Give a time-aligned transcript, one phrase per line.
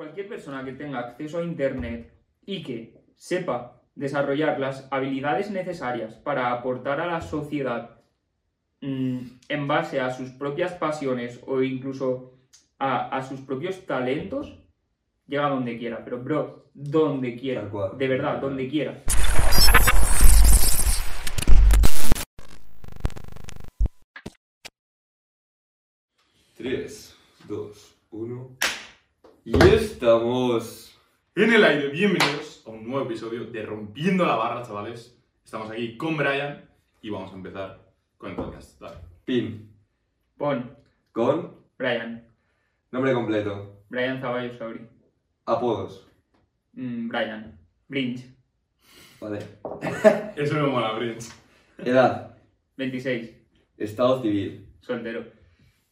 [0.00, 2.10] Cualquier persona que tenga acceso a Internet
[2.46, 8.00] y que sepa desarrollar las habilidades necesarias para aportar a la sociedad
[8.80, 12.32] mm, en base a sus propias pasiones o incluso
[12.78, 14.58] a, a sus propios talentos,
[15.26, 16.02] llega donde quiera.
[16.02, 17.68] Pero, bro, donde quiera.
[17.68, 17.98] Cual.
[17.98, 19.02] De verdad, donde quiera.
[26.56, 27.14] Tres,
[27.46, 28.56] dos, uno.
[29.44, 30.98] Y estamos.
[31.34, 35.16] En el aire, bienvenidos a un nuevo episodio de Rompiendo la Barra, chavales.
[35.44, 36.68] Estamos aquí con Brian
[37.00, 37.80] y vamos a empezar
[38.18, 38.80] con el podcast.
[38.80, 38.96] Dale.
[39.24, 39.72] Pin.
[40.36, 40.76] Pon,
[41.12, 42.26] Con Brian.
[42.90, 43.84] nombre completo.
[43.88, 44.86] Brian Zaballos Sauri.
[45.46, 46.06] Apodos.
[46.72, 47.58] Mm, Brian.
[47.88, 48.24] Brinch.
[49.20, 49.38] Vale.
[50.36, 51.24] Eso me mola, Brinch.
[51.78, 52.36] Edad.
[52.76, 53.30] 26.
[53.78, 54.66] Estado civil.
[54.80, 55.24] Soltero.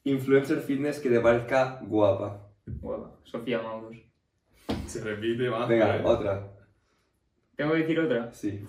[0.05, 2.48] Influencer fitness que te parezca guapa.
[3.25, 3.97] Sofía Maudos.
[4.87, 5.67] Se repite, va.
[5.67, 6.03] Venga, Eh.
[6.05, 6.51] otra.
[7.57, 8.33] ¿Tengo que decir otra?
[8.33, 8.65] Sí.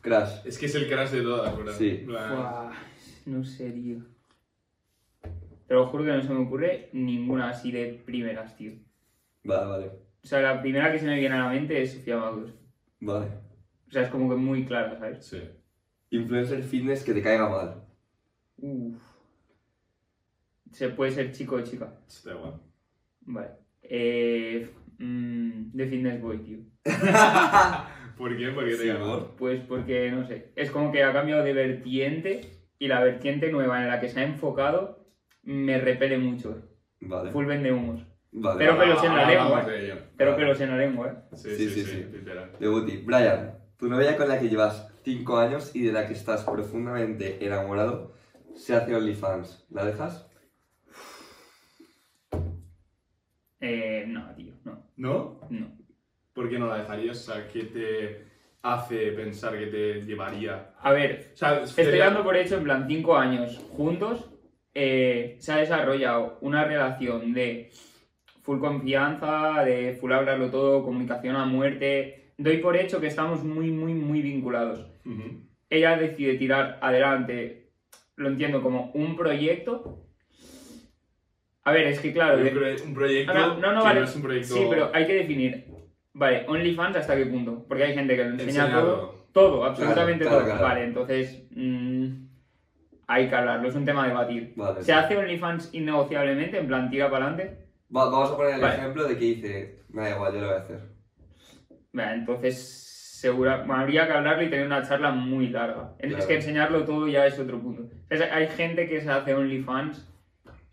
[0.00, 0.46] Crash.
[0.46, 1.72] Es que es el crash de todas, ¿verdad?
[1.72, 2.04] Sí.
[2.06, 2.72] Buah,
[3.26, 3.98] no sé, tío.
[5.66, 8.72] Te lo juro que no se me ocurre ninguna así de primeras, tío.
[9.44, 9.86] Vale, vale.
[10.22, 12.54] O sea, la primera que se me viene a la mente es Sofía Maudos.
[13.00, 13.26] Vale.
[13.88, 15.24] O sea, es como que muy clara, ¿sabes?
[15.24, 15.40] Sí.
[16.10, 17.82] Influencer fitness que te caiga mal.
[18.58, 19.00] Uf.
[20.70, 21.92] Se puede ser chico o chica.
[22.06, 22.60] Está igual.
[23.26, 23.48] Vale.
[23.82, 26.58] Eh, mm, de Fitness Boy, tío.
[28.16, 28.48] ¿Por qué?
[28.48, 29.06] Porque te Sí, llamo.
[29.06, 29.36] ¿no?
[29.36, 32.40] Pues porque, no sé, es como que ha cambiado de vertiente
[32.78, 35.04] y la vertiente nueva en la que se ha enfocado
[35.42, 36.62] me repele mucho.
[37.00, 37.30] Vale.
[37.32, 38.06] Full vende humos.
[38.32, 38.58] Vale.
[38.58, 39.82] Pero pelos en la lengua, Hablamos eh.
[39.86, 39.94] de.
[40.16, 40.42] Pero Vale.
[40.42, 41.36] pelos en la lengua, ¿eh?
[41.36, 42.52] Sí, Sí, sí, sí, literal.
[42.58, 42.96] Debuti.
[42.98, 47.44] Brian, tu novia con la que llevas 5 años y de la que estás profundamente
[47.44, 48.14] enamorado
[48.54, 49.66] se hace OnlyFans.
[49.70, 50.28] ¿La dejas?
[53.60, 55.40] Eh, no, tío, no, ¿No?
[55.50, 55.72] no.
[56.32, 57.28] ¿Por qué no la dejarías?
[57.28, 58.24] O sea, ¿qué te
[58.62, 60.72] hace pensar que te llevaría?
[60.80, 64.30] A ver, O sea, estoy dando por hecho, en plan, cinco años juntos,
[64.74, 67.70] eh, se ha desarrollado una relación de
[68.42, 72.32] full confianza, de full hablarlo todo, comunicación a muerte.
[72.36, 74.90] Doy por hecho que estamos muy, muy, muy vinculados.
[75.70, 77.70] Ella decide tirar adelante,
[78.16, 80.03] lo entiendo como un proyecto.
[81.64, 84.00] A ver, es que claro, un, de- pro- un proyecto no, no, no, que vale.
[84.00, 84.54] no es un proyecto...
[84.54, 85.64] sí, pero hay que definir,
[86.12, 90.38] vale, OnlyFans hasta qué punto, porque hay gente que lo enseña todo, todo, absolutamente claro,
[90.40, 90.46] todo.
[90.46, 90.62] claro.
[90.62, 92.06] Vale, entonces mm,
[93.06, 94.52] hay que hablarlo, es un tema a debatir.
[94.56, 94.82] Vale.
[94.82, 97.58] ¿Se hace OnlyFans innegociablemente, en plan tira para adelante?
[97.94, 98.74] Va- vamos a poner el Vale.
[98.76, 100.80] ejemplo de que dice, me da igual, yo lo voy a hacer.
[101.92, 102.80] Vale, entonces
[103.20, 105.94] segura, bueno, habría que hablarlo y tener una charla muy larga.
[105.98, 107.84] Es que enseñarlo todo ya es otro punto.
[108.10, 110.10] Es- hay gente que se hace OnlyFans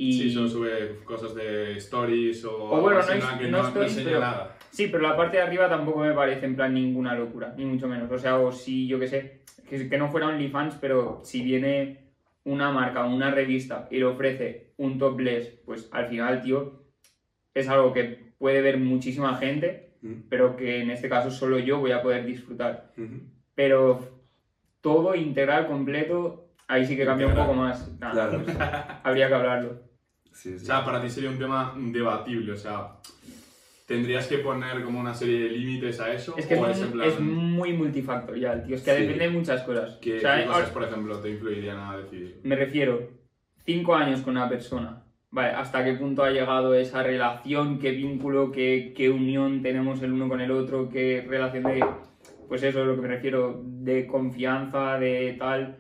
[0.04, 0.14] y...
[0.14, 2.56] Sí, solo sube cosas de stories o...
[2.56, 4.58] O bueno, no es- que no no, stories, pero- nada.
[4.72, 7.88] Sí, pero la parte de arriba tampoco me parece en plan ninguna locura, ni mucho
[7.88, 8.10] menos.
[8.12, 11.98] O sea, o si yo que sé, que, que no fuera OnlyFans, pero si viene
[12.46, 16.84] una marca o una revista y le ofrece un topless, pues al final, tío,
[17.54, 21.78] es algo que puede ver muchísima gente, Mm, pero que en este caso solo yo
[21.78, 22.92] voy a poder disfrutar.
[23.54, 24.00] Pero
[24.82, 27.88] todo integral, completo, ahí sí que cambia un poco más.
[28.00, 28.42] Claro.
[28.44, 28.58] pues,
[29.04, 29.80] habría que hablarlo.
[30.34, 32.94] Sí, O sea, para ti sería un tema debatible, o sea,
[33.86, 36.36] ¿tendrías que poner como una serie de límites a eso?
[36.38, 38.76] Es que es ¿O muy, en plan, es muy multifactorial, tío.
[38.76, 39.02] Es que Sí.
[39.02, 39.98] depende de muchas cosas.
[40.02, 42.40] ¿qué, O sea, qué cosas, ahora- por ejemplo, te influirían a decidir?
[42.44, 43.10] Me refiero,
[43.66, 45.04] cinco años con una persona.
[45.30, 47.80] Vale, ¿hasta qué punto ha llegado esa relación?
[47.80, 48.52] ¿Qué vínculo?
[48.52, 50.90] ¿Qué, qué unión tenemos el uno con el otro?
[50.90, 51.86] ¿Qué relación de.
[52.50, 55.78] Pues eso es lo que me refiero, de confianza, de tal.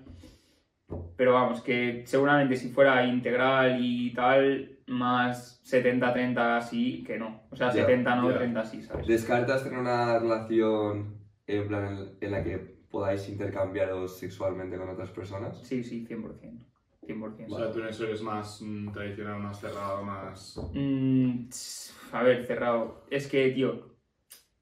[1.16, 7.44] Pero vamos, que seguramente si fuera integral y tal, más 70-30 así, que no.
[7.50, 8.38] O sea, Ya, 70 no, ya.
[8.38, 9.07] 30 sí, ¿sabes?
[9.07, 11.16] ¿Descartas tener una relación
[11.47, 12.57] en plan en, la que
[12.90, 15.59] podáis intercambiaros sexualmente con otras personas?
[15.63, 16.66] Sí, sí, 100%.
[17.08, 17.46] 100%.
[17.50, 20.59] O sea, tú en eso eres más mm, tradicional, más cerrado, más...
[20.73, 21.50] Mm,
[22.12, 23.06] a ver, cerrado.
[23.09, 23.91] Es que, tío,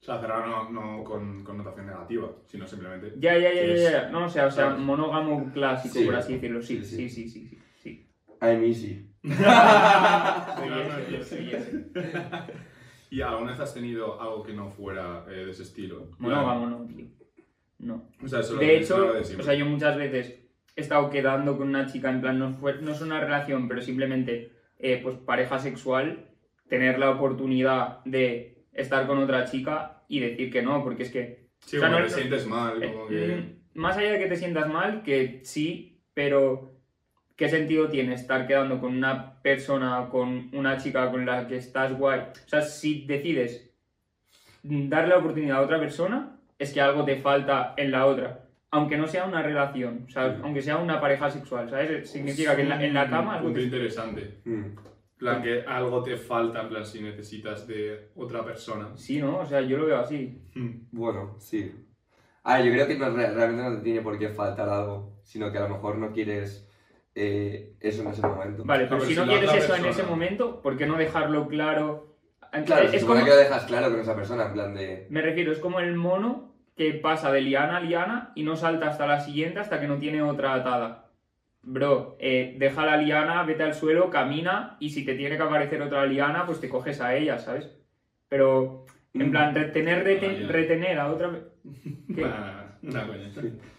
[0.04, 3.12] sea, cerrado no, no con connotación negativa, sino simplemente...
[3.18, 4.08] Ya, ya, ya, ya, ya.
[4.10, 6.04] No, o sea, o sea, monógamo clásico, Sí.
[6.06, 6.62] por así decirlo.
[6.62, 7.28] Sí, Sí, sí, sí.
[7.28, 7.58] sí, sí, sí.
[7.82, 8.10] sí.
[8.40, 9.06] I'm easy.
[9.22, 11.84] Soy Claro, ese, soy ese.
[13.10, 16.08] ¿Y alguna vez has tenido algo que no fuera eh, de ese estilo?
[16.18, 17.06] Monógamo no, tío.
[17.80, 18.08] No.
[18.22, 19.42] O sea, eso lo De hecho, de siempre.
[19.42, 20.38] o sea, yo muchas veces
[20.76, 23.80] he estado quedando con una chica, en plan, no, fue, no es una relación, pero
[23.82, 26.28] simplemente, eh, pues, pareja sexual,
[26.68, 31.48] tener la oportunidad de estar con otra chica y decir que no, porque es que
[31.60, 33.26] Sí, o sea, como no- te sientes mal, Eh, como que...
[33.74, 36.72] mm, Más allá de que te sientas mal, que sí, pero
[37.36, 41.96] ¿qué sentido tiene estar quedando con una persona, con una chica con la que estás
[41.96, 42.20] guay?
[42.44, 43.70] O sea, si decides
[44.62, 48.46] darle la oportunidad a otra persona es que algo te falta en la otra.
[48.72, 50.40] Aunque no sea una relación, o sea, Sí.
[50.44, 52.10] aunque sea una pareja sexual, ¿sabes?
[52.10, 54.40] Significa que en la, en la cama Un algo punto te- interesante.
[54.44, 54.64] Mm.
[55.20, 58.88] En plan, que algo te falta, en plan, si necesitas de otra persona.
[58.96, 59.40] Sí, ¿no?
[59.40, 60.40] O sea, yo lo veo así.
[60.54, 60.86] Hmm.
[60.92, 61.70] Bueno, sí.
[62.44, 65.20] A ver, yo creo que no, re- realmente no te tiene por qué faltar algo,
[65.22, 66.66] sino que a lo mejor no quieres
[67.14, 68.64] eh, eso en ese momento.
[68.64, 71.48] Vale, pero pero si si no quieres eso en ese momento, ¿por qué no dejarlo
[71.48, 72.16] claro?
[72.64, 75.06] Claro, se es supone como, que lo dejas claro con esa persona, en plan de...
[75.10, 78.88] me refiero, es como el mono que pasa de liana a liana y no salta
[78.88, 81.09] hasta la siguiente hasta que no tiene otra atada.
[81.62, 85.82] Bro, eh, deja la liana, vete al suelo, camina y si te tiene que aparecer
[85.82, 87.70] otra liana, pues te coges a ella, ¿sabes?
[88.28, 89.30] Pero, en Mm.
[89.30, 90.48] plan, retener, reten- Vaya.
[90.48, 91.30] retener a otra...
[92.14, 92.22] ¿Qué?
[92.24, 93.30] Una, una coña.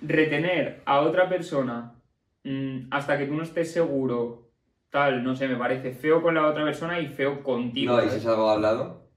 [0.02, 1.96] retener a otra persona
[2.44, 4.50] mm, hasta que tú no estés seguro,
[4.92, 7.96] tal, no sé, me parece feo con la otra persona y feo contigo.
[7.96, 9.10] No, y si es algo hablado,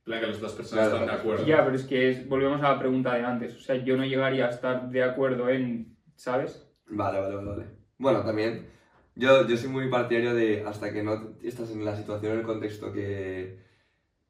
[0.00, 1.46] En plan, que las dos personas Claro, están de acuerdo.
[1.46, 3.54] Ya, pero es que es- volvemos a la pregunta de antes.
[3.56, 6.68] O sea, yo no llegaría a estar de acuerdo en, ¿sabes?
[6.86, 7.81] vale, vale, vale, vale.
[8.02, 8.66] Bueno, también,
[9.14, 12.44] yo, yo soy muy partidario de hasta que no estás en la situación, en el
[12.44, 13.60] contexto que...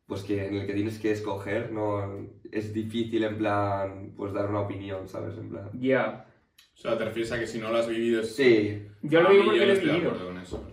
[0.07, 4.51] Pues que en el que tienes que escoger, no es difícil en plan, pues dar
[4.51, 5.39] una opinión, ¿sabes?
[5.39, 5.71] En plan...
[5.73, 6.27] Ya.
[6.75, 8.35] O sea, te refieres a que si no lo has vivido es...
[8.37, 10.11] Sí, Yo lo mí porque yo lo no he estoy de vivido.
[10.11, 10.67] acuerdo con eso.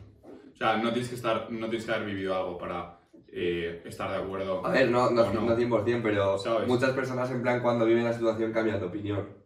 [0.53, 2.99] O sea, no tienes que, estar, no tienes que haber vivido algo para
[3.29, 4.65] eh, estar de acuerdo.
[4.65, 6.67] A ver, no, no, o no 100%, pero ¿Sabes?
[6.67, 9.38] muchas personas en plan cuando viven la situación cambian de opinión.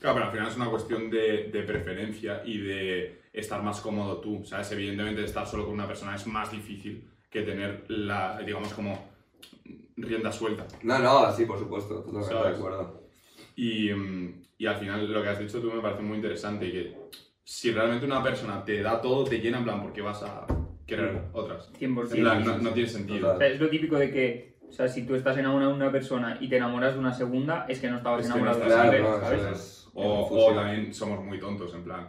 [0.00, 4.16] Claro, pero al final es una cuestión de, de preferencia y de estar más cómodo
[4.18, 4.72] tú, ¿sabes?
[4.72, 9.10] Evidentemente estar solo con una persona es más difícil que tener la, digamos, como
[9.96, 10.66] rienda suelta.
[10.82, 12.56] No, no, sí, por supuesto, totalmente de ¿Sabes?
[12.58, 13.02] acuerdo.
[13.56, 13.90] Y,
[14.58, 16.96] y al final lo que has dicho tú me parece muy interesante y que
[17.44, 20.46] si realmente una persona te da todo, te llena en plan porque vas a
[20.86, 21.70] querer otras.
[21.74, 22.14] 100%.
[22.14, 23.34] En plan, no, no tiene sentido.
[23.34, 25.92] O sea, es lo típico de que, o sea, si tú estás enamorado de una
[25.92, 28.68] persona y te enamoras de una segunda, es que no estabas Es no enamorado de
[28.68, 29.79] la Claro, primera, no, ¿sabes?
[29.94, 32.08] O, o también somos muy tontos, en plan,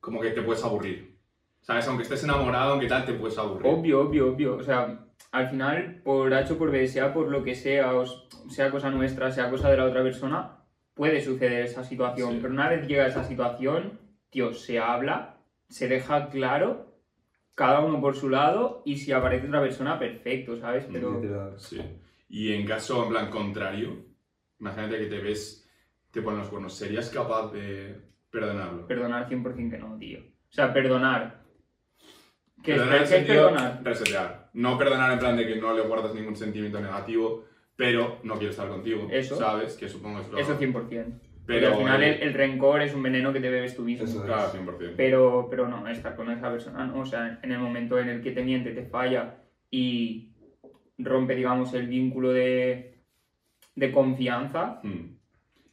[0.00, 1.10] como que te puedes aburrir.
[1.60, 1.86] ¿Sabes?
[1.88, 3.66] Aunque estés enamorado, aunque tal, te puedes aburrir.
[3.66, 4.56] Obvio, obvio, obvio.
[4.56, 8.04] O sea, al final, por H o por B, sea por lo que sea, o
[8.48, 10.56] sea cosa nuestra, sea cosa de la otra persona,
[10.94, 12.32] puede suceder esa situación.
[12.32, 12.38] Sí.
[12.40, 14.00] Pero una vez llega esa situación,
[14.30, 15.36] tío, se habla,
[15.68, 16.94] se deja claro,
[17.54, 20.86] cada uno por su lado, y si aparece otra persona, perfecto, ¿sabes?
[20.90, 21.60] Pero Literal.
[21.60, 21.80] Sí.
[22.28, 24.04] Y en caso, en plan, contrario,
[24.58, 25.59] imagínate que te ves,
[26.10, 28.86] te ponen los cuernos, ¿serías capaz de perdonarlo?
[28.86, 30.20] perdonar 100% que no, tío.
[30.20, 31.40] O sea, perdonar.
[32.62, 33.80] ¿Qué es, Perdonar en ¿qué es sentido perdonar?
[33.84, 34.50] Resetear.
[34.54, 37.44] No perdonar en plan de que no le guardas ningún sentimiento negativo,
[37.76, 39.08] pero no quiere estar contigo.
[39.10, 39.36] Eso.
[39.36, 39.76] ¿Sabes?
[39.76, 40.38] Que supongo es lo...
[40.38, 40.72] Eso 100%.
[40.72, 41.06] Porque
[41.46, 44.04] Pero al final el, el rencor es un veneno que te bebes tú mismo.
[44.04, 44.24] Eso es.
[44.26, 44.94] Claro, 100%.
[44.96, 47.00] Pero, pero no, estar con esa persona, ¿no?
[47.00, 49.36] O sea, en el momento en el que te miente, te falla
[49.70, 50.32] y
[50.98, 52.98] rompe, digamos, el vínculo de,
[53.74, 55.19] de confianza, Mm.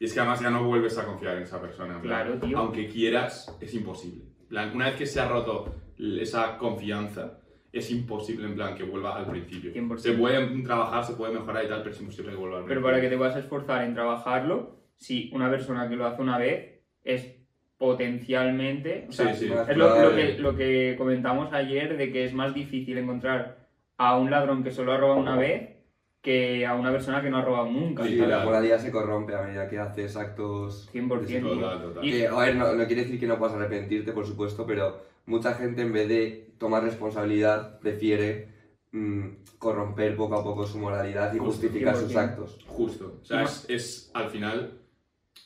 [0.00, 2.00] Y es que además ya no vuelves a confiar en esa persona.
[2.00, 2.56] Claro, tío.
[2.58, 4.24] Aunque quieras, es imposible.
[4.48, 7.40] Plan, una vez que se ha roto esa confianza,
[7.72, 9.72] es imposible en plan que vuelva al principio.
[9.72, 9.98] 100%.
[9.98, 12.80] Se puede trabajar, se puede mejorar y tal, pero es imposible que vuelva al pero
[12.80, 12.90] principio.
[12.90, 16.38] para que te vas a esforzar en trabajarlo, si una persona que lo hace una
[16.38, 17.34] vez es
[17.76, 19.06] potencialmente...
[19.08, 19.52] O sea, Sí, sí.
[19.68, 24.30] Es lo, que, lo que comentamos ayer de que es más difícil encontrar a un
[24.30, 25.77] ladrón que solo ha robado una vez
[26.22, 28.04] que a una persona que no ha robado nunca.
[28.04, 30.88] Sí, la moralidad se corrompe a medida que haces actos...
[30.92, 31.26] 100%.
[31.26, 31.40] tío.
[31.48, 32.04] Total, total.
[32.04, 35.00] Y- Que, a ver, no, no quiere decir que no puedas arrepentirte, por supuesto, pero
[35.26, 38.48] mucha gente en vez de tomar responsabilidad prefiere
[38.90, 39.26] mm,
[39.58, 42.18] corromper poco a poco su moralidad y Justo, justificar sus 100%.
[42.18, 42.58] actos.
[42.66, 43.18] Justo.
[43.22, 44.72] O sea, es, es al final,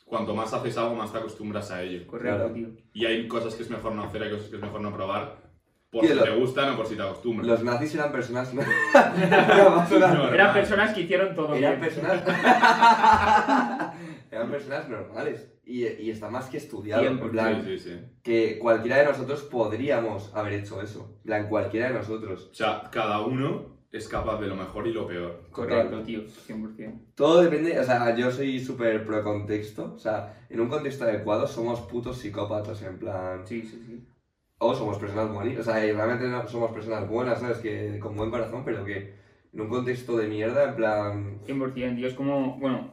[0.06, 2.06] cuanto más haces algo, más te acostumbras a ello.
[2.06, 2.54] Correcto, Claro.
[2.54, 2.68] tío.
[2.94, 5.41] Y hay cosas que es mejor no hacer, hay cosas que es mejor no probar,
[5.92, 7.46] por si te gustan o por si te acostumbras.
[7.46, 8.52] Los nazis eran personas...
[8.54, 11.92] No, Eran personas que hicieron todo Eran bien.
[11.92, 12.22] personas...
[14.30, 15.49] Eran personas normales.
[15.64, 17.04] Y, y está más que estudiado.
[17.04, 18.00] En plan, Sí, sí, sí.
[18.22, 21.16] que cualquiera de nosotros podríamos haber hecho eso.
[21.18, 22.49] En plan, cualquiera de nosotros.
[22.50, 25.44] O sea, cada uno es capaz de lo mejor y lo peor.
[25.50, 26.22] Correcto, tío.
[26.22, 26.99] 100%.
[27.14, 29.92] Todo depende, o sea, yo soy súper pro contexto.
[29.94, 33.46] O sea, en un contexto adecuado somos putos psicópatas, en plan.
[33.46, 34.02] Sí, sí, sí.
[34.64, 35.59] O somos personas buenas.
[35.59, 37.59] O sea, y realmente no somos personas buenas, ¿sabes?
[37.59, 39.14] Que con buen corazón, pero que
[39.52, 41.40] en un contexto de mierda, en plan.
[41.40, 42.07] 100%, tío.
[42.07, 42.92] Es como, bueno,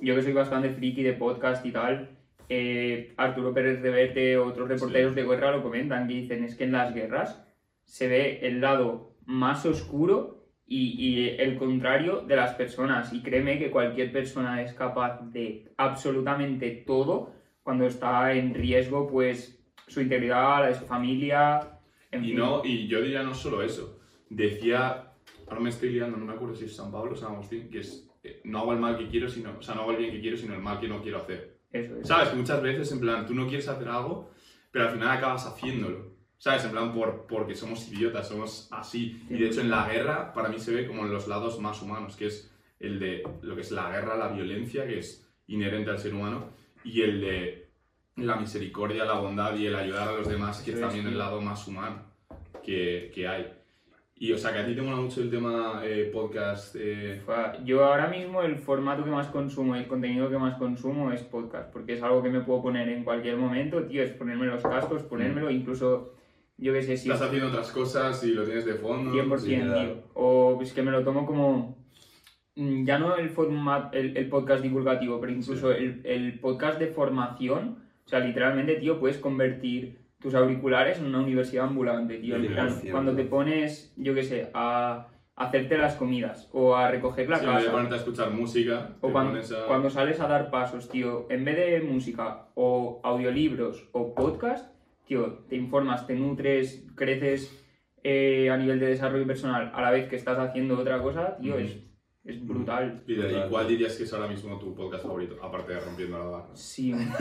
[0.00, 5.14] yo que soy bastante friki de podcast y tal, eh, Arturo Pérez Reverte, otros reporteros
[5.14, 7.46] de guerra lo comentan, que dicen, es que en las guerras
[7.84, 13.12] se ve el lado más oscuro y, y el contrario de las personas.
[13.12, 19.57] Y créeme que cualquier persona es capaz de absolutamente todo cuando está en riesgo, pues,
[19.88, 21.78] su integridad, la de su familia,
[22.10, 22.36] en Y fin.
[22.38, 23.98] no, y yo diría no solo eso.
[24.30, 25.04] Decía
[25.48, 27.80] ahora me estoy liando, no me acuerdo si es San Pablo o San Agustín, que
[27.80, 30.12] es, eh, no hago el mal que quiero, sino, o sea, no hago el bien
[30.12, 31.58] que quiero, sino el mal que no quiero hacer.
[31.72, 32.06] Eso es.
[32.06, 32.34] ¿Sabes?
[32.34, 34.30] Muchas veces, en plan, tú no quieres hacer algo,
[34.70, 36.16] pero al final acabas haciéndolo.
[36.36, 36.64] ¿Sabes?
[36.64, 39.22] En plan, por, porque somos idiotas, somos así.
[39.28, 41.82] Y de hecho, en la guerra, para mí se ve como en los lados más
[41.82, 45.90] humanos, que es el de lo que es la guerra, la violencia, que es inherente
[45.90, 46.50] al ser humano,
[46.84, 47.67] y el de
[48.18, 51.40] la misericordia, la bondad y el ayudar a los demás, que es también el lado
[51.40, 52.02] más humano
[52.62, 53.52] que, que hay.
[54.20, 56.74] Y, o sea, que a ti te mola mucho el tema eh, podcast.
[56.76, 57.22] eh,
[57.64, 61.72] Yo ahora mismo el formato que más consumo, el contenido que más consumo es podcast,
[61.72, 65.04] porque es algo que me puedo poner en cualquier momento, tío, es ponerme los cascos,
[65.04, 66.14] ponérmelo, incluso,
[66.56, 69.12] yo qué sé, si estás haciendo otras cosas y lo tienes de fondo.
[69.12, 69.86] 100%, literal.
[69.86, 70.02] tío.
[70.14, 71.78] O es que me lo tomo como,
[72.56, 76.88] mm, ya no el, format, el, el podcast divulgativo, pero incluso el, el podcast de
[76.88, 82.36] formación, o sea, literalmente, tío, puedes convertir tus auriculares en una universidad ambulante, tío.
[82.36, 87.28] En plan, cuando te pones, yo qué sé, a hacerte las comidas o a recoger
[87.28, 87.94] la Sí, en vez de casa.
[87.94, 89.66] a escuchar música, O cuando, pones a...
[89.66, 94.74] cuando sales a dar pasos, tío, en vez de música o audiolibros o podcast,
[95.04, 97.62] tío, te informas, te nutres, creces
[98.04, 101.58] eh, a nivel de desarrollo personal a la vez que estás haciendo otra cosa, tío,
[101.58, 101.76] es,
[102.28, 103.02] es brutal.
[103.06, 103.48] ¿Y, de- y Total.
[103.48, 105.36] cuál dirías que es ahora mismo tu podcast favorito?
[105.42, 106.46] Aparte de Rompiendo la Barra.
[106.54, 106.92] Sí,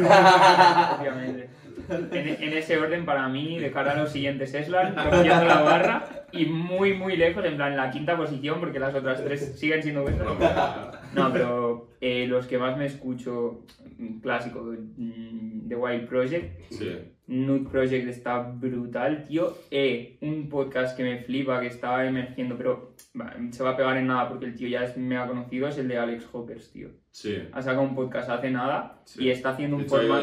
[0.99, 1.49] obviamente.
[1.89, 6.25] En, en ese orden, para mí, de cara a los siguientes Eslan, cogiendo la barra
[6.31, 10.03] y muy, muy lejos, en plan, la quinta posición, porque las otras tres siguen siendo
[10.03, 10.21] buenas.
[11.13, 13.63] No, pero eh, los que más me escucho,
[14.21, 16.91] clásico, mm, The Wild Project, Sí.
[17.27, 19.53] Nude Project está brutal, tío.
[19.69, 23.97] Eh, un podcast que me flipa, que estaba emergiendo, pero va, se va a pegar
[23.97, 26.89] en nada porque el tío ya es mega conocido, es el de Alex Hoppers, tío.
[27.11, 27.37] Sí.
[27.51, 29.25] Ha sacado un podcast hace nada Sí.
[29.25, 30.17] y está haciendo De un ha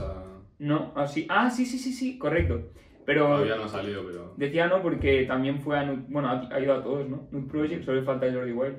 [0.00, 0.24] a...
[0.58, 1.26] No, así...
[1.30, 2.70] Ah, sí, sí, sí, sí, correcto.
[3.06, 4.34] Pero Todavía no ha salido, pero...
[4.36, 5.84] decía no porque también fue a.
[6.08, 7.28] Bueno, ha ha ido a todos, ¿no?
[7.30, 8.76] Nude Project, solo le falta Jordi Wild.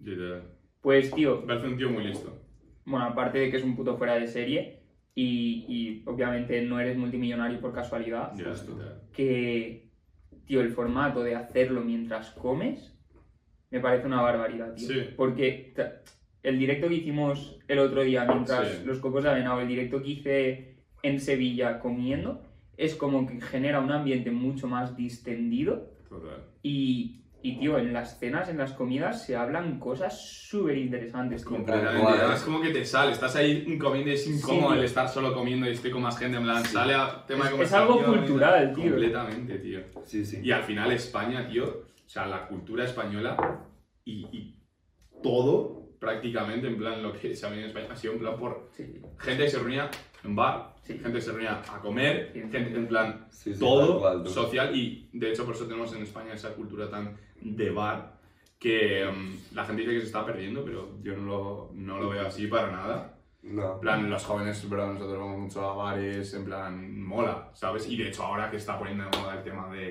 [0.00, 0.42] Literal.
[0.80, 2.32] Pues, tío, Me parece un tío muy listo.
[2.84, 4.80] bueno, aparte de que es un puto fuera de serie
[5.14, 8.78] y, y obviamente no eres multimillonario por casualidad, Ya, Justo.
[9.12, 9.88] que,
[10.46, 12.90] tío, el formato de hacerlo mientras comes
[13.70, 14.88] me parece una barbaridad, tío.
[14.88, 15.00] Sí.
[15.16, 15.74] Porque
[16.42, 18.84] el directo que hicimos el otro día mientras Sí.
[18.84, 22.42] los cocos de avena o el directo que hice en Sevilla comiendo
[22.76, 26.44] es como que genera un ambiente mucho más distendido Total.
[26.62, 31.44] y, y, tío, en las cenas, en las comidas se hablan cosas súper interesantes.
[31.44, 32.06] Completamente.
[32.08, 34.78] Además, como que te sale, estás ahí comiendo y es incómodo tío.
[34.78, 37.54] el estar solo comiendo y estoy con más gente, en plan, sale a tema de
[37.56, 38.90] Es- es algo cultural, tío.
[38.92, 39.80] Completamente, tío.
[40.04, 40.40] Sí, sí.
[40.42, 43.36] Y al final España, tío, o sea, la cultura española
[44.04, 44.56] y, y
[45.22, 48.36] todo prácticamente, en plan, lo que se ha venido en España ha sido en plan
[48.38, 49.90] por Sí, gente que se reunía
[50.22, 50.94] en bar, Sí.
[50.94, 52.40] gente que se reunía a comer, Sí.
[52.40, 54.28] gente en plan Sí, todo tú.
[54.30, 58.14] social y de hecho por eso tenemos en España esa cultura tan de bar
[58.58, 62.08] que mm, la gente dice que se está perdiendo, pero yo no lo, no lo
[62.10, 63.10] veo así para nada.
[63.42, 63.74] No.
[63.74, 67.86] En plan, los jóvenes, bro, nosotros vamos mucho a bares, en plan, mola, ¿sabes?
[67.90, 69.83] Y de hecho ahora que está poniendo de moda el tema de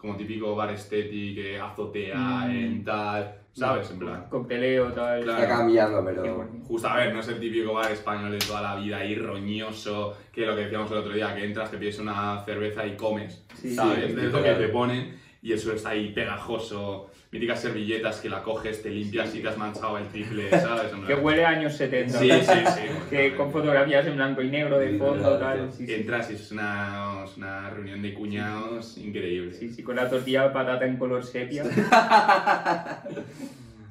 [0.00, 2.16] como típico bar estético, que azotea,
[2.46, 2.50] Mm.
[2.50, 3.90] en tal, ¿sabes?
[3.90, 5.22] En plan, cocteleo, tal.
[5.22, 5.42] Claro.
[5.42, 6.22] Está cambiando, pero...
[6.24, 6.64] 100%.
[6.66, 10.16] Justo, a ver, no es el típico bar español de toda la vida ahí roñoso,
[10.32, 13.44] que lo que decíamos el otro día, que entras, te pides una cerveza y comes,
[13.54, 14.06] Sí, ¿sabes?
[14.06, 18.42] sí, de eso que te ponen y eso está ahí pegajoso, míticas servilletas que la
[18.42, 20.92] coges, te limpias y te has manchado el triple, ¿sabes?
[21.06, 22.18] Que huele a años 70.
[22.18, 22.82] Sí, sí, sí.
[23.10, 25.58] que con fotografías en blanco y negro de fondo, tal.
[25.58, 25.72] tío.
[25.72, 25.94] Sí, sí.
[25.94, 29.52] Entras y es una, es una reunión de cuñados increíble.
[29.54, 31.64] Sí, sí, con la tortilla de patata en color sepia.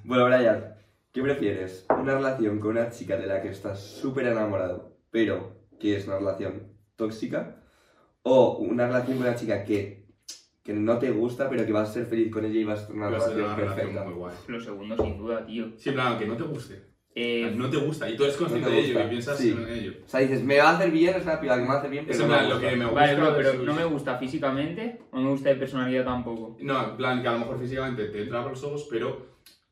[0.10, 0.74] Bueno, Brian,
[1.12, 1.86] ¿qué prefieres?
[1.88, 6.18] ¿Una relación con una chica de la que estás súper enamorado, pero que es una
[6.18, 7.58] relación tóxica?
[8.24, 9.99] ¿O una relación con una chica que,
[10.70, 12.88] que no te gusta, pero que vas a ser feliz con ella y vas a
[12.88, 14.06] tener una Va a ser relación una relación perfecta?
[14.06, 14.36] muy guay.
[14.48, 15.66] Lo segundo, sin duda, tío.
[15.78, 16.90] Sí, en plan, que no te guste.
[17.16, 19.38] Eh, No te gusta y tú eres consciente No te de ello gusta, y piensas
[19.40, 19.50] sí.
[19.50, 19.94] en ello.
[20.06, 21.78] O sea, dices, me va a hacer bien, es una piba que me va a
[21.80, 22.70] hacer bien, pero Es en no me plan, lo gusta.
[22.70, 23.00] que me gusta.
[23.02, 26.56] vale, bro, pero versus- no me gusta físicamente, no me gusta de personalidad tampoco.
[26.62, 29.26] No, en plan, que a lo mejor físicamente te entra por los ojos, pero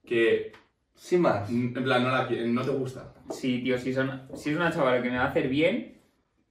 [0.03, 0.51] que,
[0.95, 1.47] Sin más.
[1.51, 3.13] en plan, no, la, qui- no te gusta.
[3.29, 5.96] Sí, tío, si, son, si es una chavala que me va a hacer bien,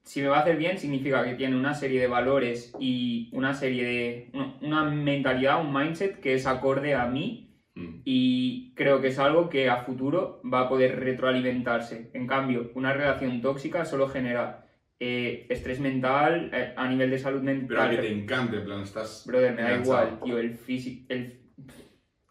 [0.06, 3.52] si me va a hacer bien significa que tiene una serie de valores y una
[3.52, 4.30] serie de...
[4.62, 7.42] una- mentalidad, un mindset que es acorde a mí
[7.78, 8.00] Mm.
[8.06, 12.08] y creo que es algo que a futuro va a poder retroalimentarse.
[12.14, 14.66] En cambio, una relación tóxica solo genera
[14.98, 17.66] eh, estrés mental eh, a nivel de salud mental.
[17.68, 19.24] Pero a que te encante, en plan, estás.
[19.26, 20.06] Brother, me da enganchado.
[20.06, 21.04] igual, tío, el físico...
[21.10, 21.38] El...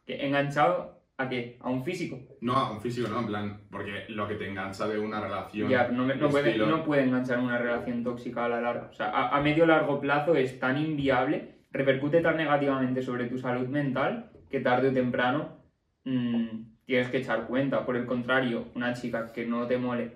[0.07, 1.57] ¿Enganchado a qué?
[1.61, 2.19] ¿A un físico?
[2.41, 5.69] No, a un físico no, en plan, porque lo que te engancha de una relación.
[5.69, 8.89] Ya, no, me- no de puede, no puede enganchar una relación tóxica a la larga.
[8.91, 13.37] O sea, a, a medio largo plazo es tan inviable, repercute tan negativamente sobre tu
[13.37, 15.57] salud mental, que que tarde o temprano
[16.03, 16.47] mm,
[16.85, 17.85] tienes que echar cuenta.
[17.85, 20.11] Por el contrario, una chica que no te mole,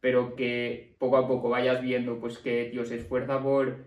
[0.00, 3.84] pero que poco a poco vayas viendo pues que tío se esfuerza por,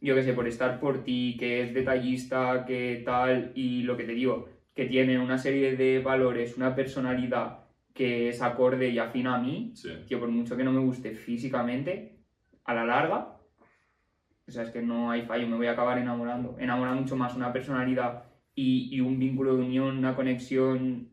[0.00, 4.04] yo qué sé, por estar por ti, que es detallista, que tal, y lo que
[4.04, 7.60] te digo, que tiene una serie de valores, una personalidad
[7.92, 9.88] que es acorde y afín a mí, Sí.
[10.08, 12.18] tío, por mucho que no me guste físicamente,
[12.64, 13.38] a la larga,
[14.46, 16.56] o sea, es que no hay fallo, me voy a acabar enamorando.
[16.58, 21.10] Enamora mucho más una personalidad y, y un vínculo de unión, una conexión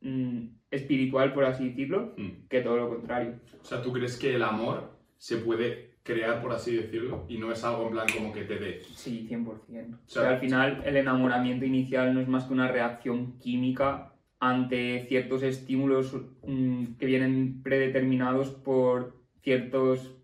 [0.00, 2.46] mm, espiritual, por así decirlo, Mm.
[2.48, 3.40] que todo lo contrario.
[3.60, 7.52] O sea, ¿tú crees que el amor se puede crear, por así decirlo, y no
[7.52, 8.80] es algo en plan como que te dé?
[8.94, 9.46] Sí, 100%.
[9.46, 14.12] O sea, sea, al final el enamoramiento inicial no es más que una reacción química
[14.38, 16.16] ante ciertos estímulos
[16.46, 20.16] mm, que vienen predeterminados por ciertos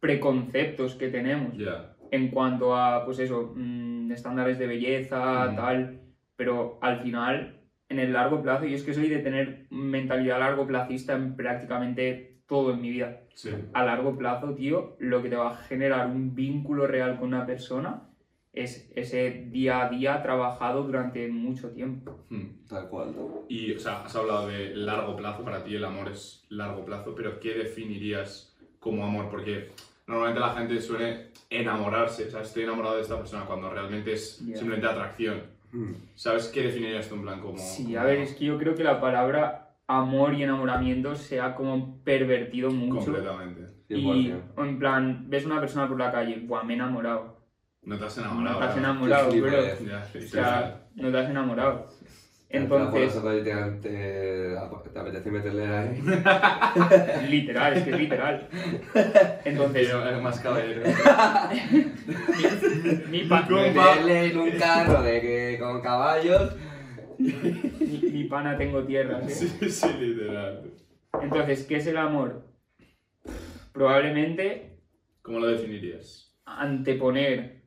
[0.00, 1.96] preconceptos que tenemos Ya.
[2.10, 5.56] en cuanto a, pues eso, mm, estándares de belleza, Mm.
[5.56, 6.00] tal,
[6.36, 10.66] pero al final, en el largo plazo, yo es que soy de tener mentalidad largo
[10.66, 13.20] plazista en prácticamente todo en mi vida.
[13.34, 13.50] Sí.
[13.72, 17.46] A largo plazo, tío, lo que te va a generar un vínculo real con una
[17.46, 18.02] persona
[18.54, 22.24] es ese día a día trabajado durante mucho tiempo.
[22.28, 22.66] Mm.
[22.68, 23.14] Tal cual.
[23.48, 27.14] Y, o sea, has hablado de largo plazo, para ti el amor es largo plazo,
[27.14, 29.28] pero ¿qué definirías como amor?
[29.28, 29.72] Porque
[30.06, 34.36] normalmente la gente suele enamorarse, o sea, estoy enamorado de esta persona cuando realmente es
[34.36, 35.42] simplemente atracción.
[35.72, 35.92] Mm.
[36.14, 37.58] ¿Sabes qué definirías tú en plan como...
[37.58, 38.28] Sí, como a ver, amor?
[38.28, 43.04] es que yo creo que la palabra amor y enamoramiento se ha como pervertido mucho.
[43.12, 43.66] Completamente.
[43.88, 44.40] Y 100%.
[44.64, 47.34] en plan, ves una persona por la calle, buah, me he enamorado.
[47.82, 48.58] No te has No enamorado.
[48.58, 49.58] te has enamorado, bro.
[49.58, 51.88] O Ya, sí, sí, sea, no te has enamorado.
[52.48, 54.54] Te Entonces, te, te,
[54.92, 56.02] te apetece meterle ahí.
[57.28, 58.48] literal, es que es literal.
[59.44, 60.82] Entonces, Tío, es más caballero.
[63.10, 66.54] mi, pa- meterle en un carro de que, con caballos.
[67.18, 69.30] Mi- pana tengo tierras, ¿eh?
[69.48, 70.70] sí, sí, literal.
[71.22, 72.44] Entonces, ¿qué es el amor?
[73.72, 74.78] Probablemente
[75.22, 76.32] ¿Cómo lo definirías?
[76.44, 77.62] anteponer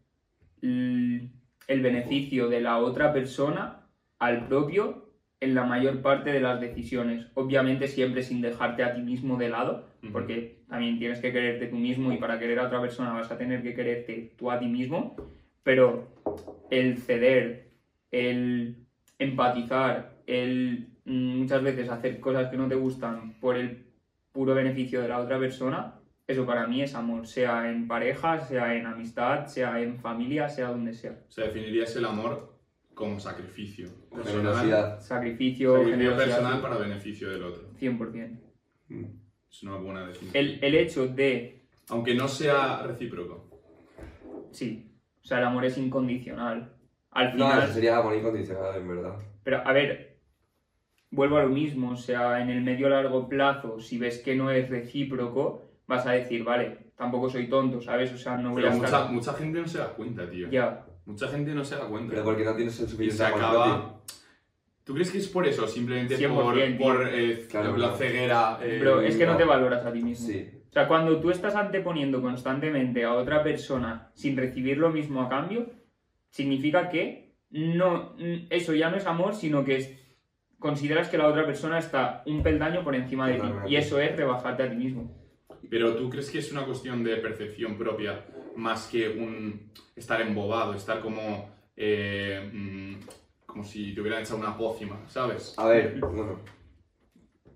[0.62, 1.32] el,
[1.68, 3.88] el beneficio de la otra persona
[4.20, 7.28] al propio en la mayor parte de las decisiones.
[7.36, 11.76] Obviamente siempre sin dejarte a ti mismo de lado, porque también tienes que quererte tú
[11.76, 14.66] mismo y para querer a otra persona vas a tener que quererte tú a ti
[14.68, 15.16] mismo,
[15.64, 16.08] pero
[16.72, 17.72] el ceder,
[18.12, 18.87] el
[19.20, 23.86] empatizar, el mm, muchas veces hacer cosas que no te gustan por el
[24.32, 25.96] puro beneficio de la otra persona,
[26.28, 30.70] eso para mí es amor, sea en pareja, sea en amistad, sea en familia, sea
[30.70, 31.24] donde sea.
[31.28, 32.58] O sea, definirías el amor
[32.94, 33.88] como sacrificio.
[34.10, 35.02] Personal, Generosidad.
[35.02, 37.72] Sacrificio, sacrificio personal para beneficio del otro.
[37.80, 38.40] 100%.
[38.90, 39.04] Mm.
[39.50, 40.32] Es una buena definición.
[40.36, 43.50] El, el hecho de, Aunque no sea recíproco.
[44.52, 44.84] sí,
[45.24, 46.74] o sea, el amor es incondicional.
[47.18, 49.16] Al No, eso sería amor incondicional, en verdad.
[49.44, 50.18] Pero a ver,
[51.10, 54.52] vuelvo a lo mismo, o sea, en el medio largo plazo, si ves que no
[54.52, 58.14] es recíproco, vas a decir, vale, tampoco soy tonto, ¿sabes?
[58.14, 59.12] O sea, no voy Pero a mucha, estar...
[59.12, 60.50] mucha gente no se da cuenta, tío.
[60.50, 62.12] Ya, Mucha gente no se da cuenta.
[62.12, 64.02] Pero porque no tienes el y suficiente se acaba...
[64.84, 65.66] ¿Tú crees que es por eso?
[65.66, 67.96] Simplemente 100%, por, por eh, Claro, la claro.
[67.96, 68.60] ceguera...
[68.62, 69.38] eh, pero es que no no.
[69.38, 70.28] te valoras a ti mismo.
[70.28, 70.50] Sí.
[70.70, 75.30] O sea, cuando tú estás anteponiendo constantemente a otra persona sin recibir lo mismo a
[75.30, 75.68] cambio,
[76.30, 79.92] significa que no, mm, eso ya no es amor, sino que es-
[80.60, 83.48] consideras que la otra persona está un peldaño por encima de ti.
[83.68, 85.16] Y eso es rebajarte a ti mismo.
[85.70, 90.74] Pero tú crees que es una cuestión de percepción propia más que un estar embobado,
[90.74, 91.50] estar como...
[91.76, 92.96] eh, mm,
[93.46, 95.54] como si te hubieran echado una pócima, ¿sabes?
[95.58, 96.40] A ver, bueno.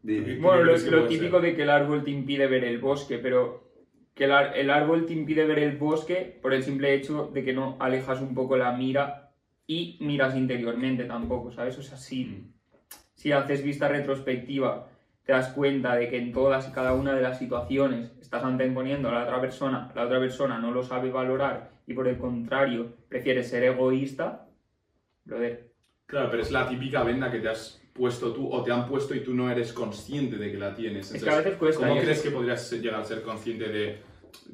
[0.04, 0.76] Di- ¿Qué Bueno, lo,
[1.08, 1.42] típico ser?
[1.42, 3.71] de que el árbol te impide ver el bosque, pero
[4.14, 7.54] que el, el árbol te impide ver el bosque por el simple hecho de que
[7.54, 9.32] no alejas un poco la mira
[9.68, 11.78] y miras interiormente tampoco, ¿sabes?
[11.78, 12.54] O sea, si, Mm.
[13.16, 14.88] si haces vista retrospectiva,
[15.24, 19.10] te das cuenta de que en todas y cada una de las situaciones estás anteponiendo
[19.10, 22.94] a la otra persona, la otra persona no lo sabe valorar y por el contrario
[23.08, 24.48] prefiere ser egoísta,
[25.26, 25.72] brother,
[26.06, 29.14] Claro, pero es la típica venda que te has puesto tú o te han puesto
[29.16, 31.14] y tú no eres consciente de que la tienes.
[31.14, 34.00] Es que a veces cuesta, ¿Cómo y crees que podrías llegar a ser consciente de,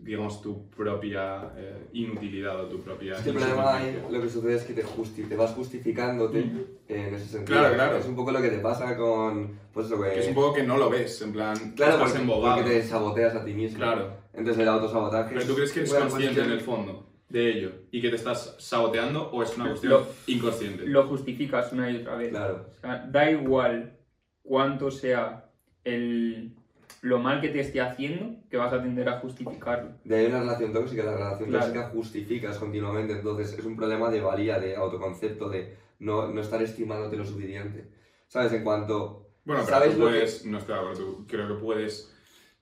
[0.01, 3.15] digamos, tu propia eh, inutilidad o tu propia...
[3.15, 6.41] Es que el problema ahí lo que sucede es que te, justi te vas justificándote
[6.43, 6.65] Mm.
[6.89, 7.59] en ese sentido.
[7.59, 7.97] Claro, claro.
[7.97, 9.59] Es un poco lo que te pasa con.
[9.73, 9.95] Pues que.
[10.13, 12.55] Que es un poco que no lo ves, en plan, Claro, estás porque, embobado.
[12.63, 13.77] porque te saboteas a ti mismo.
[13.77, 14.13] Claro.
[14.33, 15.33] Entonces el autosabotaje.
[15.33, 18.09] Pero tú crees que eres Bueno, pues consciente en el fondo de ello y que
[18.09, 20.85] te estás saboteando o es una cuestión Lo- inconsciente.
[20.85, 22.29] lo justificas una y otra vez.
[22.29, 22.67] Claro.
[22.77, 23.97] O sea, da igual
[24.43, 25.49] cuánto sea
[25.83, 26.53] el,
[27.01, 29.91] lo mal que te esté haciendo, que vas a tender a justificarlo.
[30.05, 31.65] De ahí una relación tóxica, la relación Claro.
[31.65, 36.61] tóxica justificas continuamente, entonces es un problema de valía, de autoconcepto, de no, no estar
[36.61, 37.85] estimándote lo suficiente.
[38.27, 38.53] ¿Sabes?
[38.53, 39.23] En cuanto...
[39.45, 42.13] Bueno, pero ¿Sabes tú lo que- puedes, no estoy de acuerdo, tú- creo que puedes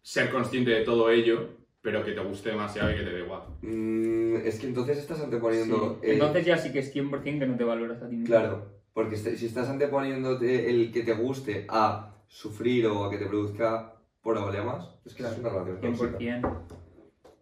[0.02, 1.50] ser consciente de todo ello,
[1.86, 3.42] pero que te guste demasiado y que te dé igual.
[3.62, 6.00] mm, es que entonces estás anteponiendo...
[6.02, 6.08] Sí.
[6.08, 8.26] eh, Entonces ya sí que es 100% que no te valoras a ti mismo.
[8.26, 13.20] Claro, porque est- si estás anteponiéndote el que te guste a sufrir o a que
[13.20, 13.94] te produzca
[14.24, 16.18] problemas, es que eso es una relación tóxica.
[16.18, 16.66] 100%.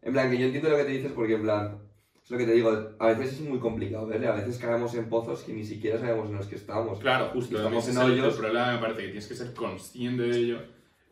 [0.01, 1.77] En plan, que yo entiendo lo que te dices porque, en plan,
[2.21, 4.27] es lo que te digo, a veces es muy complicado, ¿vale?
[4.27, 6.99] A veces caemos en pozos que ni siquiera sabemos en los que estamos.
[6.99, 8.35] Claro, justo, Estamos en es el, hoyos.
[8.35, 10.57] problema me parece que tienes que ser consciente de ello.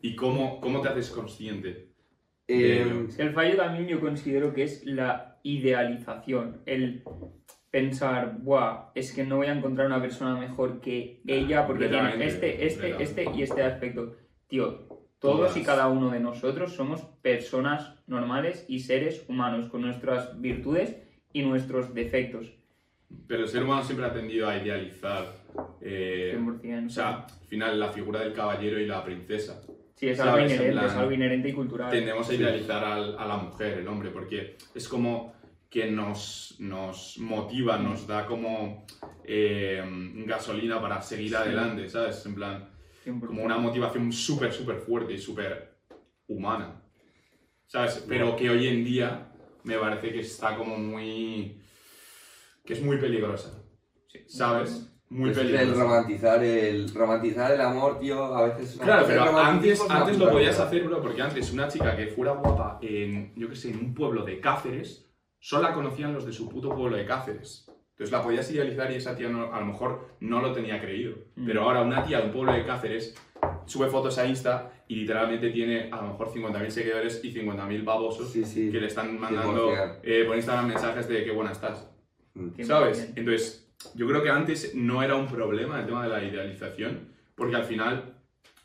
[0.02, 1.91] ¿Y cómo, cómo te haces consciente?
[2.48, 6.62] Eh, que el fallo también yo considero que es la idealización.
[6.66, 7.02] El
[7.70, 12.24] pensar, buah, es que no voy a encontrar una persona mejor que ella porque tiene
[12.24, 14.16] este, este, este y este aspecto.
[14.46, 14.86] Tío,
[15.18, 15.56] todos Todas.
[15.56, 20.96] y cada uno de nosotros somos personas normales y seres humanos con nuestras virtudes
[21.32, 22.52] y nuestros defectos.
[23.26, 25.24] Pero el ser humano siempre ha tendido a idealizar,
[25.80, 26.86] eh, 100%.
[26.86, 29.62] o sea, al final, la figura del caballero y la princesa.
[30.02, 31.90] Sí, es algo sabes, inherente, plan, es algo inherente y cultural.
[31.92, 32.36] Tendemos a Sí.
[32.36, 35.32] idealizar al- a la mujer, el hombre, porque es como
[35.70, 38.84] que nos, nos motiva, nos da como
[39.24, 39.80] eh,
[40.26, 41.34] gasolina para seguir Sí.
[41.36, 42.26] adelante, ¿sabes?
[42.26, 42.68] En plan,
[43.04, 43.28] 100%.
[43.28, 45.76] como una motivación súper, súper fuerte y súper
[46.26, 46.82] humana,
[47.66, 48.04] ¿sabes?
[48.08, 51.60] Pero que hoy en día me parece que está como muy...
[52.66, 53.62] que es muy peligrosa,
[54.08, 54.18] Sí.
[54.26, 54.91] ¿sabes?
[55.12, 55.82] Muy es el peligrosa.
[55.82, 58.70] romantizar el, romantizar el amor, tío, a veces...
[58.70, 61.94] es una Claro, pero el antes, antes lo podías hacer, bro, porque antes una chica
[61.96, 65.06] que fuera guapa en, yo qué sé, en un pueblo de Cáceres,
[65.38, 67.66] solo la conocían los de su puto pueblo de Cáceres.
[67.90, 71.14] Entonces la podías idealizar y esa tía no- a lo mejor no lo tenía creído.
[71.36, 71.46] Mm.
[71.46, 73.14] Pero ahora una tía de un pueblo de Cáceres
[73.66, 78.30] sube fotos a Insta y literalmente tiene a lo mejor 50.000 seguidores y 50.000 babosos
[78.32, 78.70] Sí, sí.
[78.72, 79.98] que le están mandando 100%.
[80.02, 81.88] eh, por Instagram mensajes de qué buena estás.
[82.34, 82.48] Mm.
[82.56, 82.64] 100%.
[82.66, 83.12] ¿Sabes?
[83.14, 83.61] Entonces,
[83.94, 87.64] yo creo que antes no era un problema el tema de la idealización, porque al
[87.64, 88.14] final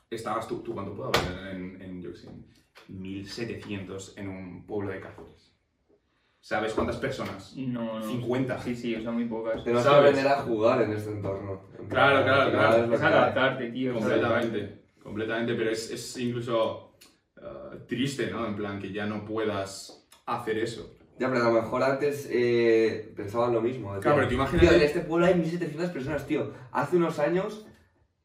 [0.10, 2.46] estabas tú, tú cuánto puedo hablar en, en, yo sé, en
[2.88, 5.54] 1700 en un pueblo de Cáceres.
[6.40, 7.54] ¿Sabes cuántas personas?
[7.58, 8.08] No, no.
[8.08, 8.62] 50.
[8.62, 9.64] Sí, sí, o sea, muy pocas.
[9.64, 10.10] Tenemos que ¿Sabes?
[10.12, 11.62] aprender a jugar en este entorno.
[11.78, 12.94] En Claro, claro, claro.
[12.94, 13.94] es adaptarte, tío.
[13.94, 16.94] Completamente, completamente, pero es, es incluso
[17.36, 18.48] eh, triste, ¿no?
[18.48, 20.97] En plan, que ya no puedas hacer eso.
[21.20, 23.98] Ya, pero a lo mejor antes eh, pensaban lo mismo.
[24.00, 26.52] Claro, pero tú imagínate- Tío, en este pueblo hay 1700 personas, tío.
[26.72, 27.66] Hace unos años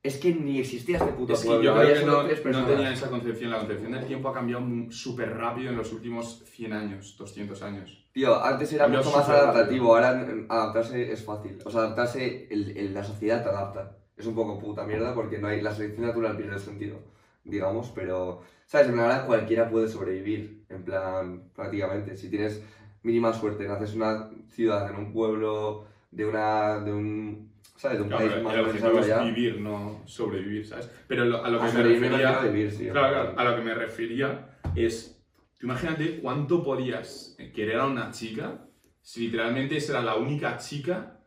[0.03, 1.65] es que ni existía este puto Es que pueblo.
[1.65, 2.69] yo creo que no, tres no personas.
[2.71, 3.51] tenía esa concepción.
[3.51, 8.05] La concepción del tiempo ha cambiado súper rápido en los últimos 100 años, 200 años.
[8.13, 11.59] Tío, antes era Cambió mucho más adaptativo, ahora adaptarse es fácil.
[11.65, 13.97] O sea, adaptarse, el, el- la sociedad te adapta.
[14.17, 16.99] Es un poco puta mierda porque no hay, la selección natural pierde el sentido,
[17.45, 18.89] digamos, pero, ¿sabes?
[18.89, 22.17] En plan, ahora cualquiera puede sobrevivir, en plan, prácticamente.
[22.17, 22.63] Si tienes
[23.03, 27.99] mínima suerte, naces en una ciudad, en un pueblo, de una, de un, ¿sabes?
[27.99, 30.91] De un Claro, país más el objetivo es vivir, no sobrevivir, ¿sabes?
[31.09, 32.09] Pero lo- a lo que A me refería...
[32.11, 32.89] refiero a vivir, sí.
[32.89, 35.21] Claro, claro, a lo que me refería es,
[35.59, 38.67] tú imagínate cuánto podías querer a una chica
[39.01, 41.19] si literalmente esa era la única chica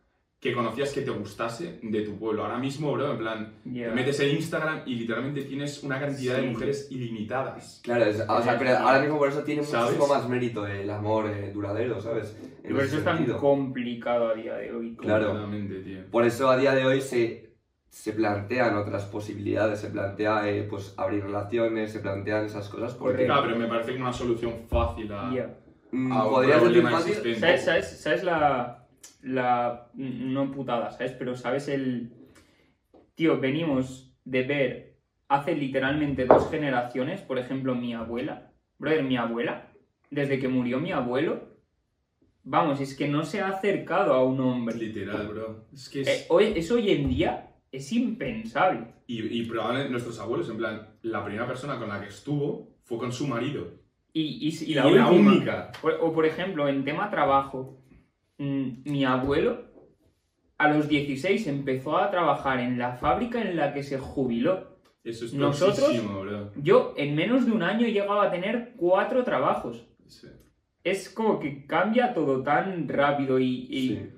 [0.46, 2.44] que conocías que te gustase de tu pueblo.
[2.44, 3.88] Ahora mismo, bro, en plan, Ya.
[3.90, 6.48] te metes en Instagram y literalmente tienes una cantidad de Sí.
[6.50, 7.80] mujeres ilimitadas.
[7.84, 9.96] Claro, es- o sea, pero ahora mismo por eso tiene ¿Sabes?
[9.98, 12.38] muchísimo más mérito el amor eh, duradero, ¿sabes?
[12.64, 14.96] Y En por ese eso es tan complicado a día de hoy.
[14.96, 15.30] Claro.
[15.30, 16.00] Completamente, tío.
[16.12, 17.56] Por eso a día de hoy se,
[17.90, 23.26] se plantean otras posibilidades, se plantea eh, pues abrir relaciones, se plantean esas cosas porque
[23.26, 25.34] Claro, pero me parece como una solución fácil a...
[25.34, 25.58] Ya.
[25.92, 27.36] mm, a un podría ser problema fácil.
[27.40, 28.85] ¿Sabes, sabes, sabes la,
[29.24, 29.90] la.
[29.96, 31.14] No putada, ¿sabes?
[31.14, 32.12] Pero sabes el.
[33.16, 34.96] Tío, venimos de ver
[35.28, 38.52] hace literalmente dos generaciones, por ejemplo, mi abuela.
[38.78, 39.72] Brother, mi abuela,
[40.12, 41.50] desde que murió mi abuelo,
[42.44, 44.76] vamos, es que no se ha acercado a un hombre.
[44.76, 45.66] Literal, bro.
[45.74, 46.08] Es que es...
[46.08, 48.88] Eh, hoy, eso hoy en día es impensable.
[49.08, 52.98] Y, y probablemente nuestros abuelos, en plan, la primera persona con la que estuvo fue
[52.98, 53.68] con su marido.
[54.14, 55.72] Y, y- y Y la, única.
[56.02, 57.82] O por ejemplo, en tema trabajo,
[58.38, 59.66] mi abuelo
[60.58, 64.76] a los 16 empezó a trabajar en la fábrica en la que se jubiló.
[65.04, 66.52] Eso es Nosotros- bro.
[66.56, 69.86] Yo en menos de un año llegaba a tener cuatro trabajos.
[70.08, 70.28] Sí.
[70.84, 74.10] Es como que cambia todo tan rápido y, y, Sí.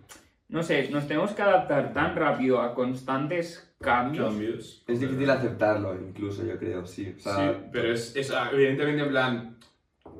[0.49, 4.27] no sé, nos tenemos que adaptar tan rápido a constantes cambios.
[4.29, 4.83] Cambios.
[4.87, 7.13] Es difícil aceptarlo incluso, yo creo, sí.
[7.17, 9.56] O sea, Sí, pero es, es ah, evidentemente en plan,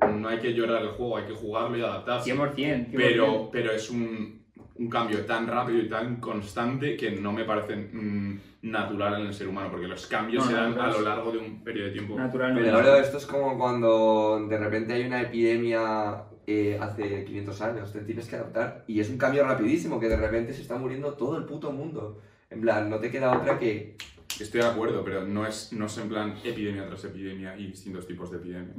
[0.06, 2.34] no hay que llorar el juego, hay que jugarlo y adaptarse.
[2.34, 2.88] 100%, 100%.
[2.94, 4.38] Pero, pero es un,
[4.78, 9.34] un cambio tan rápido y tan constante que no me parece mm, natural en el
[9.34, 11.86] ser humano, porque los cambios No, se dan natural a lo largo de un periodo
[11.88, 12.16] de tiempo.
[12.16, 12.70] Naturalmente.
[12.70, 17.92] Pero ahora esto es como cuando de repente hay una epidemia eh, hace 500 años,
[17.92, 21.14] te tienes que adaptar y es un cambio rapidísimo que de repente se está muriendo
[21.14, 22.20] todo el puto mundo.
[22.50, 23.96] En plan, no te queda otra que...
[24.40, 28.06] Estoy de acuerdo, pero no es, no es en plan epidemia tras epidemia y distintos
[28.06, 28.72] tipos de epidemia.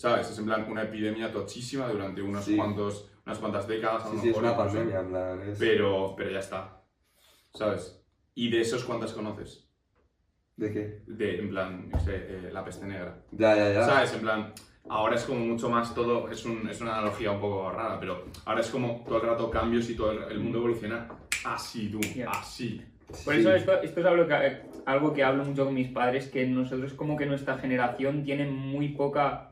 [0.00, 0.30] ¿Sabes?
[0.30, 2.56] Es en plan una epidemia tochísima durante unos Sí.
[2.56, 4.04] cuantos, unas cuantas décadas.
[4.04, 5.42] a lo Sí, sí, es mejor una pandemia, en plan...
[5.42, 6.80] es- Pero, pero ya está.
[7.52, 8.02] ¿Sabes?
[8.34, 9.68] ¿Y de esos cuántas conoces?
[10.56, 11.02] ¿De qué?
[11.06, 13.18] De, en plan, no sé, eh, la peste negra.
[13.32, 13.84] Ya, ya, ya.
[13.84, 14.14] ¿Sabes?
[14.14, 14.54] En plan,
[14.88, 18.24] ahora es como mucho más todo, es, un- es una analogía un poco rara, pero
[18.46, 21.08] ahora es como todo el rato cambios y todo el, el mundo evoluciona
[21.44, 22.30] así, tú, Ya.
[22.30, 22.82] así.
[23.06, 23.40] Por Sí.
[23.40, 26.94] eso esto, esto es algo que, algo que hablo mucho con mis padres, que nosotros
[26.94, 29.49] como que nuestra generación tiene muy poca,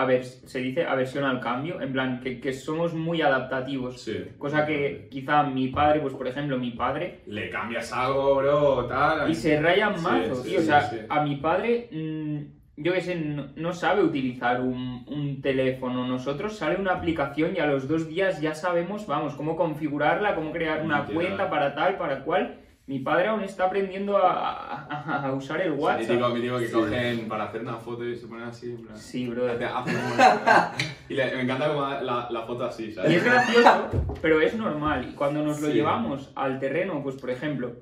[0.00, 4.00] a ver, se dice aversión al cambio, en plan, que, que somos muy adaptativos.
[4.00, 4.24] Sí.
[4.38, 9.30] Cosa que quizá mi padre, pues por ejemplo, mi padre, Le cambias algo, bro, tal.
[9.30, 10.60] y se rayan Sí, mazo, sí, tío.
[10.60, 12.38] O sea, a mi padre, mm,
[12.82, 16.06] yo qué sé, no, no sabe utilizar un, un teléfono.
[16.06, 20.50] Nosotros sale una aplicación y a los dos días ya sabemos, vamos, cómo configurarla, cómo
[20.50, 22.59] crear una cuenta para tal, para cual.
[22.90, 26.32] Mi padre aún está aprendiendo a, a- a usar el WhatsApp.
[26.34, 26.72] mítico que Sí.
[26.72, 28.96] cogen para hacer una foto y se ponen así, en plan.
[28.96, 29.30] Sí.
[29.32, 29.94] Hace- como-
[31.08, 33.24] y le- me encanta como la, la foto así, Y es ¿sabes?
[33.24, 35.06] gracioso, pero es normal.
[35.08, 35.74] Y cuando nos lo Sí.
[35.74, 37.76] llevamos al terreno, pues por ejemplo,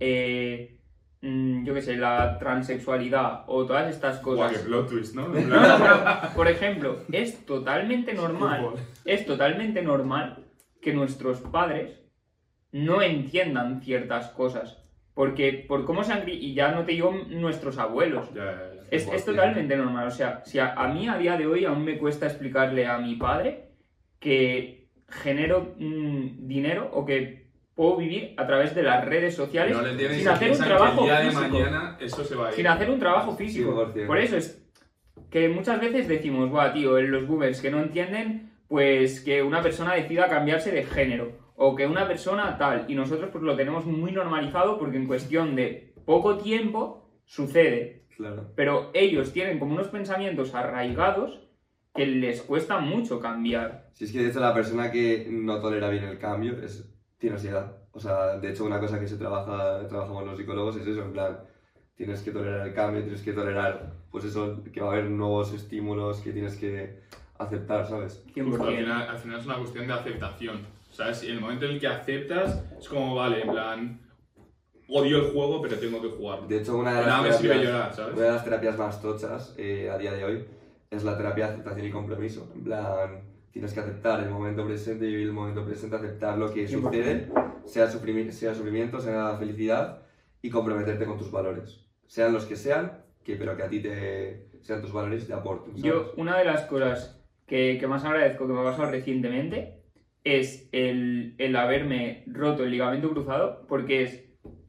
[0.00, 0.76] eh,
[1.22, 4.58] mm, yo qué sé, la transexualidad o todas estas cosas.
[4.58, 5.28] plot twist, ¿no?
[5.28, 8.70] No, no, pero, por ejemplo, es totalmente normal,
[9.04, 10.46] es totalmente normal
[10.82, 11.92] que nuestros padres
[12.72, 14.82] no entiendan ciertas cosas.
[15.14, 18.82] Porque por cómo se han y ya no te digo nuestros abuelos, Ya, ya, ya.
[18.90, 20.06] es, es totalmente normal.
[20.06, 22.98] O sea, si a, a mí a día de hoy aún me cuesta explicarle a
[22.98, 23.64] mi padre
[24.20, 29.84] que genero mm, dinero o que puedo vivir a través de las redes sociales No
[29.84, 31.40] sin hacer un que trabajo físico.
[31.40, 32.56] mañana eso se va a ir.
[32.56, 33.86] Sin hacer un trabajo físico.
[33.94, 34.06] 100%.
[34.06, 34.64] Por eso es
[35.30, 39.62] que muchas veces decimos, buah, tío, en los boomers que no entienden, pues que una
[39.62, 41.32] persona decida cambiarse de género.
[41.60, 42.86] O que una persona tal.
[42.88, 48.06] Y nosotros pues lo tenemos muy normalizado porque en cuestión de poco tiempo sucede.
[48.16, 48.52] Claro.
[48.54, 51.40] Pero ellos tienen como unos pensamientos arraigados
[51.94, 53.90] que les cuesta mucho cambiar.
[53.92, 57.34] Si es que de hecho la persona que no tolera bien el cambio es, tiene
[57.34, 57.76] ansiedad.
[57.90, 61.12] O sea, de hecho una cosa que se trabaja, trabajamos los psicólogos es eso, en
[61.12, 61.40] plan,
[61.96, 65.52] tienes que tolerar el cambio, tienes que tolerar, pues eso, que va a haber nuevos
[65.52, 67.00] estímulos que tienes que
[67.38, 68.24] aceptar, ¿sabes?
[68.32, 68.78] Justo, al, 100%.
[68.78, 70.77] final, al final es una cuestión de aceptación.
[70.90, 71.22] ¿Sabes?
[71.24, 74.00] Y en el momento en el que aceptas, es como, vale, en plan,
[74.88, 76.46] odio el juego, pero tengo que jugarlo.
[76.48, 78.14] De hecho, una de me las, terapias, llorar, ¿sabes?
[78.16, 80.44] una de las terapias más tochas eh, a día de hoy
[80.90, 82.50] es la terapia de aceptación y compromiso.
[82.54, 83.20] En plan,
[83.52, 86.80] tienes que aceptar el momento presente y vivir el momento presente, aceptar lo que 100%.
[86.80, 87.28] sucede,
[87.66, 90.02] sea, sufrimi- sea sufrimiento, sea felicidad,
[90.40, 91.84] y comprometerte con tus valores.
[92.06, 95.34] Sean los que sean, que, pero que a ti te sean tus valores y te
[95.34, 95.72] aporten.
[95.76, 95.84] ¿sabes?
[95.84, 99.77] Yo, una de las cosas que, que más agradezco que me ha pasado recientemente
[100.36, 104.24] es el, el haberme roto el ligamento cruzado, porque es,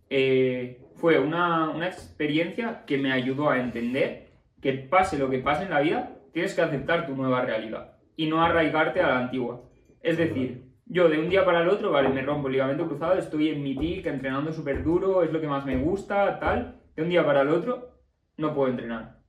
[0.09, 4.29] eh, fue una, una experiencia que me ayudó a entender
[4.61, 8.27] que pase lo que pase en la vida, tienes que aceptar tu nueva realidad y
[8.27, 9.63] no arraigarte a la antigua.
[10.01, 13.17] Es decir, yo de un día para el otro, vale, me rompo el ligamento cruzado,
[13.17, 16.81] estoy en mi peak, entrenando súper duro, es lo que más me gusta, tal.
[16.95, 17.99] De un día para el otro,
[18.37, 19.19] no puedo entrenar.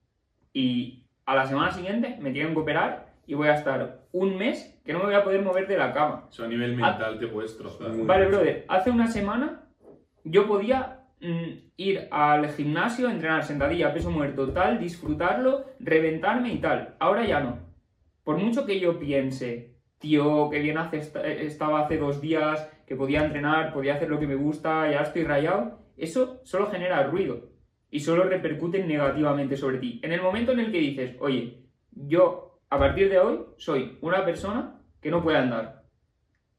[0.53, 4.81] Y a la semana siguiente me tienen que operar y voy a estar un mes
[4.85, 6.27] que no me voy a poder mover de la cama.
[6.31, 7.93] Eso a nivel mental te puedes trozar.
[8.05, 9.69] Vale, brother, hace una semana
[10.25, 16.97] yo podía mm, ir al gimnasio, entrenar sentadilla, peso muerto, tal, disfrutarlo, reventarme y tal.
[16.99, 17.59] Ahora ya no.
[18.25, 22.97] Por mucho que yo piense, tío, que bien hace esta- estaba hace dos días, que
[22.97, 27.51] podía entrenar, podía hacer lo que me gusta, ya estoy rayado, eso solo genera ruido
[27.93, 30.01] y solo repercute negativamente sobre ti.
[30.03, 31.63] En el momento en el que dices, oye,
[31.93, 35.83] yo a partir de hoy soy una persona que no puede andar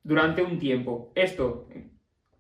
[0.04, 1.12] durante un tiempo.
[1.16, 1.68] Esto,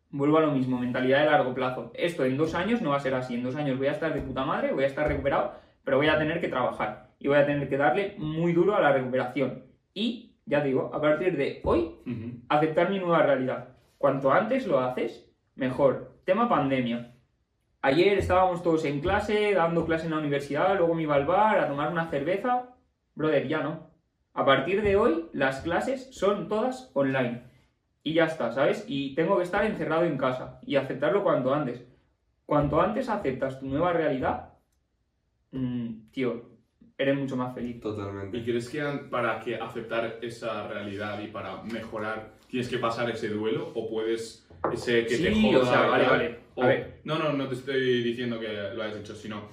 [0.09, 1.91] vuelvo a lo mismo, mentalidad de largo plazo.
[1.93, 3.35] Esto en dos años no va a ser así.
[3.35, 5.53] En dos años voy a estar de puta madre, voy a estar recuperado,
[5.85, 8.81] pero voy a tener que trabajar y voy a tener que darle muy duro a
[8.81, 9.63] la recuperación.
[9.93, 11.95] Y, ya digo, a partir de hoy,
[12.49, 13.69] aceptar mi nueva realidad.
[13.97, 16.17] Cuanto antes lo haces, mejor.
[16.25, 17.13] Tema pandemia.
[17.83, 21.59] Ayer estábamos todos en clase, dando clase en la universidad, luego me iba al bar
[21.59, 22.75] a tomar una cerveza.
[23.15, 23.89] Brother, ya no.
[24.33, 27.43] A partir de hoy, las clases son todas online.
[28.03, 28.85] Y ya está, ¿sabes?
[28.87, 31.83] Y tengo que estar encerrado en casa y aceptarlo cuanto antes.
[32.45, 34.53] Cuanto antes aceptas tu nueva realidad,
[35.51, 36.49] mm, tío,
[36.97, 37.75] eres mucho más feliz.
[37.77, 38.43] ¿Y Totalmente.
[38.43, 43.71] crees que para que aceptar esa realidad y para mejorar tienes que pasar ese duelo
[43.75, 46.25] o puedes ese que te Sí, joda o sea, y vale, vale.
[46.57, 46.99] A O- ver.
[47.05, 49.43] no no no te estoy diciendo que lo hayas hecho sino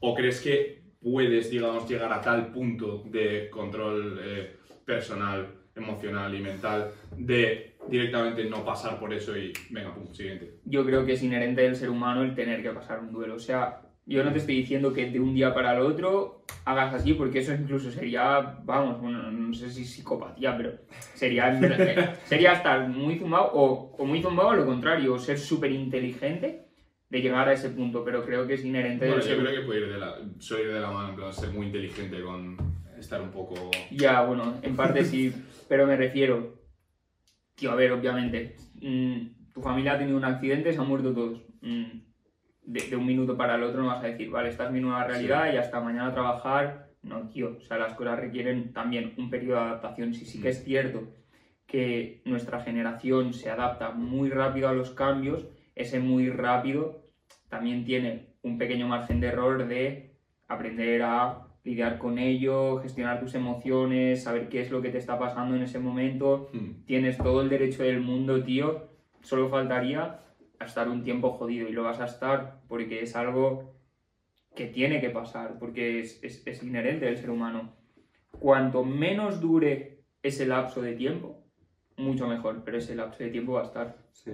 [0.00, 6.40] o crees que puedes digamos llegar a tal punto de control eh, personal emocional y
[6.40, 11.22] mental de directamente no pasar por eso y venga pum siguiente Yo creo que es
[11.22, 13.36] inherente del ser humano el tener que pasar un duelo.
[13.36, 16.94] O sea, yo no te estoy diciendo que de un día para el otro hagas
[16.94, 20.72] así, porque eso incluso sería, vamos, bueno, no sé si psicopatía, pero
[21.14, 26.67] sería, sería estar muy zumbado o, o muy zumbado a lo contrario, ser súper inteligente
[27.10, 29.80] de llegar a ese punto, pero creo que es inherente Bueno, yo creo que puede
[29.80, 32.56] ir de la soy de la mano en plan ser muy inteligente con
[32.98, 35.32] estar un poco Ya, bueno, en parte sí,
[35.68, 36.58] pero me refiero.
[37.54, 38.56] Tío, a ver, obviamente.
[38.80, 41.42] mm, tu familia ha tenido un accidente, se han muerto todos.
[41.62, 42.00] Mm,
[42.62, 44.80] de, de un minuto para el otro no vas a decir, vale, esta es mi
[44.80, 46.88] nueva realidad y hasta mañana a trabajar.
[47.02, 50.12] No, tío, o sea, las cosas requieren también un periodo de adaptación.
[50.12, 51.08] Sí, sí que es cierto
[51.66, 55.46] que nuestra generación se adapta muy rápido a los cambios,
[55.78, 57.04] ese muy rápido
[57.48, 60.14] también tiene un pequeño margen de error de
[60.48, 65.18] aprender a lidiar con ello, gestionar tus emociones, saber qué es lo que te está
[65.18, 66.48] pasando en ese momento.
[66.52, 66.84] Hmm.
[66.86, 68.88] Tienes todo el derecho del mundo, tío.
[69.22, 70.20] Solo faltaría
[70.58, 73.74] a estar un tiempo jodido y lo vas a estar porque es algo
[74.54, 77.72] que tiene que pasar, porque es, es- es inherente del ser humano.
[78.38, 81.44] Cuanto menos dure ese lapso de tiempo,
[81.96, 83.96] mucho mejor, pero ese lapso de tiempo va a estar.
[84.12, 84.32] Sí.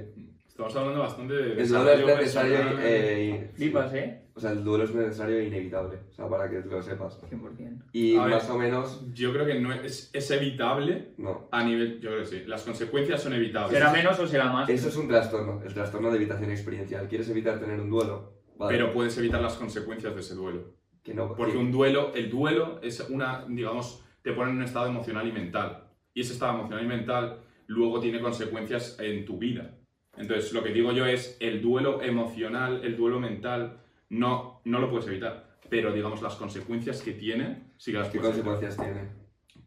[0.54, 2.78] Estamos hablando bastante de El duelo es necesario personal.
[2.84, 4.20] eh, y- Flipas, ¿eh?
[4.36, 5.98] O sea, el duelo es necesario e inevitable.
[6.08, 7.20] O sea, para que lo sepas.
[7.28, 7.82] 100%.
[7.92, 8.34] Y A ver.
[8.34, 11.48] más o menos, Yo creo que no es, es evitable no.
[11.50, 12.00] a nivel.
[12.00, 12.42] Yo creo que sí.
[12.46, 13.72] Las consecuencias son evitables.
[13.72, 14.68] ¿Será menos o será más?
[14.68, 17.08] Eso es un trastorno, el trastorno de evitación experiencial.
[17.08, 18.34] ¿Quieres evitar tener un duelo?
[18.56, 18.76] Vale.
[18.76, 20.72] Pero puedes evitar las consecuencias de ese duelo.
[21.02, 24.62] que no, Porque que- un duelo, el duelo es una, digamos, te pone en un
[24.62, 25.84] estado emocional y mental.
[26.14, 29.76] Y ese estado emocional y mental luego tiene consecuencias en tu vida.
[30.16, 34.90] Entonces, lo que digo yo es, el duelo emocional, el duelo mental, no, no lo
[34.90, 35.56] puedes evitar.
[35.68, 38.52] Pero, digamos, las consecuencias que tiene, sí que las ¿Qué puedes evitar.
[38.54, 39.08] consecuencias tiene?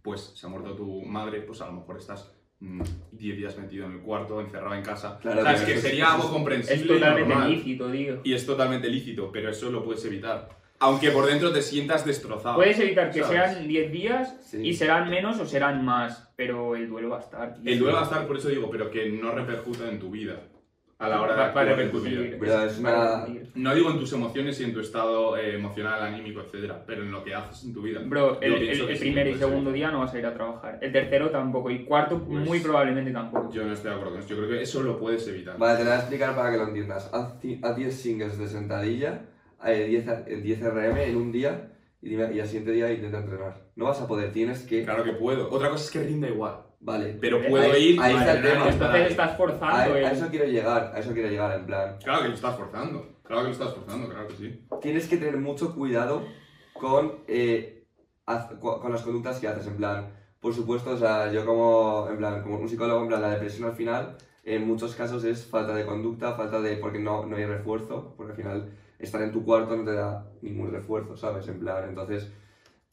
[0.02, 2.82] Pues se ha muerto tu madre, pues a lo mejor estás mm,
[3.12, 5.20] 10 días metido en el cuarto, encerrado en casa.
[5.22, 7.52] Claro, que eso es- sería eso algo es- comprensible Es y totalmente normal.
[7.52, 8.22] lícito, tío.
[8.24, 10.57] Y es totalmente lícito, pero eso lo puedes evitar.
[10.80, 12.56] Aunque por dentro te sientas destrozado.
[12.56, 13.52] Puedes evitar que ¿sabes?
[13.54, 14.62] sean 10 días Sí.
[14.68, 17.54] y serán menos o serán más, pero el duelo va a estar.
[17.56, 17.72] tío.
[17.72, 20.36] El duelo va a estar, por eso digo, pero que no repercuta en tu vida.
[21.00, 22.22] A la hora de Va- va a actuar en tu vida.
[22.22, 22.80] repercutir.
[22.80, 23.26] Una-.
[23.54, 27.12] No digo en tus emociones y en tu estado eh, emocional, anímico, etcétera, pero en
[27.12, 28.02] lo que haces en tu vida.
[28.04, 29.40] Bro, el, Yo el- el sí primer y ser.
[29.48, 30.80] segundo día no vas a ir a trabajar.
[30.82, 31.70] El tercero tampoco.
[31.70, 33.52] Y cuarto, Pues- muy probablemente tampoco.
[33.52, 34.30] Yo no estoy de acuerdo con eso.
[34.30, 35.56] Yo creo que eso lo puedes evitar.
[35.60, 37.12] Vale, te lo voy a explicar para que lo entiendas.
[37.14, 39.22] Haz 10 singles de sentadilla,
[39.66, 42.92] eh, 10, a- eh, 10 RM en un día y, dime- y al siguiente día
[42.92, 43.62] intenta entrenar.
[43.76, 44.84] No vas a poder, tienes que...
[44.84, 45.50] Claro que puedo.
[45.52, 46.62] Otra cosa es que rinda igual.
[46.80, 48.70] Vale, Pero Ahí- puedo ir ahí está el tema.
[48.70, 51.98] Entonces estás a, forzando a el- eso quiero llegar, a eso quiero llegar, en plan...
[52.04, 53.18] Claro que lo estás forzando.
[53.24, 54.62] Claro que lo estás forzando, claro que sí.
[54.82, 56.24] tienes que tener mucho cuidado
[56.74, 57.84] con, eh,
[58.62, 62.42] con las conductas que haces, en plan, por supuesto, o sea, yo como, en plan,
[62.44, 64.16] como un psicólogo, en plan, la depresión al final,
[64.46, 68.32] en muchos casos es falta de conducta, falta de, porque no, no hay refuerzo, porque
[68.32, 71.48] al final estar en tu cuarto no te da ningún refuerzo, ¿sabes?
[71.48, 72.32] En plan, entonces,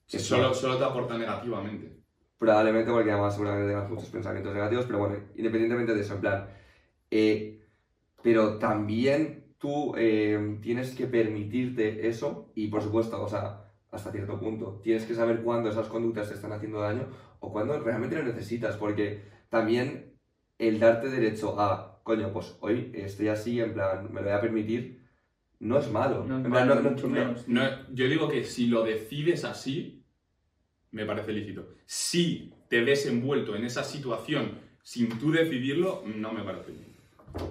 [0.07, 2.03] Sí, solo, solo te aporta negativamente.
[2.39, 6.49] probablemente porque además seguramente tengas muchos pensamientos negativos, pero bueno, independientemente de eso, en plan,
[7.11, 7.67] eh,
[8.23, 14.41] pero también tú eh, tienes que permitirte eso y por supuesto, o sea, hasta cierto
[14.41, 18.25] punto, tienes que saber cuándo esas conductas te están haciendo daño o cuándo realmente lo
[18.25, 20.19] necesitas, porque también
[20.59, 24.43] el darte derecho a, coño, pues hoy estoy así, en plan, me lo voy a
[24.43, 25.04] permitir,
[25.65, 26.25] no es malo.
[26.27, 27.49] No es En plan, malo, no- no- mucho no- menos.
[27.49, 30.03] No, yo digo que si lo decides así,
[30.93, 31.69] me parece lícito.
[31.87, 36.95] Si te ves envuelto en esa situación sin tú decidirlo, no me parece bien.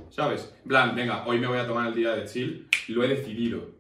[0.10, 0.54] ¿Sabes?
[0.63, 3.71] En plan, venga, hoy me voy a tomar el día de chill, lo he decidido.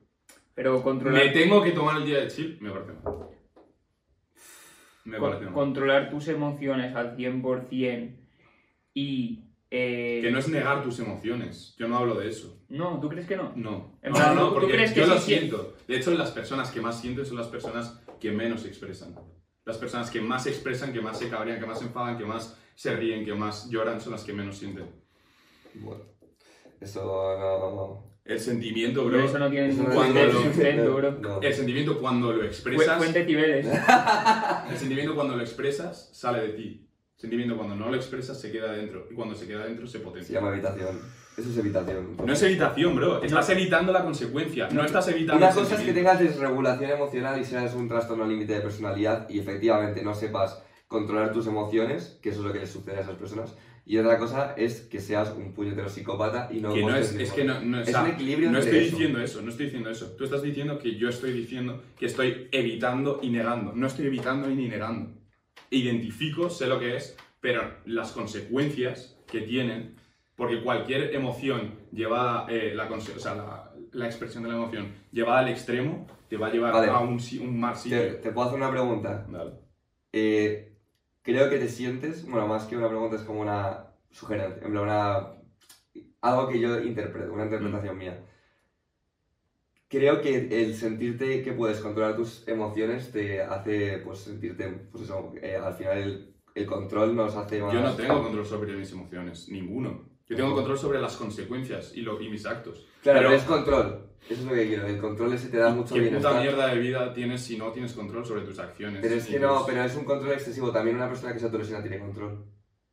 [0.55, 3.13] Pero Me controlar, tengo que tomar el día de chill, me parece mal.
[5.05, 5.53] Me con- parece mal.
[5.53, 8.15] controlar tus emociones al 100%
[8.93, 9.43] y...
[9.75, 11.73] eh, Que no es negar tus emociones.
[11.79, 12.61] Yo no hablo de eso.
[12.69, 13.53] No, ¿tú crees que no?
[13.55, 13.97] No.
[14.03, 15.73] En No, plan, no, ¿tú- tú porque crees que yo sí lo sie- siento.
[15.87, 19.15] De hecho, las personas que más sienten son las personas que menos expresan.
[19.65, 22.55] Las personas que más expresan, que más se cabrean, que más se enfadan, que más
[22.75, 24.85] se ríen, que más lloran, son las que menos sienten.
[25.75, 26.03] Bueno,
[26.79, 28.13] eso no...
[28.25, 29.25] El sentimiento, Pero bro.
[29.25, 31.11] eso no tiene eso no- cuando lo- sustento, bro.
[31.19, 31.41] no.
[31.41, 33.65] El sentimiento cuando lo expresas, Fuente Cibeles.
[34.69, 36.87] el sentimiento cuando lo expresas sale de ti.
[37.23, 40.03] Sentimiento cuando no lo expresas se queda dentro y cuando se queda dentro se Se
[40.03, 40.35] potencia.
[40.35, 40.99] llama habitación.
[41.37, 42.17] Eso es evitación.
[42.17, 43.23] No es evitación, bro.
[43.23, 44.67] Estás evitando la consecuencia.
[44.73, 48.55] No estás evitando Una cosa es que tengas desregulación emocional y seas un trastorno límite
[48.55, 52.69] de personalidad y efectivamente no sepas controlar tus emociones, que eso es lo que les
[52.69, 53.55] sucede a esas personas.
[53.85, 57.31] Y otra cosa es que seas un puñetero psicópata y no Que no es, es
[57.31, 59.89] que no, no, o Es sea, un equilibrio no estoy diciendo eso, no estoy diciendo
[59.89, 60.07] eso.
[60.17, 63.71] Tú estás diciendo que yo estoy diciendo que estoy evitando y negando.
[63.73, 65.22] No estoy evitando ni negando.
[65.73, 69.95] Identifico, sé lo que es, pero las consecuencias que tienen,
[70.35, 75.39] porque cualquier emoción llevada, eh, la, o sea, la, la expresión de la emoción llevada
[75.39, 76.89] al extremo, te va a llevar Vale.
[76.91, 78.17] a un, un Te, sitio.
[78.21, 79.25] te puedo hacer una pregunta.
[80.11, 80.75] Eh,
[81.21, 84.83] creo que te sientes, bueno, más que una pregunta es como una sugerencia, en plan
[84.83, 85.27] una,
[86.21, 87.53] algo que yo interpreto, una Mm.
[87.53, 88.19] interpretación mía.
[89.97, 95.31] Creo que el sentirte que puedes controlar tus emociones te hace pues sentirte, pues eso,
[95.39, 97.71] eh, al final el, el control nos hace más...
[97.73, 100.09] Yo no tengo control sobre mis emociones, ninguno.
[100.27, 102.87] Yo tengo control sobre las consecuencias y, lo, y mis actos.
[103.03, 104.07] Claro, pero- pero es control.
[104.29, 104.87] Eso es lo que quiero.
[104.87, 107.93] El control ese te da mucho ¿Qué puta mierda de vida tienes si no tienes
[107.93, 108.99] control sobre tus acciones?
[109.01, 110.71] Pero es que no, tus- pero es un control excesivo.
[110.71, 112.45] También una persona que se autolesiona tiene control.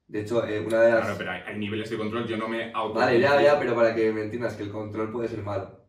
[0.06, 1.00] De hecho, eh, una de las...
[1.02, 2.98] Claro, pero hay, hay niveles de control, yo no me auto...
[2.98, 5.79] Vale, ya, ya, pero para que me entiendas que el control puede ser malo.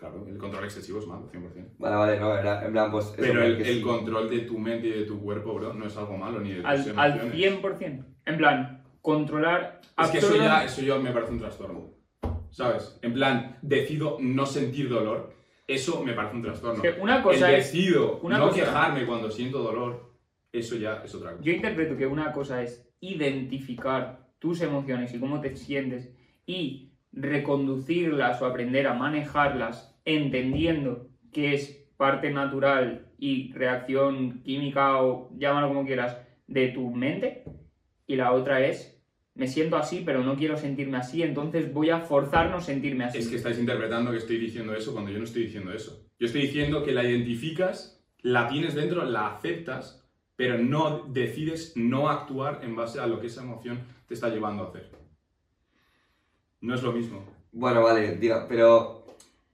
[0.00, 1.74] Claro, el control excesivo es malo, 100%.
[1.78, 3.12] Vale, vale, no, era, en plan, pues...
[3.18, 3.82] Pero el, que el sí.
[3.82, 6.56] control de tu mente y de tu cuerpo, bro, no es algo malo, ni de
[6.62, 7.62] tus Al, al emociones.
[7.62, 8.04] 100%.
[8.24, 11.90] En plan, controlar Es que eso ya, eso ya me parece un trastorno.
[12.50, 12.98] ¿Sabes?
[13.02, 15.34] En plan, decido no sentir dolor,
[15.68, 16.82] eso me parece un trastorno.
[16.82, 20.14] Es que una cosa el es- decido una no cosa- quejarme cuando siento dolor,
[20.50, 21.44] eso ya es otra cosa.
[21.44, 26.10] Yo interpreto que una cosa es identificar tus emociones y cómo te sientes
[26.46, 35.30] y reconducirlas o aprender a manejarlas entendiendo que es parte natural y reacción química o
[35.36, 37.44] llámalo como quieras de tu mente
[38.06, 39.00] y la otra es
[39.34, 43.18] me siento así pero no quiero sentirme así entonces voy a forzarnos a sentirme así
[43.18, 46.06] Es que estáis interpretando que estoy diciendo eso cuando yo no estoy diciendo eso.
[46.18, 52.10] Yo estoy diciendo que la identificas, la tienes dentro, la aceptas, pero no decides no
[52.10, 54.90] actuar en base a lo que esa emoción te está llevando a hacer.
[56.60, 57.24] No es lo mismo.
[57.52, 58.99] Bueno, vale, diga, pero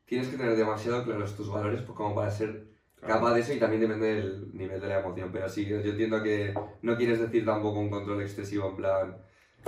[0.06, 2.64] tienes que tener demasiado claros tus valores pues, como para ser
[3.06, 5.30] capaz de eso y también depende del nivel de la emoción.
[5.32, 9.16] Pero sí, yo entiendo que no quieres decir tampoco un control excesivo en plan...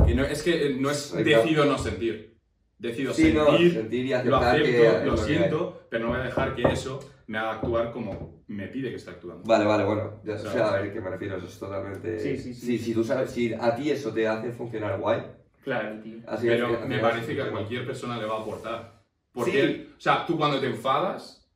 [0.07, 1.43] Y no, es que eh, no es Ay, claro.
[1.43, 2.37] decido no sentir.
[2.79, 5.27] Decido Sí, no, sentir, sentir y lo acepto, que lo que hay.
[5.27, 8.97] siento, pero no voy a dejar que eso me haga actuar como me pide que
[8.97, 9.43] esté actuando.
[9.45, 10.53] Vale, vale, bueno, ya Sabes.
[10.53, 12.19] sé a ver qué me refiero, eso es totalmente...
[12.21, 12.67] Sí, sí, sí.
[12.67, 15.23] Si, si tú sabes, si a ti eso te hace funcionar guay,
[15.65, 18.41] claro tío así Pero es, me así parece que a cualquier persona le va a
[18.43, 18.98] aportar.
[19.33, 19.93] Porque, Sí.
[19.97, 21.49] o sea, tú cuando te enfadas,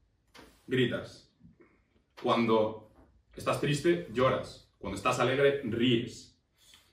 [0.67, 1.31] gritas.
[2.23, 2.91] Cuando
[3.37, 4.71] estás triste, lloras.
[4.79, 6.39] Cuando estás alegre, ríes.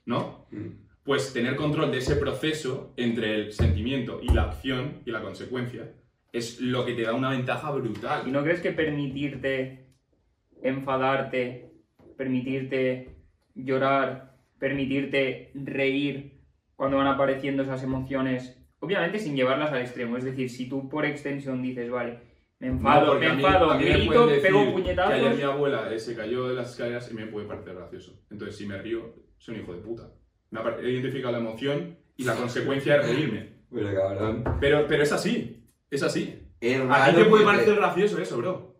[0.06, 0.46] ¿No?
[0.50, 0.68] Mm.
[1.04, 5.92] Pues tener control de ese proceso entre el sentimiento y la acción y la consecuencia
[6.32, 8.30] es lo que te da una ventaja ¿Y brutal.
[8.32, 9.86] no crees que permitirte
[10.62, 11.72] enfadarte,
[12.16, 13.16] permitirte
[13.54, 16.40] llorar, permitirte reír
[16.76, 20.16] cuando van apareciendo esas emociones, obviamente sin llevarlas al extremo?
[20.16, 22.18] Es decir, si tú por extensión dices, vale,
[22.58, 25.14] me enfado, me a mí- enfado, a mí me grito, pego puñetazos.
[25.14, 28.20] Que ayer mi abuela eh, se cayó de las escaleras y me puede parecer gracioso.
[28.30, 30.10] Entonces, si me río, soy un hijo de puta.
[30.50, 33.60] Me he identificado la emoción y la consecuencia es reírme.
[33.72, 34.44] Pero cabrón...
[34.60, 36.42] Pero, pero es así, es así.
[36.60, 38.74] Es A ti te puede porque- parecer gracioso eso, bro.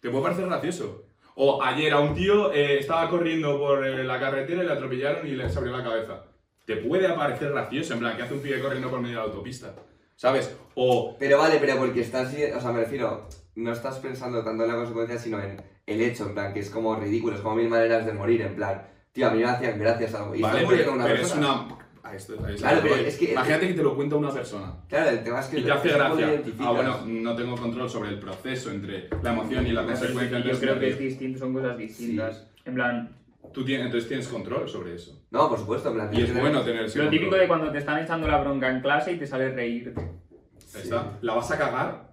[0.00, 1.06] Te puede parecer gracioso.
[1.36, 5.26] O ayer a un tío eh, estaba corriendo por eh, la carretera y le atropellaron
[5.26, 6.24] y le abrió la cabeza.
[6.64, 9.26] Te puede parecer gracioso, en plan, que hace un pibe corriendo por medio de la
[9.32, 9.74] autopista.
[10.16, 10.56] ¿Sabes?
[10.76, 14.70] O Pero vale, pero porque estás, o sea, me refiero, no estás pensando tanto en
[14.70, 17.68] la consecuencia, sino en el hecho, en plan, que es como ridículo, es como mil
[17.68, 20.34] maneras de morir, en plan, tío, a mí me hacían gracias algo.
[20.34, 21.68] Y Vale, pero, una pero es una.
[22.02, 24.74] a esto- a esto Claro, pero es que- Imagínate que te lo cuenta una persona
[24.88, 26.42] Claro, el tema es que y te hace gracia.
[26.60, 30.38] Ah, bueno, no tengo control sobre el proceso entre la emoción y la consecuencia.
[30.38, 32.46] Yo creo que es distinto, son cosas distintas.
[32.64, 33.16] En plan,
[33.54, 35.24] Tú tienes, entonces tienes control sobre eso.
[35.30, 37.20] No, por supuesto, en plan, Y es bueno tener- ese lo control.
[37.20, 39.94] típico de cuando te están echando la bronca en clase y te sale reírte.
[40.00, 41.16] Ahí está.
[41.22, 42.10] La vas a cagar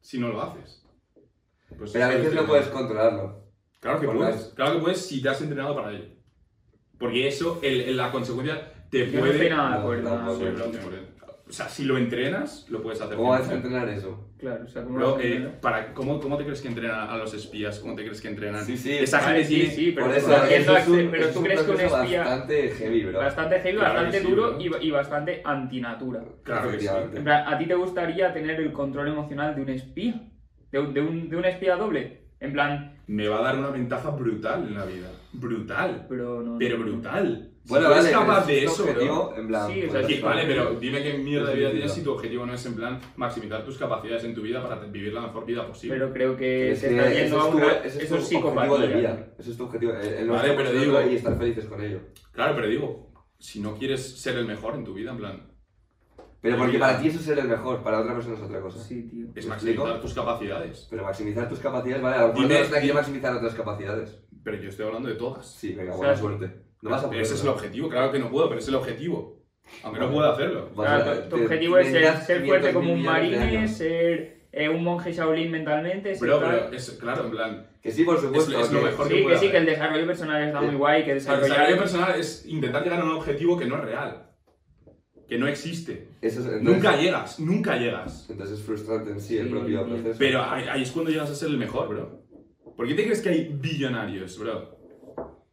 [0.00, 0.86] si no lo haces.
[1.76, 3.44] Pues Pero a veces es no puedes controlarlo.
[3.80, 4.36] Claro que Por puedes.
[4.36, 6.04] las- Claro que puedes si te has entrenado para ello.
[6.98, 9.32] Porque eso, el, el- la consecuencia, te Yo no puede.
[9.32, 10.10] estoy nada de No, acuerdo.
[10.10, 11.15] no,
[11.48, 13.16] O sea, si lo entrenas, lo puedes hacer.
[13.16, 13.54] ¿Cómo vas a 100%.
[13.54, 14.30] entrenar eso?
[14.36, 17.16] Claro, o sea, como Bro, lo eh, para, ¿cómo, ¿Cómo te crees que entrenan a
[17.16, 17.78] los espías?
[17.78, 18.64] ¿Cómo te crees que entrenan?
[18.64, 21.10] Sí, sí, Esa Vale, gente sí, tiene- sí, pero eso, haciendo eso es un, acce-
[21.12, 23.18] pero tú crees que un espía bastante heavy, bro.
[23.20, 26.24] bastante heavy, Claro bastante sí, duro y, y bastante antinatura.
[26.42, 26.84] Claro que sí.
[26.86, 27.18] Efectivamente.
[27.18, 30.20] En plan, ¿a ti te gustaría tener el control emocional de un espía?
[30.72, 32.22] ¿De un, de un, de un espía doble?
[32.40, 35.06] En plan, me va a dar una ventaja brutal en la vida.
[35.40, 36.06] Brutal.
[36.08, 36.58] pero no.
[36.58, 36.84] Pero no.
[36.84, 37.50] brutal.
[37.64, 39.36] Si Bueno, eres vale, capaz pero de eso, objetivo, bro.
[39.40, 39.66] en plan.
[39.72, 42.12] Sí, o sea, pues, sí, vale, pero dime qué mierda de vida tienes si tu
[42.12, 45.44] objetivo no es en plan maximizar tus capacidades en tu vida para vivir la mejor
[45.44, 45.96] vida posible.
[45.98, 47.72] Pero creo que Es se que está ese yendo es a tu, una.
[47.72, 48.70] ese es Eso tu es psicopatía.
[48.72, 49.28] objetivo de vida.
[49.38, 49.92] Ese es tu objetivo.
[49.94, 52.00] El, el no Vale, pero digo- y estar felices con ello.
[52.30, 55.52] Claro, pero digo, si no quieres ser el mejor en tu vida, en plan,
[56.40, 58.78] Pero porque para ti eso es ser el mejor, para otra persona es otra cosa.
[58.78, 59.26] Sí, tío.
[59.34, 60.00] es ¿Me maximizar explico?
[60.00, 60.86] tus capacidades.
[60.88, 62.42] Pero maximizar tus capacidades, vale, a lo mejor
[62.84, 64.22] no maximizar otras capacidades.
[64.46, 65.44] Pero yo estoy hablando de todas.
[65.44, 66.50] Sí, venga, O buena sea, suerte.
[66.80, 67.56] No vas a Pero ese es el poder.
[67.58, 69.42] objetivo, claro que no puedo, pero es el objetivo.
[69.82, 70.70] Aunque no pueda hacerlo.
[70.76, 73.36] Vas a- Claro, tu, te- objetivo es ser, ser fuerte 500.000 como un millones de
[73.38, 73.70] marine, años.
[73.72, 76.60] ser eh, un monje Shaolin mentalmente, ser Pero, tal.
[76.66, 78.52] pero es claro, en plan, Que sí, por supuesto.
[78.56, 80.60] Es- es lo que- mejor Sí, que que pueda sí, que el desarrollo personal está
[80.60, 80.66] Sí.
[80.66, 81.48] muy guay, que el desarrollar...
[81.50, 84.30] desarrollo personal es intentar llegar a un objetivo que no es real.
[85.28, 86.06] Que no existe.
[86.22, 88.30] Eso es, entonces, Nunca llegas, nunca llegas.
[88.30, 89.90] Entonces es frustrante en sí el Sí, propio sí.
[89.90, 90.16] proceso.
[90.20, 92.22] Pero ahí, ahí es cuando llegas a ser el mejor, bro.
[92.76, 94.76] ¿Por qué te crees que hay billonarios, bro?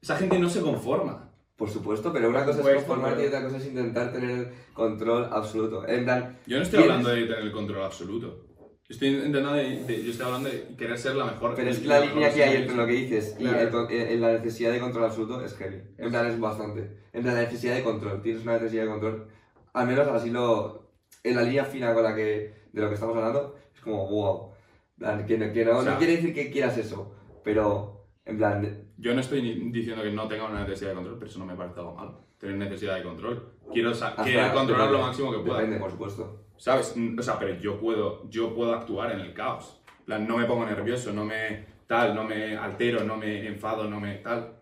[0.02, 1.30] Esa gente no se conforma.
[1.56, 5.30] Por supuesto, pero una cosa es conformarte y otra cosa es intentar tener el control
[5.32, 5.88] absoluto.
[5.88, 8.46] En plan, Yo no estoy tienes- hablando de tener el control absoluto.
[8.58, 11.54] Yo estoy, intentando de- de- yo estoy hablando de querer ser la mejor.
[11.56, 13.60] Pero es que la línea que hay entre lo que dices y Claro.
[13.62, 15.82] el con- eh, la necesidad de control absoluto es heavy.
[16.00, 16.98] En plan, es bastante.
[17.14, 18.22] En plan, la necesidad de control.
[18.22, 19.28] Tienes una necesidad de control.
[19.74, 20.90] Al menos así lo.
[21.24, 22.54] En la línea fina con la que.
[22.74, 24.53] de lo que estamos hablando, es como wow.
[24.96, 28.08] En plan, que, no- que no, O sea- no quiere decir que quieras eso, pero.
[28.26, 28.88] En plan.
[28.98, 29.42] Yo no estoy
[29.72, 32.26] diciendo que no tenga una necesidad de control, pero eso no me parece algo malo.
[32.38, 33.52] Tener necesidad de control.
[33.74, 34.56] Quiero controlar
[34.88, 34.92] depende.
[34.92, 35.58] lo máximo que pueda.
[35.60, 36.46] Depende, por supuesto.
[36.58, 36.94] ¿Sabes?
[36.96, 39.82] Mm, O sea, pero yo puedo, yo puedo actuar en el caos.
[40.00, 43.90] En plan, no me pongo nervioso, no me tal, no me altero, no me enfado,
[43.90, 44.58] no me tal.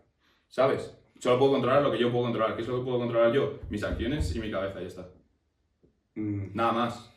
[0.47, 0.97] ¿Sabes?
[1.19, 2.55] Solo puedo controlar lo que yo puedo controlar.
[2.55, 3.59] ¿Qué es lo que puedo controlar yo?
[3.69, 5.07] Mis acciones y mi cabeza, ya está.
[6.15, 7.13] Mm, Nada más.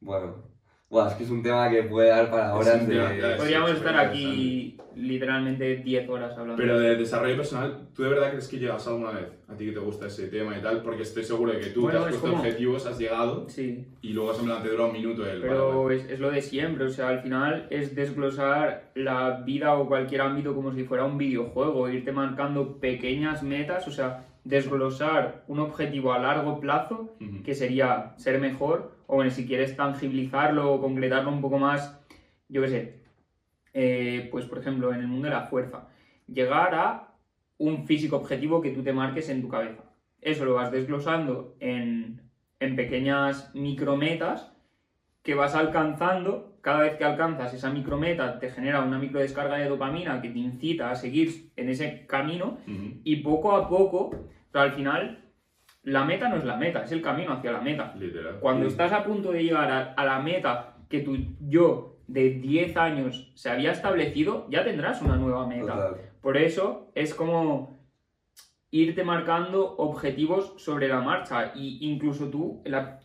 [0.00, 0.51] bueno.
[0.92, 3.34] Buah, es que es un tema que puede dar para horas de.
[3.38, 6.56] Podríamos sí, estar aquí literalmente 10 horas hablando.
[6.62, 9.28] Pero de desarrollo personal, ¿tú de verdad crees que llegas alguna vez?
[9.48, 11.80] A ti que te gusta ese tema y tal, porque estoy seguro de que tú
[11.84, 14.92] Bueno, te has es puesto como- objetivos, has llegado Sí, y luego simplemente dura un
[14.92, 19.40] minuto el pero es, es lo de siempre, o sea, al final es desglosar la
[19.46, 24.26] vida o cualquier ámbito como si fuera un videojuego, irte marcando pequeñas metas, o sea,
[24.44, 27.14] desglosar un objetivo a largo plazo
[27.44, 32.02] que sería ser mejor, o bueno, si quieres tangibilizarlo o concretarlo un poco más,
[32.48, 33.02] yo qué sé,
[33.74, 35.86] eh, pues por ejemplo, en el mundo de la fuerza,
[36.26, 37.12] llegar a
[37.58, 39.84] un físico objetivo que tú te marques en tu cabeza.
[40.22, 42.22] Eso lo vas desglosando en,
[42.58, 44.50] en pequeñas micrometas
[45.22, 46.56] que vas alcanzando.
[46.62, 50.90] Cada vez que alcanzas esa micrometa te genera una microdescarga de dopamina que te incita
[50.90, 52.56] a seguir en ese camino
[53.04, 54.08] y poco a poco,
[54.50, 55.21] pero al final,
[55.84, 57.94] la meta no es la meta, es el camino hacia la meta.
[57.98, 58.38] Literal.
[58.40, 58.72] Cuando Sí.
[58.72, 63.32] estás a punto de llegar a, a la meta que tu yo de 10 años
[63.34, 65.72] se había establecido, ya tendrás una nueva meta.
[65.74, 65.96] Total.
[66.20, 67.80] Por eso es como
[68.70, 71.52] irte marcando objetivos sobre la marcha.
[71.54, 73.00] Y incluso tú, la,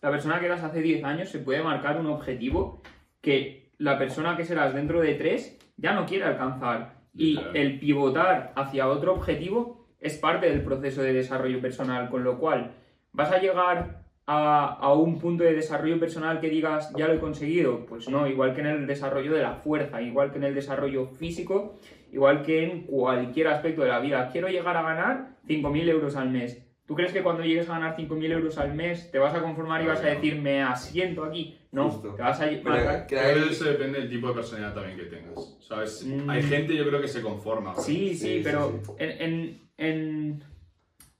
[0.00, 2.82] la persona que eras hace 10 años, se puede marcar un objetivo
[3.20, 6.94] que la persona que serás dentro de 3 ya no quiere alcanzar.
[7.14, 12.38] Y el pivotar hacia otro objetivo es parte del proceso de desarrollo personal, con lo
[12.38, 12.72] cual
[13.12, 17.18] vas a llegar a, a un punto de desarrollo personal que digas, ya lo he
[17.20, 17.86] conseguido.
[17.86, 21.06] Pues no, igual que en el desarrollo de la fuerza, igual que en el desarrollo
[21.06, 21.74] físico,
[22.12, 24.28] igual que en cualquier aspecto de la vida.
[24.30, 26.64] Quiero llegar a ganar 5.000 euros al mes.
[26.86, 29.82] ¿Tú crees que cuando llegues a ganar 5.000 euros al mes te vas a conformar
[29.82, 31.56] y vas a decir, me asiento aquí?
[31.70, 32.14] No, Justo.
[32.14, 34.96] te vas a Pero que Creo que hay- eso depende del tipo de personalidad también
[34.98, 35.56] que tengas.
[35.60, 36.04] ¿Sabes?
[36.06, 36.28] Mm.
[36.28, 37.74] Hay gente, yo creo que se conforma.
[37.76, 38.92] Sí, sí, Sí, sí, pero sí.
[38.98, 40.42] En, en- en-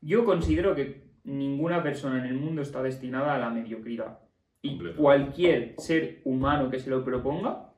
[0.00, 4.18] yo considero que ninguna persona en el mundo está destinada a la mediocridad.
[4.62, 7.72] Y cualquier ser humano que se lo proponga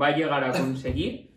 [0.00, 1.30] va a llegar a conseguir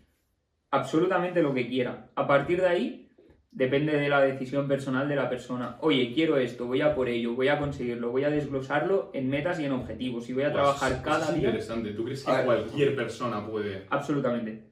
[0.71, 2.09] absolutamente lo que quiera.
[2.15, 3.09] A partir de ahí
[3.51, 5.77] depende de la decisión personal de la persona.
[5.81, 9.59] Oye, quiero esto, voy a por ello, voy a conseguirlo, voy a desglosarlo en metas
[9.59, 11.91] y en objetivos y voy a Pues, trabajar cada es día interesante.
[11.91, 14.63] ¿Tú crees que A cualquier persona puede, absolutamente.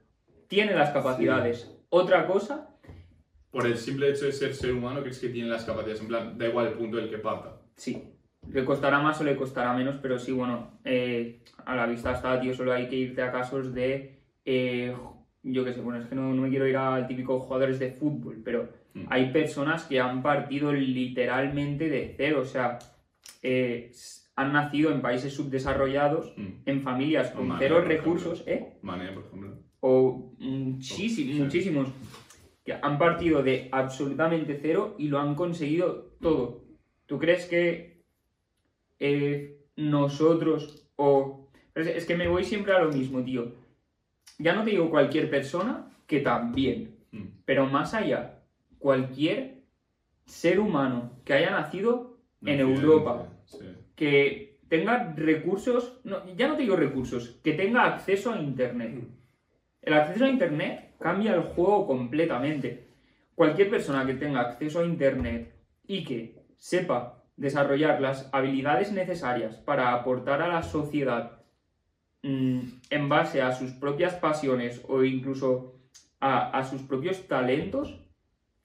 [0.47, 1.71] Tiene las capacidades.
[1.89, 2.70] Otra cosa
[3.51, 6.01] por el simple hecho de ser ser humano, crees que tiene las capacidades?
[6.01, 7.61] En plan, da igual el punto del que parta.
[7.75, 8.01] Sí,
[8.51, 12.39] le costará más o le costará menos, pero sí, bueno, eh, a la vista está,
[12.39, 14.95] tío, solo hay que irte a casos de, eh,
[15.43, 17.91] yo qué sé, bueno, es que no, no me quiero ir al típico jugadores de
[17.91, 19.05] fútbol, pero Mm.
[19.09, 22.77] hay personas que han partido literalmente de cero, o sea,
[23.41, 23.91] eh,
[24.35, 26.47] han nacido en países subdesarrollados, Mm.
[26.65, 27.97] en familias con cero ejemplo.
[27.97, 28.77] recursos, ¿eh?
[28.81, 29.57] Mané, por ejemplo.
[29.83, 31.41] o muchísimos, Sí.
[31.41, 31.87] muchísimos,
[32.63, 36.61] que han partido de absolutamente cero y lo han conseguido todo.
[37.07, 38.01] ¿Tú crees que
[38.99, 41.49] eh, nosotros o...
[41.73, 43.53] Es, es que me voy siempre a lo mismo, tío.
[44.37, 47.25] ya no te digo cualquier persona, que también, Mm.
[47.45, 48.39] pero más allá,
[48.79, 49.57] cualquier
[50.25, 53.59] ser humano que haya nacido en Europa, Sí.
[53.95, 59.03] que tenga recursos, no, ya no te digo recursos, que tenga acceso a Internet.
[59.81, 62.87] El acceso a Internet cambia el juego completamente.
[63.35, 65.53] Cualquier persona que tenga acceso a Internet
[65.85, 71.39] y que sepa desarrollar las habilidades necesarias para aportar a la sociedad
[72.21, 75.73] mm, en base a sus propias pasiones o incluso
[76.19, 77.99] a, a sus propios talentos,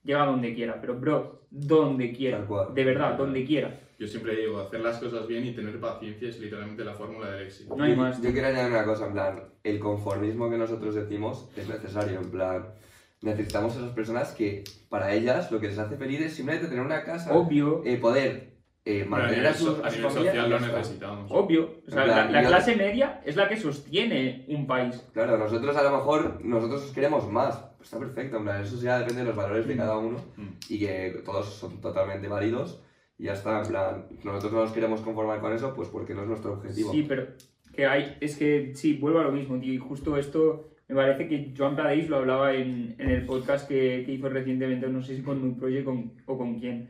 [0.06, 0.80] llega a donde quiera.
[0.80, 2.46] Pero, bro, donde quiera.
[2.74, 3.80] De verdad, donde quiera.
[3.98, 7.46] Yo siempre digo, hacer las cosas bien y tener paciencia es literalmente la fórmula del
[7.46, 7.74] éxito.
[7.76, 8.20] No hay Yo- más.
[8.22, 12.30] Yo quiero añadir una cosa, en plan, el conformismo que nosotros decimos es necesario, en
[12.30, 12.66] plan,
[13.22, 16.84] necesitamos a esas personas que para ellas lo que les hace feliz es simplemente tener
[16.84, 17.82] una casa, Obvio.
[17.86, 18.55] eh, poder
[18.88, 21.30] eh, mantener nivel, a su, so- a a su nivel familia social lo necesitamos.
[21.32, 21.70] Obvio.
[21.86, 25.06] O sea, En la, clase media es la que sostiene un país.
[25.12, 28.80] Claro, nosotros a lo mejor, nosotros os queremos más, pues está perfecto, en plan, eso
[28.80, 29.78] ya depende de los valores de Mm.
[29.78, 30.48] cada uno Mm.
[30.68, 32.82] y que todos son totalmente válidos
[33.18, 36.22] y ya está, en plan, nosotros no nos queremos conformar con eso, pues porque no
[36.22, 36.92] es nuestro objetivo.
[36.92, 37.26] Sí, pero
[37.74, 39.72] que hay, es que sí, vuelvo a lo mismo, tío.
[39.72, 44.04] Y justo esto me parece que Joan Pradeix lo hablaba en, en el podcast que,
[44.06, 46.88] que hizo recientemente, no sé si con New Project con- o con quién,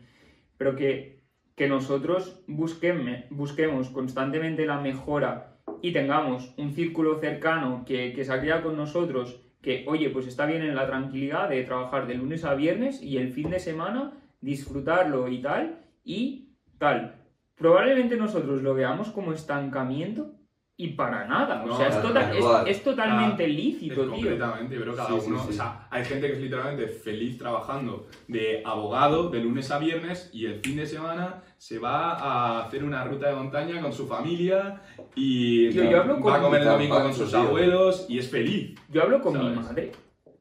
[0.58, 1.15] pero que,
[1.56, 8.32] que nosotros busqueme- busquemos constantemente la mejora y tengamos un círculo cercano que, que se
[8.32, 12.14] ha creado con nosotros, que, oye, pues está bien en la tranquilidad de trabajar de
[12.14, 17.16] lunes a viernes y el fin de semana disfrutarlo y tal, y tal.
[17.56, 20.32] Probablemente nosotros lo veamos como estancamiento
[20.76, 21.64] y para nada.
[21.64, 24.10] o sea, es, tal total- es- totalmente Ah, lícito, Es tío.
[24.10, 25.48] completamente, pero cada Sí, sí, uno, sí.
[25.48, 30.30] o sea, hay gente que es literalmente feliz trabajando de abogado de lunes a viernes
[30.34, 34.06] y el fin de semana se va a hacer una ruta de montaña con su
[34.06, 34.82] familia
[35.14, 38.28] y Tío, yo hablo va con- a comer el domingo con sus abuelos y es
[38.30, 38.78] feliz.
[38.90, 39.92] Yo hablo con mi madre.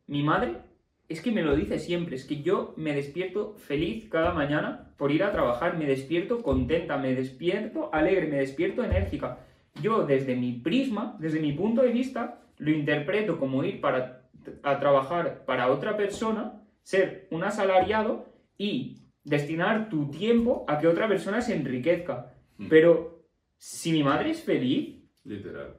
[0.07, 0.57] Mi madre
[1.07, 2.15] es que me lo dice siempre.
[2.15, 5.77] Es que yo me despierto feliz cada mañana por ir a trabajar.
[5.77, 9.39] Me despierto contenta, me despierto alegre, me despierto enérgica.
[9.81, 14.21] Yo desde mi prisma, desde mi punto de vista, lo interpreto como ir para,
[14.63, 18.25] a trabajar para otra persona, ser un asalariado
[18.57, 22.31] y destinar tu tiempo a que otra persona se enriquezca.
[22.57, 22.67] Mm.
[22.69, 23.25] Pero
[23.57, 24.95] si mi madre es feliz,
[25.25, 25.75] Literal.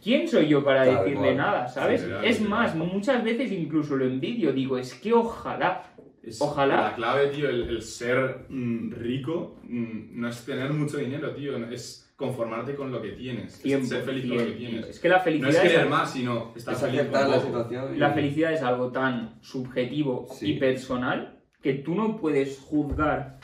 [0.00, 1.36] ¿Quién soy yo para Tal decirle cual.
[1.36, 2.02] nada, sabes?
[2.02, 2.48] Literal, es literal.
[2.60, 5.82] más, muchas veces incluso lo envidio, digo, es que ojalá.
[6.22, 6.82] Es- Ojalá.
[6.90, 11.56] La clave, tío, el, el ser mm, rico mm, no es tener mucho dinero, tío,
[11.70, 14.68] es conformarte con lo que tienes, es 100%, ser feliz con lo que tío.
[14.68, 14.88] tienes.
[14.88, 17.30] Es que la No felicidad, es es, querer más, sino estar Es feliz aceptar con
[17.32, 17.94] la situación.
[17.96, 20.52] y- la felicidad es algo tan subjetivo Sí.
[20.52, 23.38] y personal que tú no puedes juzgar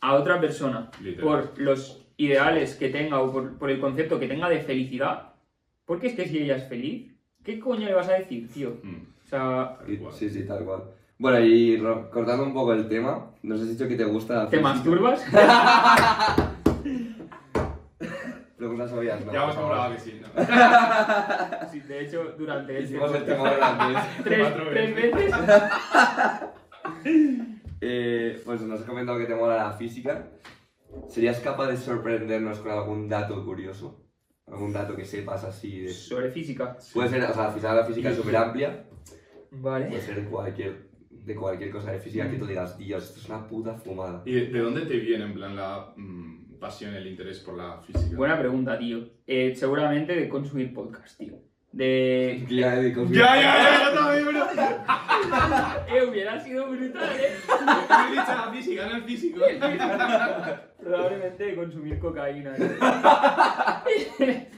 [0.00, 1.24] a otra persona Literal.
[1.24, 5.32] por los ideales que tenga o por, por el concepto que tenga de felicidad,
[5.84, 7.12] porque es que si ella es feliz,
[7.44, 8.78] ¿qué coño le vas a decir, tío?
[8.82, 9.78] Mm, O sea.
[10.12, 10.82] Sí, sí, tal cual.
[11.18, 11.78] Bueno, y
[12.10, 15.24] cortando un poco el tema, nos has dicho que te gusta ¿te masturbas?
[18.56, 19.32] Preguntas obvias, ¿no?
[19.32, 20.28] Ya hemos comprobado que sí, ¿no?
[21.70, 23.52] Sí, de hecho, durante este Hicimos el tema
[24.24, 25.34] tres, tres veces.
[27.80, 30.30] Eh, pues nos has comentado que te mola la física.
[31.08, 34.06] ¿Serías capaz de sorprendernos con algún dato curioso?
[34.46, 35.80] ¿Algún dato que sepas así?
[35.80, 35.88] De...
[35.90, 36.78] sobre física.
[36.92, 38.86] Puede ser, o sea, al final la física es súper amplia.
[39.50, 39.86] Vale.
[39.86, 43.28] Puede ser de cualquier, de cualquier cosa de física que tú digas, Dios, esto es
[43.28, 44.22] una puta fumada.
[44.24, 47.80] ¿Y de, de dónde te viene, en plan, la mm, pasión, el interés por la
[47.82, 48.16] física?
[48.16, 49.08] Buena pregunta, tío.
[49.26, 51.34] Eh, seguramente de consumir podcast, tío.
[51.72, 52.46] De.
[52.48, 53.18] Ya, de confío.
[53.18, 54.46] Ya, ya, ya, yo también, bro.
[55.88, 57.36] Eh, hubiera sido brutal, eh.
[57.66, 59.40] Me he dicho la física, no el físico.
[60.82, 62.54] Probablemente consumir cocaína.
[64.18, 64.48] ¿eh?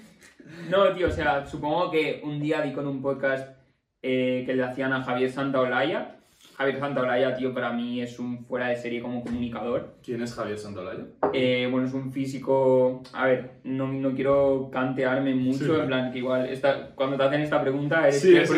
[0.70, 3.56] no, tío, o sea, supongo que un día di con un podcast
[4.02, 6.15] eh, que le hacían a Javier Santaolalla.
[6.56, 9.96] Javier Santaolalla, tío, para mí es un fuera de serie como comunicador.
[10.02, 11.04] ¿Quién es Javier Santolaya?
[11.34, 13.02] Eh, bueno, es un físico.
[13.12, 15.80] A ver, no, no quiero cantearme mucho, Sí.
[15.80, 18.50] en plan que igual esta, cuando te hacen esta pregunta eres Sí, es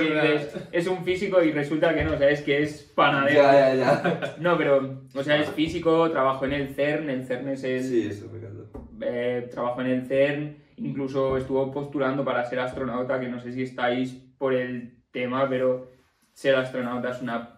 [0.70, 3.42] es un físico y resulta que no, sabes que es panadero.
[3.42, 4.36] Ya, ya, ya.
[4.38, 7.82] No, pero, o sea, es físico, trabajo en el CERN, el CERN es el.
[7.82, 8.78] Sí, eso me encanta.
[9.02, 13.62] eh, trabajo en el CERN, incluso estuvo postulando para ser astronauta, que no sé si
[13.62, 15.88] estáis por el tema, pero
[16.32, 17.57] ser astronauta es una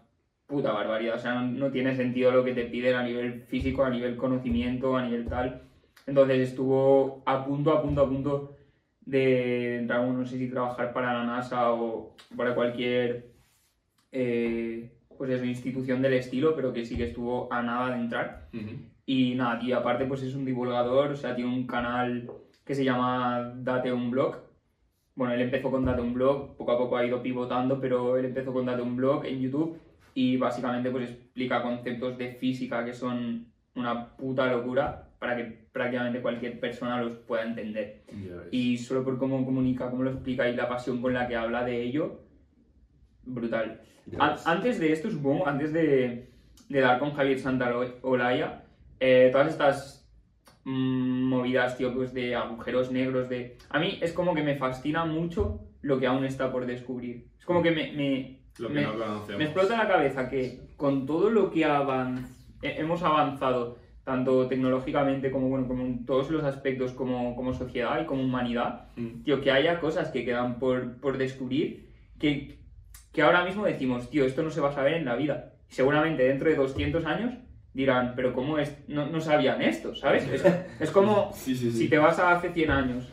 [0.51, 1.15] puta barbaridad.
[1.17, 4.17] O sea, no, no tiene sentido lo que te piden a nivel físico, a nivel
[4.17, 5.63] conocimiento, a nivel tal.
[6.07, 8.57] Entonces estuvo a punto, a punto, a punto
[9.07, 13.31] de entrar, no sé si trabajar para la NASA o para cualquier
[14.13, 18.49] eh, pues eso, institución del estilo, pero que sí que estuvo a nada de entrar.
[19.07, 22.31] Y nada, tío, aparte pues es un divulgador, o sea, tiene un canal
[22.65, 24.37] que se llama Date un blog.
[25.15, 28.27] bueno, él empezó con Date un blog, poco a poco ha ido pivotando, pero él
[28.27, 29.79] empezó con Date un blog en YouTube
[30.21, 36.21] y básicamente pues explica conceptos de física que son una puta locura para que prácticamente
[36.21, 38.03] cualquier persona los pueda entender.
[38.51, 41.65] Y solo por cómo comunica, cómo lo explica y la pasión con la que habla
[41.65, 42.21] de ello,
[43.23, 43.81] brutal.
[44.45, 46.29] Antes de esto, supongo, antes de,
[46.69, 48.65] de dar con Javier Santaolalla,
[48.99, 50.07] eh, todas estas
[50.65, 53.57] mm, movidas, tío, pues de agujeros negros, de...
[53.71, 57.29] A mí es como que me fascina mucho lo que aún está por descubrir.
[57.39, 59.39] Es como que me, me, Lo que me- no conocemos.
[59.39, 62.27] me explota la cabeza que con todo lo que avan-
[62.63, 68.01] he- hemos avanzado, tanto tecnológicamente como, bueno, como en todos los aspectos como, como sociedad
[68.03, 69.23] y como humanidad, Mm.
[69.25, 72.59] tío, que haya cosas que quedan por, por descubrir que,
[73.13, 75.53] que ahora mismo decimos, tío, esto no se va a saber en la vida.
[75.71, 77.35] Y seguramente dentro de 200 años
[77.73, 78.77] dirán, pero ¿cómo es?
[78.89, 80.27] No, no sabían esto, ¿sabes?
[80.29, 80.45] Es,
[80.81, 81.79] es como Sí, sí, sí.
[81.79, 83.09] si te vas a hace 100 años,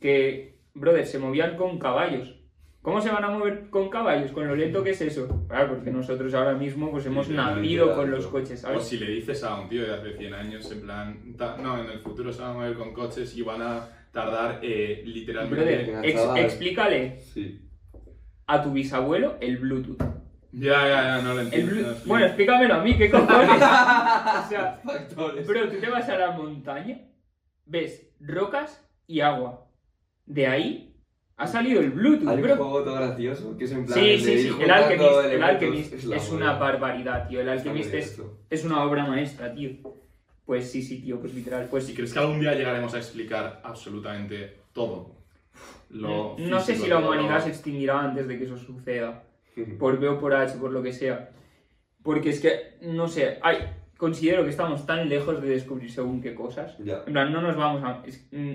[0.00, 2.36] que, brother, se movían con caballos.
[2.82, 4.32] ¿Cómo se van a mover con caballos?
[4.32, 5.44] ¿Con lo lento que es eso?
[5.48, 8.84] Claro, porque nosotros ahora mismo pues hemos nacido con los coches, O ¿sabes?
[8.84, 11.90] si le dices a un tío de hace 100 años, en plan, ta- no, en
[11.90, 15.56] el futuro se van a mover con coches y van a tardar eh, literalmente.
[15.84, 16.38] Brother, ex- chaval.
[16.38, 17.68] explícale Sí.
[18.46, 20.02] a tu bisabuelo el Bluetooth.
[20.52, 21.72] Ya, ya, ya, no lo entiendo.
[21.74, 22.02] Blu- no, sí.
[22.06, 23.50] Bueno, explícamelo a mí, ¿qué cojones?
[23.50, 25.46] o sea, Factores.
[25.46, 26.98] bro, tú te vas a la montaña,
[27.66, 29.66] ves rocas y agua.
[30.24, 30.89] De ahí
[31.40, 32.56] ha salido el Bluetooth, Hay un bro.
[32.56, 33.98] juego todo gracioso que es en plan.
[33.98, 36.36] Sí, sí, sí, el Alchemist, el Alchemist es moda.
[36.36, 37.40] una barbaridad, tío.
[37.40, 38.38] El Alchemist es, esto.
[38.50, 39.70] es una obra maestra, tío.
[40.44, 41.66] Pues sí, sí, tío, pues literal.
[41.70, 45.14] Pues Si crees que algún día llegaremos a explicar absolutamente todo.
[45.90, 49.24] Lo no sé si la humanidad lo- se extinguirá antes de que eso suceda.
[49.78, 51.30] Por B o por H, por lo que sea.
[52.02, 53.58] Porque es que, no sé, ay,
[53.96, 56.76] considero que estamos tan lejos de descubrir según qué cosas.
[56.78, 57.02] Ya.
[57.06, 58.02] En plan, no nos vamos a...
[58.06, 58.52] es- mm,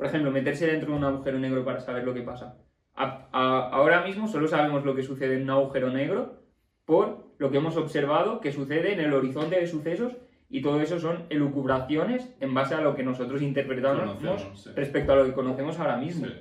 [0.00, 2.56] por ejemplo, meterse dentro de un agujero negro para saber lo que pasa.
[2.94, 6.40] A- a- ahora mismo solo sabemos lo que sucede en un agujero negro
[6.86, 10.16] por lo que hemos observado que sucede en el horizonte de sucesos
[10.48, 14.16] y todo eso son elucubraciones en base a lo que nosotros interpretamos
[14.54, 14.70] sí.
[14.74, 16.28] respecto a lo que conocemos ahora mismo.
[16.28, 16.32] Sí.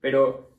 [0.00, 0.52] Pero,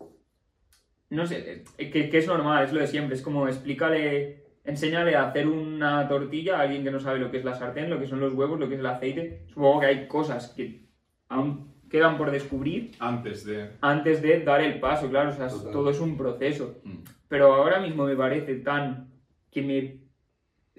[1.11, 3.15] no sé, eh, que, que es normal, es lo de siempre.
[3.15, 7.37] Es como explícale, enséñale a hacer una tortilla a alguien que no sabe lo que
[7.37, 9.45] es la sartén, lo que son los huevos, lo que es el aceite.
[9.47, 10.87] Supongo que hay cosas que
[11.29, 13.69] aún quedan por descubrir Antes de.
[13.81, 15.71] antes de dar el paso, claro, o sea, Total.
[15.71, 16.81] todo es un proceso.
[16.83, 17.03] Mm.
[17.27, 19.11] Pero ahora mismo me parece tan
[19.51, 19.97] que me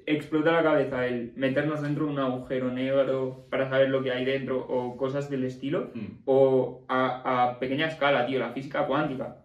[0.06, 4.24] explota la cabeza el meternos dentro de un agujero negro para saber lo que hay
[4.24, 6.22] dentro o cosas del estilo Mm.
[6.24, 9.36] o a, a pequeña escala, tío, la física cuántica.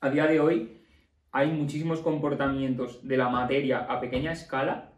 [0.00, 0.82] A día de hoy
[1.30, 4.90] hay muchísimos comportamientos de la materia a pequeña escala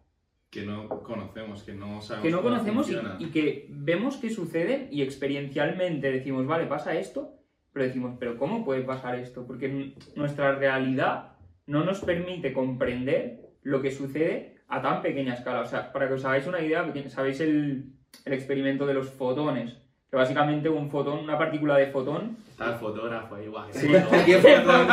[0.50, 2.22] Que no conocemos, que no sabemos.
[2.24, 6.94] que no cómo conocemos y, y que vemos que suceden y experiencialmente decimos, vale, pasa
[6.94, 7.34] esto,
[7.72, 9.46] pero decimos, pero ¿cómo puede pasar esto?
[9.46, 11.32] Porque nuestra realidad
[11.66, 15.60] no nos permite comprender lo que sucede a tan pequeña escala.
[15.60, 17.92] O sea, para que os hagáis una idea, sabéis el,
[18.24, 19.76] el experimento de los fotones,
[20.10, 23.68] que básicamente un fotón, una partícula de fotón, Está el fotógrafo igual.
[23.70, 23.86] Sí.
[24.26, 24.88] ¿Qué fotón?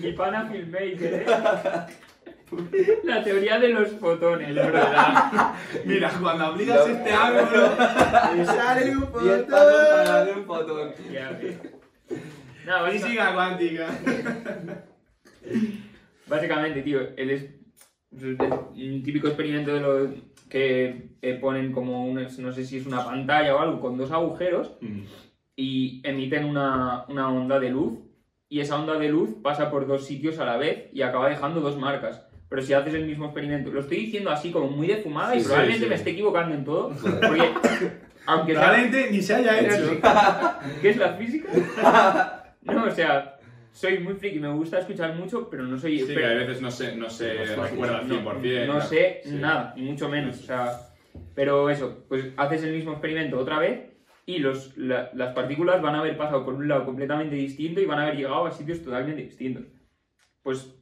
[0.00, 1.26] Mi pana filmmaker, ¿eh?
[3.04, 5.54] La teoría de los fotones, ¿Verdad?
[5.84, 7.76] Mira, cuando aplicas este ángulo,
[8.46, 10.06] sale un 10 pasos para fotón.
[10.06, 10.90] darle un fotón.
[11.10, 11.58] ¿Qué hace?
[12.66, 13.88] Nada, básica- Física cuántica.
[16.26, 17.50] básicamente, tío, él es
[18.12, 20.14] un típico experimento de lo
[20.48, 24.10] que eh, ponen como un, no sé si es una pantalla o algo, con dos
[24.12, 25.00] agujeros Mm.
[25.56, 27.98] y emiten una, una onda de luz
[28.48, 31.60] y esa onda de luz pasa por dos sitios a la vez y acaba dejando
[31.60, 32.23] dos marcas.
[32.54, 35.38] Pero si haces el mismo experimento, lo estoy diciendo así como muy de fumada y
[35.38, 35.88] Sí, sí, probablemente sí.
[35.88, 37.50] me esté equivocando en todo, porque
[38.26, 38.60] aunque sea...
[38.62, 40.00] Probablemente ni se haya hecho.
[40.80, 41.48] ¿Qué es la física?
[42.62, 43.36] No, o sea,
[43.72, 45.98] soy muy friki, me gusta escuchar mucho, pero no soy...
[45.98, 48.08] Sí, que pero- a veces no se, no No, recuerda al 100%.
[48.08, 48.40] no, no
[48.74, 48.80] claro.
[48.82, 49.30] sé Sí.
[49.34, 50.38] nada, ni mucho menos.
[50.38, 50.78] O sea,
[51.34, 53.80] pero eso, pues haces el mismo experimento otra vez
[54.26, 57.84] y los, la- las partículas van a haber pasado por un lado completamente distinto y
[57.86, 59.64] van a haber llegado a sitios totalmente distintos.
[60.42, 60.74] Pues,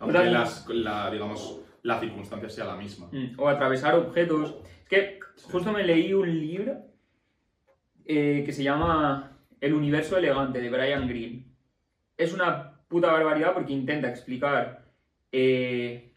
[0.00, 3.08] Aunque las, la, digamos, la circunstancia sea la misma.
[3.12, 4.54] mm, o atravesar objetos.
[4.82, 6.76] Es que justo me leí un libro
[8.04, 11.44] eh, que se llama El universo elegante de Brian Greene.
[12.16, 14.84] Es una puta barbaridad porque intenta explicar
[15.30, 16.12] eh,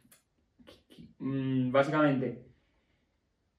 [1.19, 2.45] mm, básicamente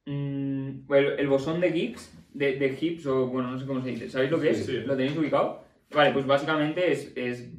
[0.07, 3.91] mm, el, el bosón de Higgs, de, de Higgs, o bueno, no sé cómo se
[3.91, 4.65] dice, ¿sabéis lo que es?
[4.65, 4.79] Sí.
[4.81, 5.63] ¿Lo tenéis ubicado?
[5.95, 7.51] Vale, pues básicamente es, es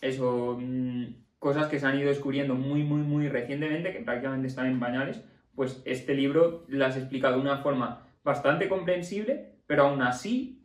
[0.00, 1.04] eso, mm,
[1.38, 5.22] cosas que se han ido descubriendo muy, muy, muy recientemente, que prácticamente están en pañales,
[5.54, 10.56] pues este libro las explica de una forma bastante comprensible, pero aún así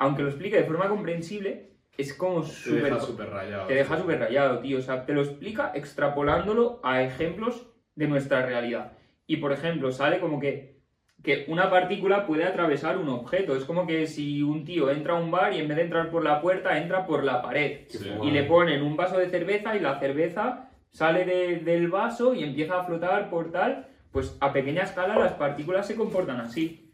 [0.00, 2.84] aunque lo explique de forma comprensible, es como Te súper...
[2.84, 3.66] deja súper rayado.
[3.66, 4.78] Te deja súper rayado, tío.
[4.78, 8.92] O sea, te lo explica extrapolándolo a ejemplos de nuestra realidad.
[9.26, 10.79] Y, por ejemplo, sale como que,
[11.22, 13.54] que una partícula puede atravesar un objeto.
[13.56, 16.10] Es como que si un tío entra a un bar y en vez de entrar
[16.10, 17.80] por la puerta, entra por la pared.
[17.88, 18.10] Sí.
[18.22, 22.42] Y le ponen un vaso de cerveza y la cerveza sale de- del vaso y
[22.42, 23.86] empieza a flotar por tal.
[24.12, 26.90] Pues a pequeña escala las partículas se comportan así.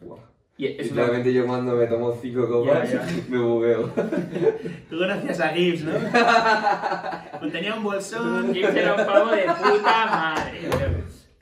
[0.00, 0.20] Buah.
[0.58, 3.06] Y es una- Literalmente yo cuando me tomo cinco copas Ya, ya.
[3.28, 3.90] me bugueo.
[4.88, 5.92] Tú gracias a Gibbs, ¿no?
[7.40, 10.60] Pues tenía un bolsón, Gibbs era un pavo de puta madre.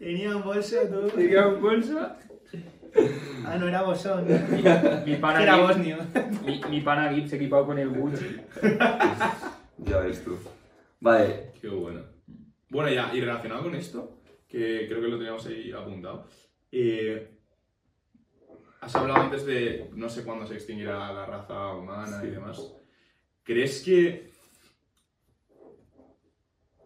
[0.05, 1.09] Tenía un bolso, tú.
[1.09, 1.99] Tenía un bolso.
[3.47, 5.07] Ah, no era bolsón, ¿no?
[5.07, 5.99] Mi pana Era bosnio.
[6.45, 8.37] Mi, mi pana Gibbs equipado con el Gucci.
[9.79, 10.39] Ya ves tú.
[11.01, 12.03] Vale, Qué bueno.
[12.71, 16.27] Bueno, ya, y relacionado con esto, que creo que lo teníamos ahí apuntado,
[16.73, 17.39] eh,
[18.81, 22.73] has hablado antes de no sé cuándo se extinguirá la raza humana y demás.
[23.43, 24.31] ¿Crees que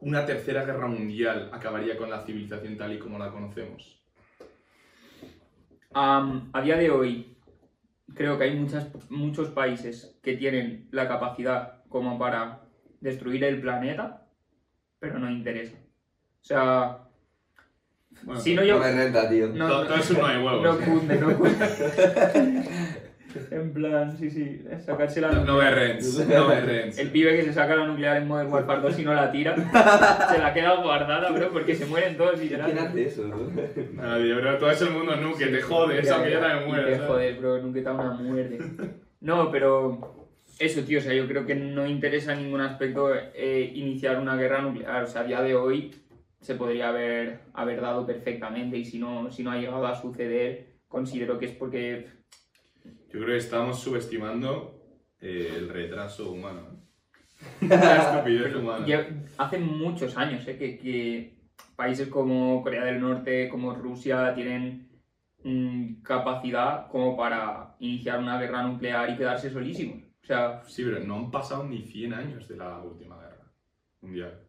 [0.08, 4.00] una tercera guerra mundial acabaría con la civilización tal y como la conocemos?
[5.94, 7.36] A día de hoy,
[8.14, 12.60] creo que hay muchas, muchos países que tienen la capacidad como para
[13.00, 14.26] destruir el planeta,
[14.98, 15.76] pero no interesa.
[16.40, 16.98] O sea,
[18.22, 18.78] Bueno, si no no yo...
[18.78, 19.48] me renta, tío.
[19.48, 20.62] No, todo, no- todo eso no hay huevos.
[20.62, 22.64] No cunde, no cunde.
[23.50, 26.98] En plan, sí, sí, sacarse la No, no me rents, no me rents.
[26.98, 29.54] El pibe que se saca la nuclear en Modern Warfare 2 y no la tira,
[30.30, 32.82] se la queda guardada, bro, porque se mueren todos ¿Quién literalmente.
[32.86, 33.28] hace eso?
[33.28, 33.36] no?
[34.02, 36.68] Nadie, bro, todo es el mundo nu, que te jodes, Ya, aunque yo ya, también
[36.68, 36.86] y muera.
[36.88, 38.58] te jodes, bro, nunca te una muerte.
[39.20, 40.26] No, pero
[40.58, 44.36] eso, tío, o sea, yo creo que no interesa en ningún aspecto eh, iniciar una
[44.36, 45.02] guerra nuclear.
[45.02, 45.94] O sea, a día de hoy
[46.40, 50.66] se podría haber, haber dado perfectamente y si no, si no ha llegado a suceder,
[50.88, 52.06] considero que es porque
[53.08, 54.78] Yo creo que estamos subestimando
[55.20, 56.78] eh, el retraso humano.
[57.60, 58.86] La estupidez humana.
[59.38, 61.38] hace muchos años eh, que, que
[61.76, 64.88] países como Corea del Norte, como Rusia, tienen
[65.44, 70.02] mm, capacidad como para iniciar una guerra nuclear y quedarse solísimos.
[70.22, 73.52] O sea, Sí, pero no han pasado ni 100 años de la última guerra
[74.00, 74.40] mundial.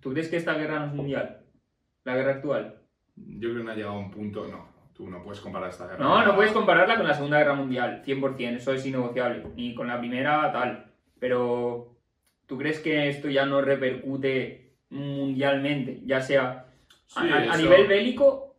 [0.00, 1.44] ¿tú crees que esta guerra no es mundial?
[2.04, 2.82] ¿La guerra actual?
[3.14, 4.48] Yo creo que no ha llegado a un punto.
[4.48, 4.71] No,
[5.04, 5.98] tú no puedes comparar esta guerra.
[5.98, 9.46] No, no puedes compararla con la Segunda Guerra Mundial, 100%, eso es innegociable.
[9.56, 10.86] Ni con la primera, tal.
[11.18, 11.96] Pero,
[12.46, 16.00] ¿tú crees que esto ya no repercute mundialmente?
[16.04, 16.66] Ya sea
[17.06, 18.56] Sí, a, a- a eso- nivel bélico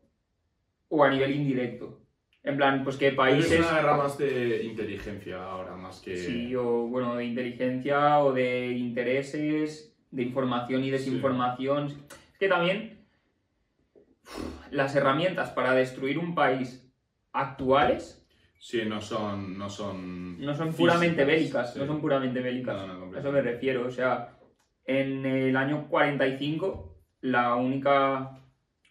[0.90, 2.00] o a nivel indirecto.
[2.44, 3.52] En plan, pues que Pero países...
[3.54, 6.18] Es una guerra más de inteligencia ahora, más que.
[6.18, 11.88] Sí, o bueno, de inteligencia o de intereses, de información y desinformación.
[12.34, 13.03] Es que también
[14.72, 16.90] las herramientas para destruir un país
[17.32, 18.20] actuales
[18.64, 19.58] Sí, no son.
[19.58, 21.80] No son, no son puramente físicas, bélicas, sí.
[21.80, 22.88] no son puramente bélicas.
[22.88, 23.86] No, no, a eso me refiero.
[23.86, 24.38] O sea,
[24.86, 28.40] en el año 45, la única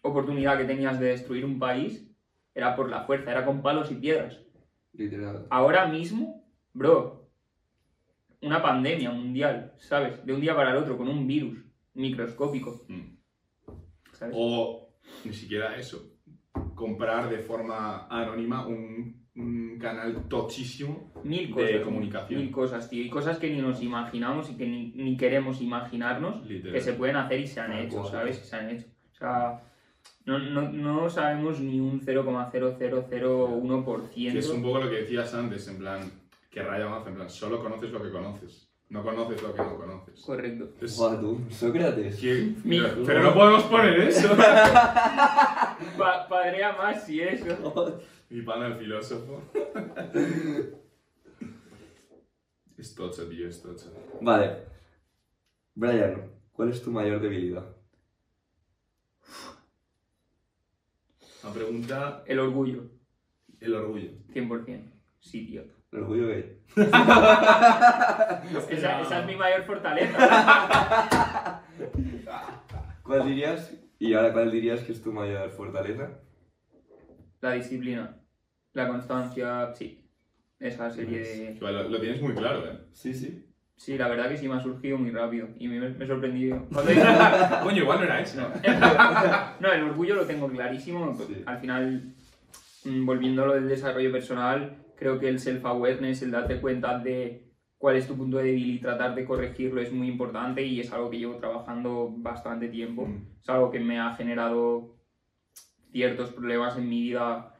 [0.03, 2.07] oportunidad que tenías de destruir un país
[2.53, 4.39] era por la fuerza, era con palos y piedras.
[4.91, 5.47] Literal.
[5.49, 7.31] Ahora mismo, bro,
[8.43, 10.23] una pandemia mundial, ¿sabes?
[10.23, 11.57] De un día para el otro, con un virus
[11.95, 13.17] microscópico, Mm.
[14.11, 14.35] ¿sabes?
[14.37, 14.82] O
[15.25, 16.11] ni siquiera eso.
[16.75, 22.41] Comprar de forma anónima un, un canal tochísimo Mil de comunicación.
[22.41, 23.03] Mil cosas, tío.
[23.03, 26.73] Y cosas que ni nos imaginamos y que ni, ni queremos imaginarnos Literal.
[26.73, 28.03] que se pueden hacer y se han hecho.
[28.05, 28.41] ¿sabes?
[28.43, 28.87] Y se han hecho.
[29.11, 29.63] O sea,
[30.25, 34.09] no, no, no sabemos ni un 0,0001%.
[34.13, 36.11] Que es un poco lo que decías antes, en plan,
[36.49, 39.75] que raya más, en plan, solo conoces lo que conoces, no conoces lo que no
[39.75, 40.21] conoces.
[40.21, 40.69] Correcto.
[40.97, 42.15] Buah, tú, Sócrates.
[42.19, 44.29] ¿qué- Mi- pero, no podemos poner eso.
[44.37, 47.99] Pa padrea más si eso.
[48.29, 49.41] Mi pana el filósofo.
[52.77, 53.91] es tocho, tío, es tocho.
[54.21, 54.57] Vale.
[55.73, 57.65] Brian, ¿cuál es tu mayor debilidad?
[61.43, 62.83] Una pregunta, El orgullo,
[63.59, 64.11] el orgullo.
[64.33, 64.91] 100%.
[65.19, 65.63] Sí, tío.
[65.93, 66.57] El orgullo gay.
[68.71, 71.61] Esa, esa es mi mayor fortaleza.
[73.03, 73.71] ¿Cuál dirías?
[73.99, 76.09] Y ahora, ¿cuál dirías que es tu mayor fortaleza?
[77.41, 78.17] La disciplina,
[78.73, 80.03] la constancia, sí.
[80.59, 81.57] Esa serie de...
[81.61, 82.79] Lo, lo tienes muy claro, ¿eh?
[82.93, 83.45] Sí, sí.
[83.75, 86.65] Sí, la verdad que sí me ha surgido muy rápido y me, me he sorprendido.
[87.63, 88.41] Coño, igual no era eso.
[89.59, 91.15] No, el orgullo lo tengo clarísimo.
[91.27, 91.43] Sí.
[91.45, 92.13] Al final,
[92.85, 97.43] mm, volviendo a lo del desarrollo personal, creo que el self-awareness, el darte cuenta de
[97.77, 101.09] cuál es tu punto débil y tratar de corregirlo es muy importante y es algo
[101.09, 103.05] que llevo trabajando bastante tiempo.
[103.05, 103.41] Mm.
[103.41, 104.95] Es algo que me ha generado
[105.91, 107.53] ciertos problemas en mi vida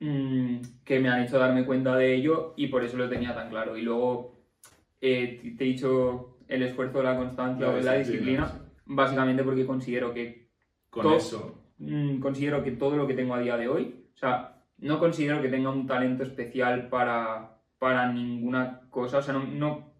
[0.00, 3.48] mm, que me han hecho darme cuenta de ello y por eso lo tenía tan
[3.48, 3.78] claro.
[3.78, 4.36] Y luego
[5.00, 8.52] eh, te he dicho el esfuerzo, la constancia o la disciplina,
[8.84, 10.50] básicamente porque considero que
[10.90, 11.62] Con eso.
[11.78, 15.40] mm, considero que todo lo que tengo a día de hoy, o sea, no considero
[15.40, 19.92] que tenga un talento especial para, para ninguna cosa, o sea, no, no-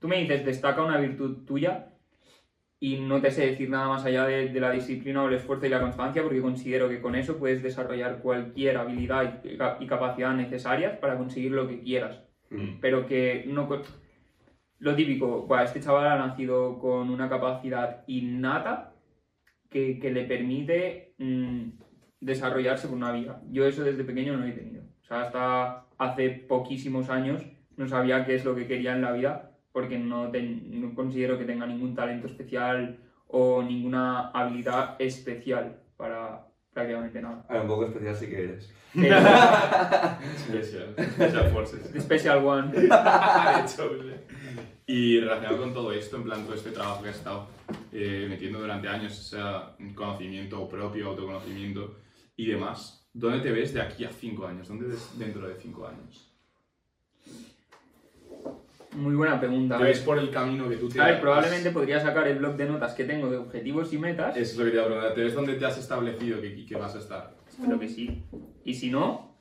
[0.00, 1.88] Tú me dices, destaca una virtud tuya
[2.78, 5.66] y no te sé decir nada más allá de, de la disciplina o el esfuerzo
[5.66, 9.86] y la constancia porque considero que con eso puedes desarrollar cualquier habilidad y, ca- y
[9.88, 12.20] capacidad necesarias para conseguir lo que quieras
[12.50, 12.78] Mm.
[12.80, 13.68] pero que no...
[14.78, 18.94] Lo típico, "Buah, este chaval ha nacido con una capacidad innata
[19.68, 21.62] que, que le permite mm,
[22.20, 23.40] desarrollarse por una vida.
[23.50, 24.82] Yo eso desde pequeño no lo he tenido.
[25.02, 27.42] O sea, hasta hace poquísimos años
[27.76, 31.38] no sabía qué es lo que quería en la vida porque no, ten- no considero
[31.38, 32.98] que tenga ningún talento especial
[33.28, 37.44] o ninguna habilidad especial para prácticamente nada.
[37.48, 38.72] Ah, un poco especial sí que eres.
[38.94, 39.16] Pero,
[40.38, 40.94] Special.
[40.96, 42.02] Special Forces.
[42.02, 42.72] special one.
[42.72, 44.34] De hecho, sí.
[44.86, 47.46] Y relacionado con todo esto, en plan, todo este trabajo que has estado
[47.92, 49.38] eh, metiendo durante años, ese
[49.94, 51.96] conocimiento propio, autoconocimiento
[52.38, 54.68] y demás, ¿dónde te ves de aquí a cinco años?
[54.68, 56.32] ¿Dónde ves dentro de cinco años?
[58.96, 59.76] Muy buena pregunta.
[59.76, 62.38] ¿Te ves por el camino que tú te A ver, has- probablemente podría sacar el
[62.38, 64.36] blog de notas que tengo de objetivos y metas.
[64.36, 65.14] Eso es lo que te iba a.
[65.14, 67.36] ¿Te ves dónde te has establecido que, que vas a estar?
[67.48, 68.24] Espero que sí.
[68.64, 69.36] Y si no,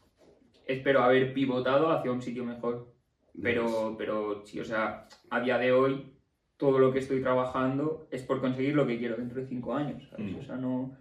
[0.65, 2.93] espero haber pivotado hacia un sitio mejor.
[3.41, 6.11] Pero, pero sí, o sea, a día de hoy,
[6.57, 10.03] todo lo que estoy trabajando es por conseguir lo que quiero dentro de cinco años.
[10.09, 10.33] ¿sabes?
[10.33, 10.39] Mm.
[10.39, 10.97] O sea, no,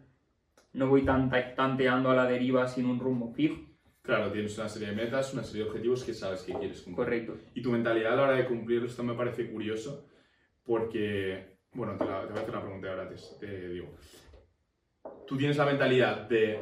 [0.77, 3.57] no voy tanta- tanteando a la deriva sin un rumbo fijo.
[4.03, 7.05] Claro, tienes una serie de metas, una serie de objetivos que sabes que quieres cumplir.
[7.05, 7.35] Correcto.
[7.55, 10.07] Y tu mentalidad a la hora de cumplirlo, esto me parece curioso,
[10.65, 13.89] porque, bueno, te, la- te voy a hacer la pregunta ahora, te, te digo.
[15.27, 16.61] Tú tienes la mentalidad de,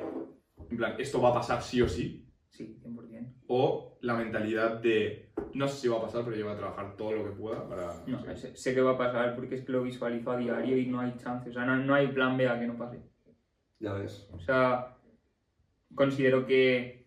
[0.70, 3.34] en plan, esto va a pasar sí o sí, Sí, 100%.
[3.48, 6.96] o la mentalidad de, no sé si va a pasar, pero yo voy a trabajar
[6.96, 7.86] todo lo que pueda para...
[8.06, 8.36] No, conseguirlo".
[8.36, 11.00] sé, sé que va a pasar porque es que lo visualizo a diario y no
[11.00, 11.50] hay chance.
[11.50, 13.00] O sea, no, no hay plan B a que no pase.
[13.80, 14.28] Ya ves.
[14.32, 14.96] O sea,
[15.94, 17.06] considero que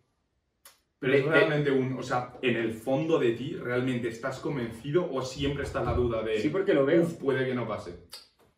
[1.00, 5.22] Pero es realmente un, o sea, en el fondo de ti, ¿realmente estás convencido o
[5.22, 7.04] siempre está la duda de, sí porque lo veo.
[7.04, 8.08] "Uf, puede que no pase?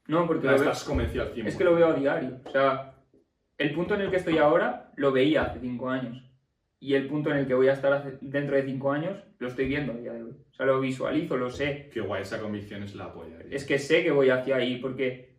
[0.07, 0.63] No, porque lo veo.
[0.63, 1.47] estás convencido al 100%.
[1.47, 2.39] Es que lo veo a diario.
[2.45, 2.95] O sea,
[3.57, 6.23] el punto en el que estoy ahora lo veía hace cinco años.
[6.81, 9.47] Y el punto en el que voy a estar hace- dentro de cinco años lo
[9.49, 10.31] estoy viendo a día de hoy.
[10.49, 11.89] O sea, lo visualizo, lo sé.
[11.93, 13.37] Qué guay, esa convicción es la polla.
[13.41, 13.47] ¿eh?
[13.51, 15.35] Es que sé que voy hacia ahí porque,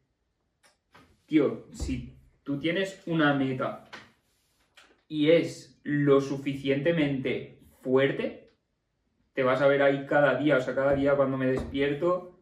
[1.27, 3.91] tío, si tú tienes una meta
[5.09, 8.53] y es lo suficientemente fuerte,
[9.33, 10.57] te vas a ver ahí cada día.
[10.57, 12.41] O sea, cada día cuando me despierto,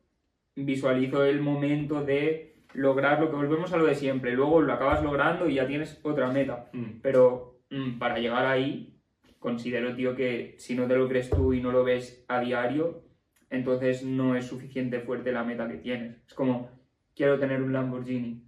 [0.54, 4.32] visualizo el momento de lograr lo que volvemos a lo de siempre.
[4.32, 6.68] Luego lo acabas logrando y ya tienes otra meta.
[6.72, 7.00] Mm.
[7.02, 9.00] Pero mm, para llegar ahí,
[9.38, 13.04] considero, tío, que si no te lo crees tú y no lo ves a diario,
[13.50, 16.16] entonces no es suficiente fuerte la meta que tienes.
[16.26, 16.70] Es como,
[17.14, 18.47] quiero tener un Lamborghini.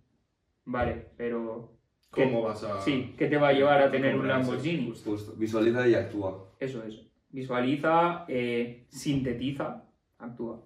[0.71, 1.73] Vale, pero...
[2.15, 2.81] ¿qué- ¿Cómo vas a...?
[2.81, 4.87] Sí, ¿qué te va a llevar a tener un Lamborghini?
[4.89, 5.11] justo.
[5.11, 5.33] Justo.
[5.37, 6.55] Visualiza y actúa.
[6.61, 6.95] Eso es.
[7.29, 9.85] Visualiza, eh, sintetiza,
[10.19, 10.63] actúa.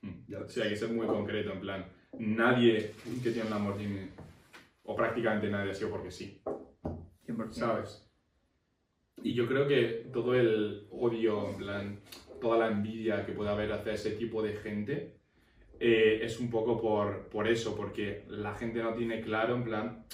[0.00, 0.10] Mm.
[0.28, 0.52] Ves.
[0.52, 1.84] Sí, hay que ser muy concreto, en plan,
[2.18, 4.08] nadie que tiene un Lamborghini,
[4.84, 6.40] o prácticamente nadie ha sido porque sí,
[7.26, 7.52] 100%.
[7.52, 8.04] ¿sabes?
[9.22, 12.00] Y yo creo que todo el odio, en plan,
[12.40, 15.17] toda la envidia que puede haber hacia ese tipo de gente
[15.80, 20.04] eh, es un poco por, por eso, porque la gente no tiene claro, en plan,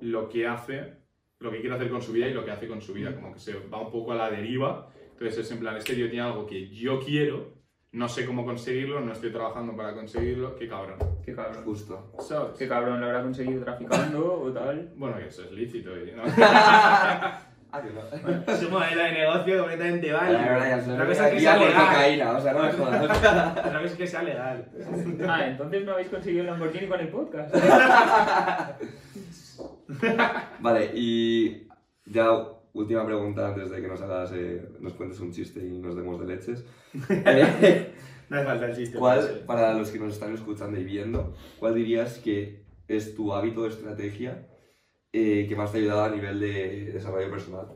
[0.00, 0.94] lo que hace,
[1.40, 3.32] lo que quiere hacer con su vida y lo que hace con su vida, como
[3.32, 4.90] que se va un poco a la deriva.
[5.12, 7.54] Entonces es en plan, este tío tiene algo que yo quiero,
[7.92, 10.98] no sé cómo conseguirlo, no estoy trabajando para conseguirlo, qué cabrón.
[11.24, 11.64] Qué cabrón.
[11.64, 12.12] Justo.
[12.18, 12.58] ¿Sabes?
[12.58, 14.92] Qué cabrón, lo habrá conseguido traficando o tal.
[14.96, 15.90] Bueno, que eso es lícito.
[15.90, 16.24] ¿no?
[17.76, 18.52] Ah, que no.
[18.52, 21.56] Es un modelo de negocio completamente ahora ya se Otra cosa es que Aquí sea
[21.56, 21.86] legal.
[21.88, 23.02] cocaína, o sea, no me jodas.
[23.04, 24.68] Otra cosa es que sea legal.
[25.28, 27.52] Ah, entonces no habéis conseguido el Lamborghini con el podcast.
[30.60, 31.66] Vale, y
[32.06, 32.30] ya
[32.72, 36.18] última pregunta antes de que nos hagas, eh, nos cuentes un chiste y nos demos
[36.20, 36.64] de leches.
[37.08, 37.92] Eh,
[38.30, 38.98] No hace falta el chiste.
[38.98, 43.60] ¿Cuál, para los que nos están escuchando y viendo, cuál dirías que es tu hábito
[43.60, 44.46] o estrategia
[45.16, 47.66] eh, que más te ha ayudado a nivel de desarrollo personal?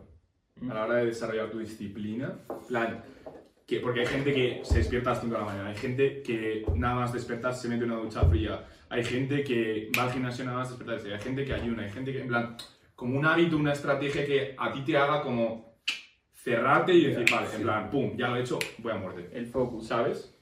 [0.68, 2.36] a la hora de desarrollar tu disciplina,
[2.66, 3.01] plan,
[3.64, 6.20] que, porque hay gente que se despierta a las 5 de la mañana, hay gente
[6.22, 10.12] que nada más despertar se mete en una ducha fría, hay gente que va al
[10.12, 12.57] gimnasio nada más despertarse, hay gente que ayuna, hay gente que, en plan,
[12.97, 15.78] como un hábito, una estrategia que a ti te haga como
[16.32, 19.47] cerrarte y decir, vale, en plan, pum, ya lo he hecho, voy a muerte, El
[19.47, 19.86] focus.
[19.86, 20.34] ¿sabes?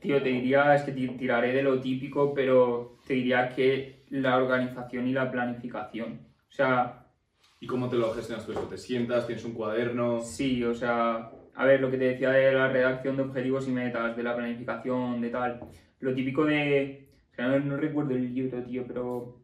[0.00, 4.36] Tío, te diría, es que ti- tiraré de lo típico, pero te diría que la
[4.36, 6.20] organización y la planificación.
[6.48, 7.00] O sea,
[7.60, 8.60] ¿Y cómo te lo gestionas tú eso?
[8.62, 10.20] ¿Te sientas, tienes un cuaderno?
[10.20, 13.72] Sí, o sea, a ver, lo que te decía de la redacción de objetivos y
[13.72, 15.60] metas, de la planificación, de tal.
[16.00, 17.08] Lo típico de.
[17.32, 19.40] O sea, no, no recuerdo el libro, tío, pero.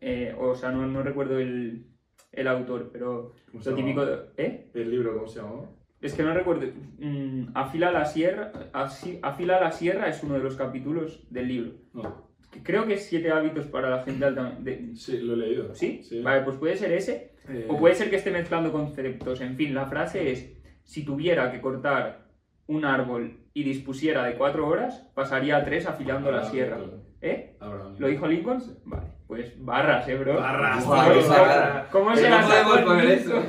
[0.00, 1.86] eh, o sea, no, no recuerdo el,
[2.32, 3.34] el autor, pero.
[3.50, 4.22] ¿Cómo se Lo típico llamaba?
[4.36, 4.44] de.
[4.44, 4.70] ¿Eh?
[4.74, 5.62] ¿El libro cómo se llama?
[6.00, 6.66] Es que no recuerdo.
[6.98, 8.52] mm, afila la sierra.
[8.72, 11.72] así- afila la sierra es uno de los capítulos del libro.
[11.92, 12.27] No.
[12.62, 14.90] Creo que es siete hábitos para la gente altamente.
[14.94, 15.74] Sí, lo he leído.
[15.74, 16.02] ¿Sí?
[16.02, 16.20] Sí.
[16.22, 17.32] Vale, pues puede ser ese.
[17.48, 19.40] Eh, O puede ser que esté mezclando conceptos.
[19.40, 20.52] En fin, la frase es:
[20.84, 22.26] si tuviera que cortar
[22.66, 26.78] un árbol y dispusiera de cuatro horas, pasaría a tres afilando la sierra.
[26.78, 27.02] Lincoln.
[27.20, 27.56] ¿Eh?
[27.60, 27.96] Abraham.
[27.98, 28.62] ¿Lo dijo Lincoln?
[28.84, 30.34] Vale, pues barras, ¿eh, bro?
[30.36, 31.88] Barras, Guau, ¿Cómo, esa cara.
[31.90, 33.10] cómo se no las poner Lincoln?
[33.10, 33.42] eso.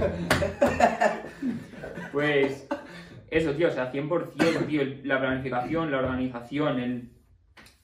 [2.12, 2.68] Pues
[3.30, 7.10] eso, tío, o sea, 100%, tío, la planificación, la organización, el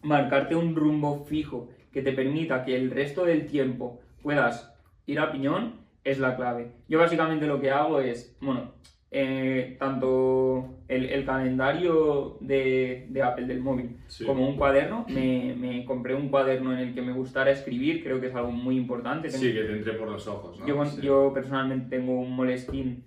[0.06, 4.74] marcarte un rumbo fijo que te permita que el resto del tiempo puedas
[5.06, 6.72] ir a piñón es la clave.
[6.88, 8.74] Yo básicamente lo que hago es, bueno,
[9.12, 14.26] eh, tanto el, el calendario de, de Apple del móvil Sí.
[14.26, 18.20] como un cuaderno, me, me compré un cuaderno en el que me gustara escribir, creo
[18.20, 19.30] que es algo muy importante.
[19.30, 20.68] Tengo- Sí, que te entre por los ojos, ¿no?
[20.68, 21.02] yo, Sí.
[21.02, 23.02] yo personalmente tengo un Moleskine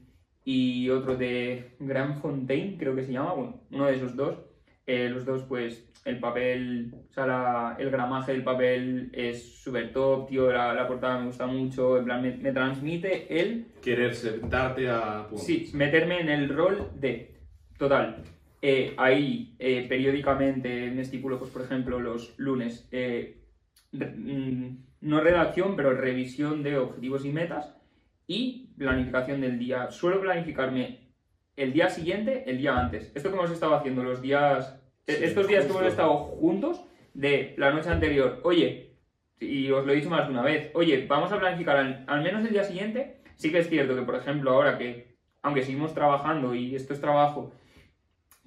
[0.45, 4.39] y otro de Grand Fontaine, creo que se llama, bueno, uno de esos dos.
[4.87, 9.93] Eh, los dos, pues, el papel, o sea, la- el gramaje del papel es súper
[9.93, 14.15] top, tío, la, la portada me gusta mucho, en plan, me, me transmite el, Querer
[14.15, 15.27] sentarte a...
[15.37, 17.35] sí, meterme en el rol de,
[17.79, 18.23] total,
[18.63, 23.37] eh, ahí eh, periódicamente me estipulo, pues, por ejemplo, los lunes, eh,
[23.93, 27.77] re- mm, no redacción, pero revisión de objetivos y metas
[28.27, 29.91] y planificación del día.
[29.91, 31.09] Suelo planificarme
[31.57, 33.13] el día siguiente, el día antes.
[33.15, 36.85] Esto que hemos estado haciendo los días, estos días que hemos estado juntos,
[37.15, 38.93] de la noche anterior, oye,
[39.41, 42.23] y os lo he dicho más de una vez, oye, vamos a planificar al, al
[42.23, 43.21] menos el día siguiente.
[43.37, 47.01] Sí que es cierto que, por ejemplo, ahora que, aunque seguimos trabajando y esto es
[47.01, 47.53] trabajo,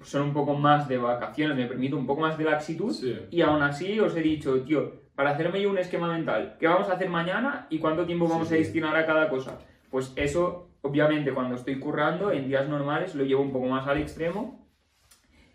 [0.02, 2.92] son un poco más de vacaciones, me permite un poco más de laxitud.
[2.92, 3.16] Sí.
[3.30, 6.88] Y aún así os he dicho, tío, para hacerme yo un esquema mental, ¿qué vamos
[6.88, 9.58] a hacer mañana y cuánto tiempo vamos Sí, a destinar a cada cosa?
[9.90, 13.98] Pues eso, obviamente, cuando estoy currando, en días normales lo llevo un poco más al
[13.98, 14.61] extremo.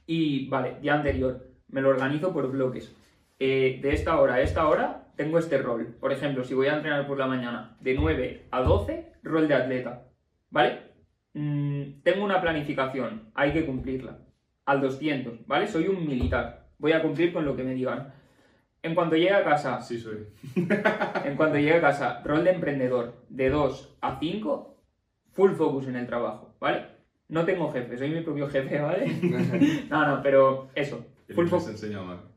[0.08, 2.96] Y vale, día anterior, me lo organizo por bloques.
[3.40, 5.98] Eh, de esta hora a esta hora tengo este rol.
[6.00, 9.54] Por ejemplo, si voy a entrenar por la mañana, de 9 a 12, rol de
[9.54, 10.08] atleta.
[10.50, 10.80] ¿Vale?
[11.34, 14.20] Mm, tengo una planificación, hay que cumplirla.
[14.66, 15.68] Al 200, ¿vale?
[15.68, 16.70] Soy un militar.
[16.78, 18.14] Voy a cumplir con lo que me digan.
[18.82, 20.28] En cuanto llegue a casa, Sí, soy.
[21.26, 24.84] en cuanto llegue a casa, rol de emprendedor, de 2 a 5,
[25.32, 26.97] full focus en el trabajo, ¿vale?
[27.30, 29.08] No tengo jefe, soy mi propio jefe, ¿vale?
[29.90, 31.60] no, no, pero eso, El full, fo-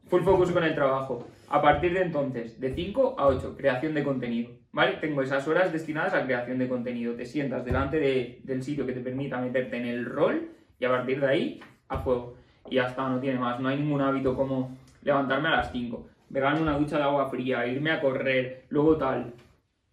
[0.08, 1.26] full focus con el trabajo.
[1.48, 4.94] A partir de entonces, de 5 a 8, creación de contenido, ¿vale?
[5.00, 7.14] Tengo esas horas destinadas a creación de contenido.
[7.14, 10.90] Te sientas delante de- del sitio que te permita meterte en el rol y a
[10.90, 12.34] partir de ahí, a fuego.
[12.68, 13.58] Y ya está, no tiene más.
[13.60, 17.66] No hay ningún hábito como levantarme a las 5, pegarme una ducha de agua fría,
[17.66, 19.34] irme a correr, luego tal.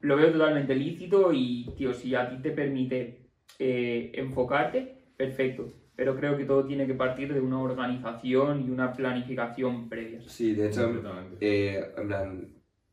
[0.02, 3.18] Lo veo totalmente lícito y, tío, si a ti te permite
[3.60, 5.68] eh, enfocarte, perfecto.
[5.96, 10.26] Pero creo que todo tiene que partir de una organización y una planificación previas.
[10.26, 11.38] Sí, de hecho, Completamente.
[11.42, 12.48] eh, en plan,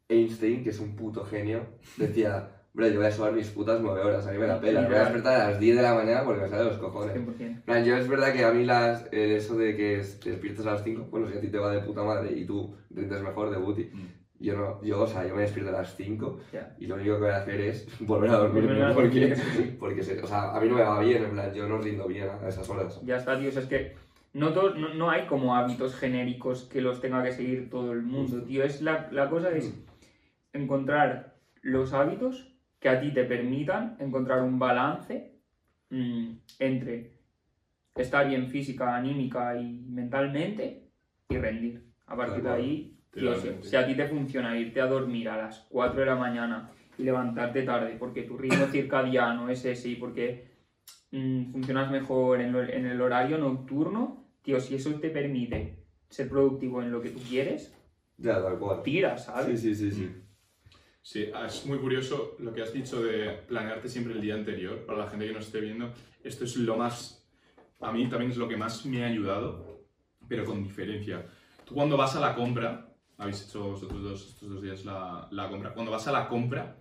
[0.09, 1.67] Einstein, que es un puto genio,
[1.99, 4.81] decía, bro, yo voy a subar mis putas nueve horas, a mí me la pela,
[4.83, 6.79] me voy a despertar a las 10 de la mañana porque me sale de los
[6.79, 7.13] cojones.
[7.15, 7.43] 100%.
[7.59, 10.67] En plan, yo es verdad que a mí las, eh, eso de que te despiertas
[10.67, 13.21] a las 5, bueno, si a ti te va de puta madre y tú rindes
[13.23, 14.24] mejor de booty, Mm.
[14.45, 16.75] Yo no, yo, o sea, yo me despierto a las 5 Ya.
[16.79, 19.77] y lo único que voy a hacer es volver a dormir Volver a porque, dormir,
[19.79, 22.07] porque se- o sea, a mí no me va bien, en plan, yo no rindo
[22.07, 23.01] bien a esas horas.
[23.05, 23.49] Ya está, tío.
[23.49, 23.95] o sea, es que
[24.33, 28.43] no, no, no hay como hábitos genéricos que los tenga que seguir todo el mundo,
[28.43, 28.65] tío.
[28.65, 29.73] Es la, la cosa es
[30.53, 35.33] encontrar los hábitos que a ti te permitan encontrar un balance
[35.91, 37.13] mm, entre
[37.95, 40.89] estar bien física, anímica y mentalmente
[41.29, 41.85] y rendir.
[42.07, 45.67] A partir de ahí, tío, si, a ti te funciona irte a dormir a las
[45.71, 50.49] 4 de la mañana y levantarte tarde porque tu ritmo circadiano es ese y porque
[51.11, 55.77] mm, funcionas mejor en, lo- en el horario nocturno, tío, si eso te permite
[56.09, 57.75] ser productivo en lo que tú quieres,
[58.19, 58.83] Ya, tal cual.
[58.83, 59.61] tira, ¿sabes?
[59.61, 60.11] Sí, sí, sí, sí.
[61.03, 64.87] Sí, es muy curioso lo que has dicho de planearte siempre el día anterior.
[64.87, 65.93] Para la gente que nos esté viendo,
[66.23, 67.27] esto es lo más.
[67.81, 69.83] A mí también es lo que más me ha ayudado,
[70.29, 71.27] pero con diferencia.
[71.67, 75.49] Tú cuando vas a la compra, habéis hecho vosotros dos, estos dos días la, la
[75.49, 76.77] compra, cuando vas a la compra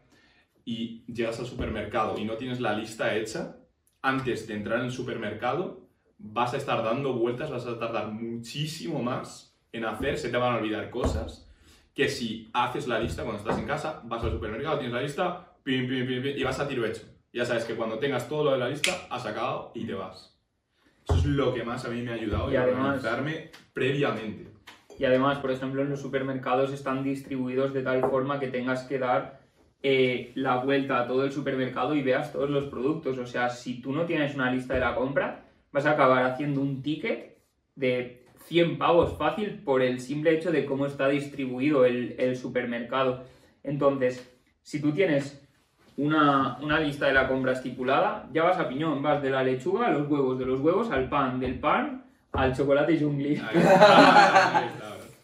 [0.66, 3.58] y llegas al supermercado y no tienes la lista hecha,
[4.02, 5.82] antes de entrar en el supermercado,
[6.18, 10.54] vas a estar dando vueltas, vas a tardar muchísimo más en hacer, se te van
[10.54, 11.50] a olvidar cosas
[11.94, 15.54] que si haces la lista cuando estás en casa, vas al supermercado, tienes la lista,
[15.64, 17.04] pim, pim, pim, pim, y vas a tiro hecho.
[17.32, 20.36] Ya sabes que cuando tengas todo lo de la lista, has acabado y te vas.
[21.08, 24.53] Eso es lo que más a mí me ha ayudado Y además- organizarme previamente.
[25.04, 29.00] Y además, por ejemplo, en los supermercados están distribuidos de tal forma que tengas que
[29.00, 29.42] dar
[29.82, 33.18] eh, la vuelta a todo el supermercado y veas todos los productos.
[33.18, 35.44] O sea, si tú no tienes una lista de la compra,
[35.74, 37.38] vas a acabar haciendo un ticket
[37.76, 43.26] de 100 pavos fácil por el simple hecho de cómo está distribuido el, supermercado.
[43.62, 45.46] Entonces, si tú tienes
[45.98, 49.88] una, una lista de la compra estipulada, ya vas a piñón, vas de la lechuga
[49.88, 53.40] a los huevos, de los huevos al pan, del pan al chocolate jungli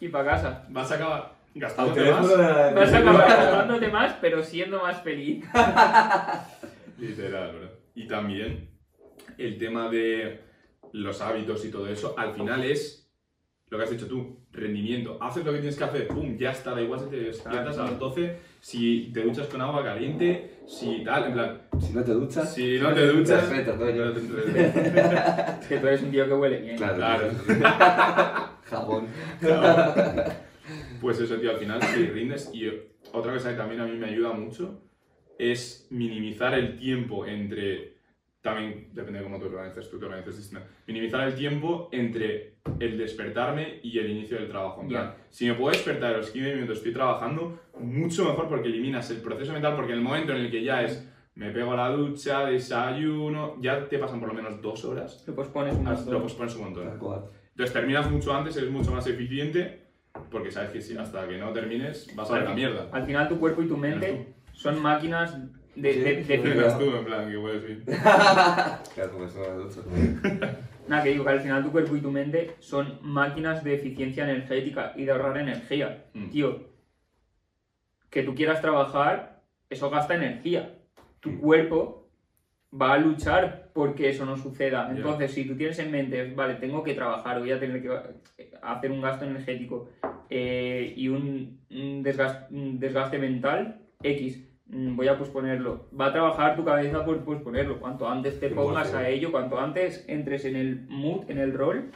[0.00, 0.64] Y para casa.
[0.70, 2.28] Vas a acabar gastándote más.
[2.74, 5.44] Vas a acabar gastándote más, pero siendo más feliz.
[6.98, 7.68] Literal, bro.
[7.94, 8.70] Y también
[9.38, 10.40] el tema de
[10.92, 13.08] los hábitos y todo eso, al final es
[13.68, 15.16] lo que has dicho tú, rendimiento.
[15.20, 17.84] Haces lo que tienes que hacer, pum, ya está, da igual si te despiertas a
[17.84, 22.12] las 12, si te duchas con agua caliente, si tal, en plan, Si no te
[22.12, 23.44] duchas, si no te duchas...
[23.44, 24.06] Perfecto, todo yo.
[24.06, 24.20] no te-
[25.60, 26.76] Es que tú eres un tío que huele bien.
[26.76, 26.96] Claro.
[26.96, 28.49] Claro.
[28.70, 29.06] Jabón.
[31.00, 32.50] Pues eso, tío, al final si rindes.
[32.54, 32.68] Y
[33.12, 34.82] otra cosa que también a mí me ayuda mucho
[35.38, 37.98] es minimizar el tiempo entre.
[38.42, 40.64] También depende de cómo te organices, tú te distinto.
[40.86, 44.80] Minimizar el tiempo entre el despertarme y el inicio del trabajo.
[44.80, 48.68] En plan, si me puedo despertar a los 15 minutos estoy trabajando, mucho mejor porque
[48.68, 51.06] eliminas el proceso mental, porque en el momento en el que ya es.
[51.34, 55.22] Me pego a la ducha, desayuno, ya te pasan por lo menos dos horas.
[55.26, 56.22] Lo pospones un Lo montón.
[56.22, 56.98] pospones un montón.
[57.60, 59.82] Entonces terminas mucho antes, eres mucho más eficiente,
[60.30, 62.88] porque sabes que si hasta que no termines vas a ver la mierda.
[62.90, 65.36] Al final tu cuerpo y tu mente son máquinas
[65.76, 67.84] de, de, de- Eres tú, en plan, que puedes ir.
[70.88, 74.24] Nada, que digo que al final tu cuerpo y tu mente son máquinas de eficiencia
[74.24, 76.06] energética y de ahorrar energía.
[76.14, 76.30] Mm.
[76.30, 76.66] Tío,
[78.08, 80.78] que tú quieras trabajar, eso gasta energía.
[81.20, 81.40] Tu Mm.
[81.40, 82.09] cuerpo
[82.72, 84.90] va a luchar porque eso no suceda.
[84.96, 87.88] Entonces, si tú tienes en mente, vale, tengo que trabajar, voy a tener que
[88.38, 89.88] eh, hacer un gasto energético
[90.28, 95.88] eh, y un, un desgas- un desgaste mental, X, mm, voy a posponerlo.
[95.98, 97.80] Va a trabajar tu cabeza por posponerlo.
[97.80, 98.96] Cuanto antes te pongas 100%.
[98.98, 101.90] a ello, cuanto antes entres en el mood, en el rol,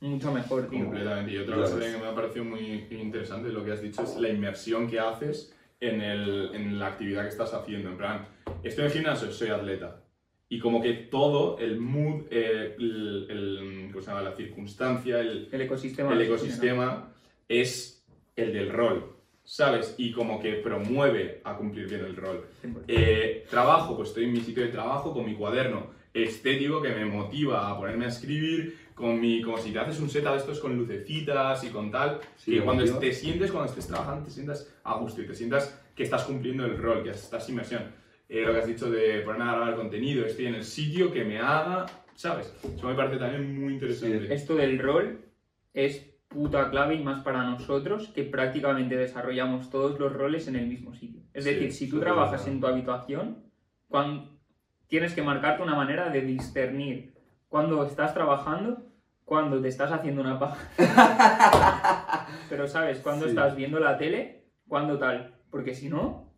[0.00, 0.84] mucho mejor, tío.
[0.84, 1.32] Completamente.
[1.32, 4.28] Y otra cosa que me ha parecido muy interesante lo que has dicho es la
[4.28, 7.88] inmersión que haces en, el, en la actividad que estás haciendo.
[7.90, 8.24] En plan,
[8.62, 9.96] estoy en el gimnasio, soy atleta.
[10.52, 14.22] Y como que todo, el mood, eh, el, el- ¿cómo se llama?
[14.22, 16.12] la circunstancia, el, El ecosistema.
[16.12, 17.12] el ecosistema
[17.48, 18.04] es
[18.34, 19.14] el del rol,
[19.44, 19.94] ¿sabes?
[19.96, 22.44] Y como que promueve a cumplir bien el rol.
[22.64, 22.82] 100%.
[22.88, 27.04] Eh, trabajo, pues estoy en mi sitio de trabajo con mi cuaderno estético que me
[27.04, 30.58] motiva a ponerme a escribir, con mi, como si te haces un setup de estos
[30.58, 34.68] con lucecitas y con tal, Sí, que cuando te sientes, cuando estés trabajando, te sientas
[34.82, 37.99] a gusto y te sientas que estás cumpliendo el rol, que estás inmersión.
[38.32, 41.24] Eh, lo que has dicho de ponerme a grabar contenido, estoy en el sitio que
[41.24, 42.54] me haga, ¿sabes?
[42.76, 44.32] Eso me parece también muy interesante.
[44.32, 45.24] Esto del rol
[45.74, 50.68] es puta clave y más para nosotros que prácticamente desarrollamos todos los roles en el
[50.68, 51.22] mismo sitio.
[51.34, 53.38] Es Sí, decir, si tú trabajas en tu habitación,
[53.88, 54.28] cuan-
[54.86, 57.12] tienes que marcarte una manera de discernir
[57.48, 58.80] cuando estás trabajando,
[59.24, 60.68] cuando te estás haciendo una paja.
[62.48, 63.30] Pero sabes, cuando Sí.
[63.30, 65.34] estás viendo la tele, cuando tal.
[65.50, 66.29] Porque si no,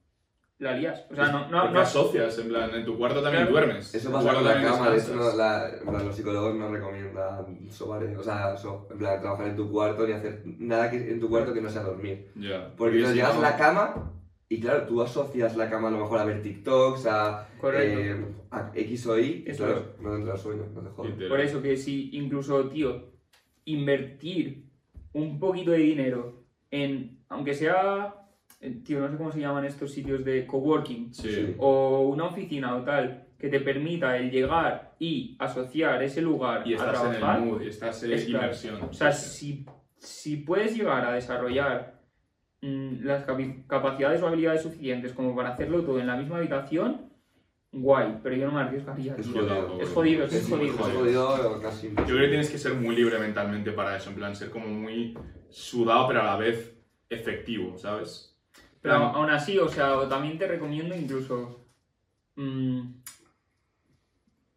[0.62, 1.06] la lías.
[1.10, 3.66] O sea, no, no, Porque no, asocias, en plan, en tu cuarto también Claro.
[3.66, 3.94] duermes.
[3.94, 7.70] Eso pasa con la cama, de hecho no, la, en plan, los psicólogos no recomiendan
[7.70, 11.20] sobar, o sea, so- en plan, trabajar en tu cuarto ni hacer nada que, en
[11.20, 12.32] tu cuarto que no sea dormir.
[12.76, 14.12] Porque si llegas a no- la cama
[14.48, 18.00] y claro, tú asocias la cama a lo mejor a ver TikToks, a, Correcto.
[18.00, 21.10] eh, a X o Y, Eso claro, no te entra el sueño, no te jodas.
[21.10, 21.28] Literal.
[21.30, 23.10] Por eso que si incluso, tío,
[23.64, 24.64] invertir
[25.12, 28.14] un poquito de dinero en, aunque sea,
[28.84, 31.54] tío, no sé cómo se llaman estos sitios de coworking, Sí.
[31.58, 36.74] O una oficina o tal, que te permita el llegar y asociar ese lugar Y
[36.74, 37.38] a estás en trabajar.
[37.38, 38.28] el mood, y estás en es.
[38.88, 39.66] O sea, Sí, si,
[39.98, 42.00] si puedes llegar a desarrollar
[42.60, 43.24] mm, las
[43.66, 47.10] capacidades o habilidades suficientes como para hacerlo todo en la misma habitación,
[47.72, 49.16] guay, pero yo no me arriesgaría.
[49.16, 49.80] Es jodido.
[49.80, 50.74] Es jodido, es jodido.
[50.74, 54.16] Es jodido casi Yo creo que tienes que ser muy libre mentalmente para eso, en
[54.16, 55.18] plan, ser como muy
[55.48, 56.76] sudado, pero a la vez
[57.08, 58.31] efectivo, ¿sabes?
[58.82, 61.64] Pero aún así, o sea, también te recomiendo incluso
[62.36, 62.80] mm,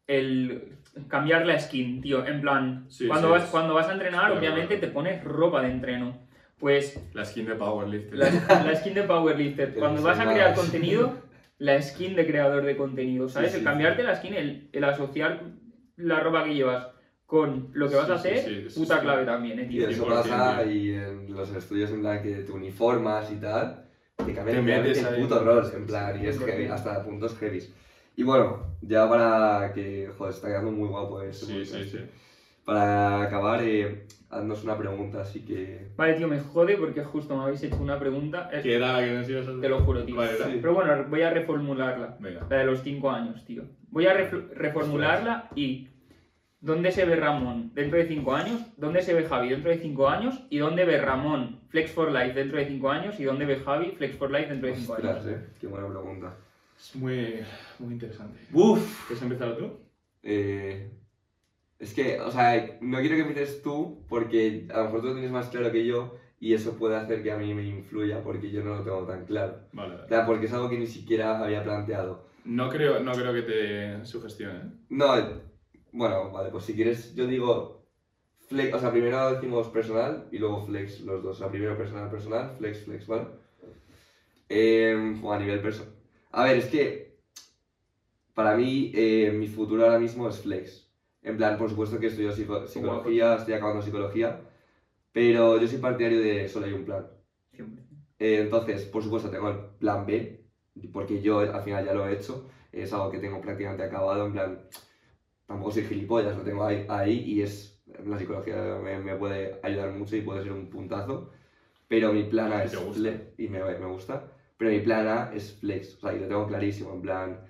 [0.07, 0.77] el
[1.07, 2.26] cambiar la skin, tío.
[2.26, 4.88] En plan, Sí, cuando, sí, vas, es- cuando vas a entrenar, Claro, obviamente claro.
[4.88, 6.18] te pones ropa de entreno.
[6.60, 8.18] Pues la skin de Powerlifter.
[8.18, 9.73] la, la skin de Powerlifter.
[9.80, 11.18] Cuando vas a crear contenido,
[11.57, 13.52] la skin de creador de contenido, ¿sabes?
[13.52, 15.41] Sí, el cambiarte la skin, el, el asociar
[15.97, 16.88] la ropa que llevas
[17.26, 19.89] con lo que vas a hacer, puta clave también, eh, Y tío.
[19.89, 23.85] eso 100%, pasa y en los estudios en plan que te uniformas y tal,
[24.18, 27.64] te cambia Te metes el puto rol, en plan, y es heavy, hasta puntos heavy.
[28.18, 32.00] Y bueno, ya para que, joder, está quedando muy guapo este Sí, sí, sí.
[32.64, 35.90] Para acabar, eh, haznos una pregunta, así que...
[35.98, 38.50] Vale, tío, me jode porque justo me habéis hecho una pregunta.
[38.52, 39.62] eh, ¿Qué era la que nos ibas a hacer?
[39.62, 40.16] Te lo juro, tío.
[40.16, 40.38] Vale.
[40.38, 40.58] Sí.
[40.62, 42.18] Pero bueno, voy a reformularla.
[42.20, 42.48] Venga.
[42.50, 43.64] La de los 5 años, tío.
[43.90, 45.90] Voy a ref- reformularla y.
[46.66, 48.60] ¿Dónde se ve Ramón dentro de 5 años?
[48.76, 50.44] ¿Dónde se ve Javi dentro de 5 años?
[50.50, 53.20] ¿Y dónde ve Ramón Flex for Life dentro de 5 años?
[53.20, 55.26] ¿Y dónde ve Javi Flex for Life dentro de 5 años?
[55.28, 56.36] Eh, qué buena pregunta.
[56.76, 57.36] Es muy,
[57.78, 58.40] muy interesante.
[58.52, 59.80] Uf, ¿quieres empezar tú?
[60.24, 60.90] Eh,
[61.78, 65.14] es que, o sea, no quiero que empieces tú porque a lo mejor tú lo
[65.14, 68.50] tienes más claro que yo y eso puede hacer que a mí me influya porque
[68.50, 69.60] yo no lo tengo tan claro.
[69.72, 70.10] Vale, O vale.
[70.10, 72.26] sea, porque es algo que ni siquiera había planteado.
[72.44, 74.58] No creo, no creo que te sugestione.
[74.58, 74.72] ¿eh?
[74.90, 75.16] No,
[75.95, 77.85] bueno, vale, pues si quieres, yo digo
[78.47, 81.38] flex, o sea, primero decimos personal y luego flex los dos.
[81.38, 83.26] O sea, primero personal, personal, flex, flex, ¿vale?
[84.49, 85.93] Eh, a nivel personal.
[86.31, 87.15] A ver, es que
[88.34, 90.85] para mí eh, mi futuro ahora mismo es flex.
[91.23, 94.39] En plan, por supuesto que estudio psico- psicología, estoy acabando psicología,
[95.11, 97.07] pero yo soy partidario de solo hay un plan.
[97.53, 97.95] 100%.
[98.19, 100.45] Eh, entonces, por supuesto, tengo el plan B,
[100.93, 104.31] porque yo al final ya lo he hecho, es algo que tengo prácticamente acabado, en
[104.34, 104.59] plan,
[105.45, 109.91] tampoco soy gilipollas, lo tengo ahí, ahí y es, la psicología me, me puede ayudar
[109.91, 111.31] mucho y puede ser un puntazo,
[111.88, 112.73] pero mi plan A es
[113.38, 116.47] y me, me gusta, pero mi plan A es flex, o sea, y lo tengo
[116.47, 117.47] clarísimo, en plan,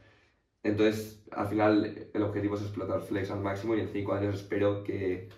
[0.63, 4.83] entonces, al final, el objetivo es explotar flex al máximo y en 5 años espero
[4.83, 5.29] que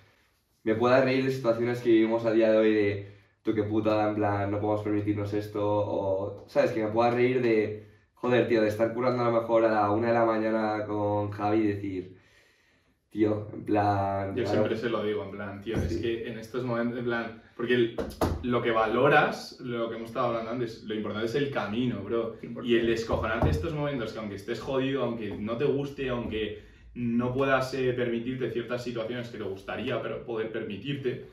[0.64, 3.12] me pueda reír de situaciones que vivimos a día de hoy de
[3.42, 6.72] tú qué putada, en plan, no podemos permitirnos esto, o, ¿sabes?
[6.72, 9.92] Que me pueda reír de, joder, tío, de estar curando a lo mejor a la
[9.92, 12.17] una de la mañana con Javi y decir,
[13.10, 14.36] tío, en plan...
[14.36, 17.06] Yo claro, siempre se lo digo, en plan, tío, es que en estos momentos, en
[17.06, 17.96] plan, porque el-
[18.44, 22.36] lo que valoras, lo que hemos estado hablando antes, lo importante es el camino, bro.
[22.40, 22.66] 100%.
[22.66, 26.62] Y el descojonarte estos momentos, que aunque estés jodido, aunque no te guste, aunque
[26.94, 31.26] no puedas eh, permitirte ciertas situaciones que te gustaría pero poder permitirte,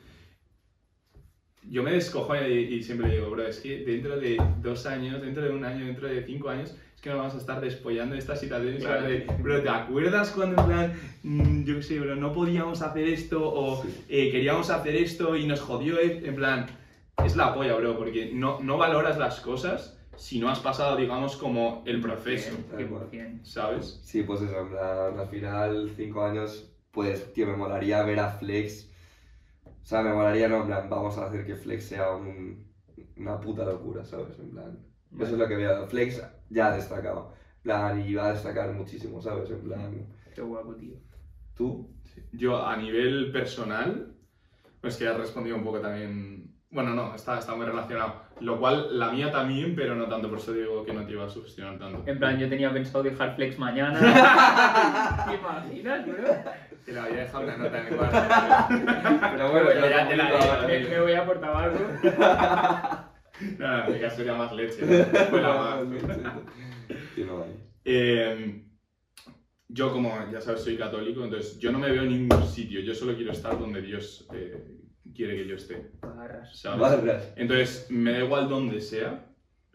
[1.67, 5.43] yo me descojo y, y siempre digo, bro, es que dentro de dos años, dentro
[5.43, 8.39] de un año, dentro de cinco años, que nos vamos a estar despollando de estas
[8.39, 8.83] situaciones.
[8.83, 9.03] Claro.
[9.07, 13.07] de, bro, ¿te acuerdas cuando en plan, mm, yo qué sé, bro, no podíamos hacer
[13.07, 14.05] esto o Sí.
[14.09, 15.99] eh, queríamos hacer esto y nos jodió?
[15.99, 16.23] eh?
[16.25, 16.65] En plan,
[17.23, 21.37] es la polla, bro, porque no, no valoras las cosas si no has pasado, digamos,
[21.37, 23.45] como el proceso, 100%.
[23.45, 23.99] ¿sabes?
[24.03, 28.29] Sí, pues eso, en plan, al final, cinco años, pues, tío, me molaría ver a
[28.31, 28.89] Flex.
[29.65, 32.65] O sea, me molaría, no, en plan, vamos a hacer que Flex sea un-
[33.17, 34.39] una puta locura, ¿sabes?
[34.39, 34.79] En plan,
[35.13, 35.87] eso es lo que veo.
[35.87, 37.33] Flex ya ha destacado.
[37.57, 39.49] En plan, y va a destacar muchísimo, ¿sabes?
[39.49, 40.95] En plan, Qué guapo, tío.
[41.55, 41.89] tú,
[42.33, 44.13] Yo a nivel personal,
[44.81, 46.51] pues que has respondido un poco también.
[46.69, 48.25] Bueno, no, está, está muy relacionado.
[48.41, 51.25] Lo cual, la mía también, pero no tanto, por eso digo que no te iba
[51.25, 52.03] a sugestionar tanto.
[52.05, 53.97] En plan, yo tenía pensado dejar Flex mañana.
[55.25, 56.15] ¿Te imaginas, bro?
[56.85, 58.17] Que le había dejado una nota en el cuarto.
[59.31, 61.77] Pero bueno, Pero ya te la me, me voy a por tabaco.
[63.41, 64.81] en mi caso sería más leche.
[67.87, 68.63] Eh,
[69.67, 72.79] yo, como ya sabes, soy católico, entonces yo no me veo en ningún sitio.
[72.81, 74.79] Yo solo quiero estar donde Dios eh,
[75.13, 75.91] quiere que yo esté.
[76.01, 76.57] Barras.
[76.59, 76.79] ¿sabes?
[76.79, 77.33] Barras.
[77.35, 79.25] Entonces, me da igual donde sea,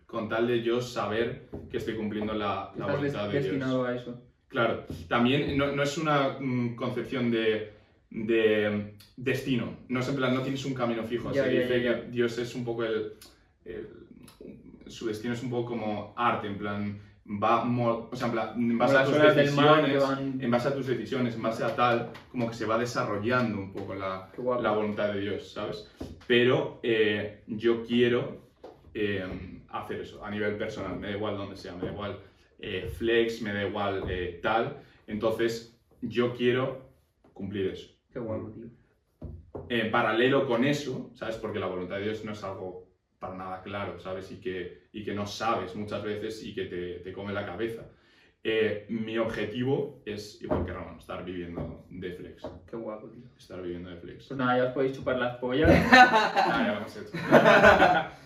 [0.07, 3.89] con tal de yo saber que estoy cumpliendo la, voluntad de destinado Dios.
[3.89, 4.23] a eso.
[4.49, 7.71] Claro, también no, no es una mm, concepción de,
[8.11, 11.83] de destino, no es en plan, no tienes un camino fijo, Ya, se ya, dice
[11.85, 13.13] ya, que Dios es un poco el-
[14.87, 18.79] Su destino es un poco como arte, en plan, va, o sea, en, plan, en
[18.79, 22.49] base a tus decisiones, van- en base a tus decisiones, en base a tal, como
[22.49, 24.31] que se va desarrollando un poco la,
[24.73, 25.89] voluntad de Dios, ¿sabes?
[26.27, 28.49] Pero eh, yo quiero
[28.95, 32.19] eh, hacer eso a nivel personal, me da igual donde sea, me da igual
[32.59, 34.03] eh, flex, me da igual
[34.43, 34.79] tal.
[35.07, 36.91] Entonces, yo quiero
[37.33, 37.89] cumplir eso.
[38.13, 38.67] Qué guapo, tío.
[39.69, 41.37] En paralelo con eso, ¿sabes?
[41.37, 42.90] Porque la voluntad de Dios no es algo
[43.21, 44.33] para nada claro, ¿sabes?
[44.33, 47.83] Y que, y que no sabes muchas veces y que te, te come la cabeza.
[48.43, 52.43] Eh, mi objetivo es, igual que Ramón, estar viviendo de flex.
[52.69, 53.23] Qué guapo, tío.
[53.37, 54.27] Estar viviendo de flex.
[54.29, 55.71] Pues nada, ya os podéis chupar las pollas.
[55.93, 57.11] Ah, ya lo hemos hecho.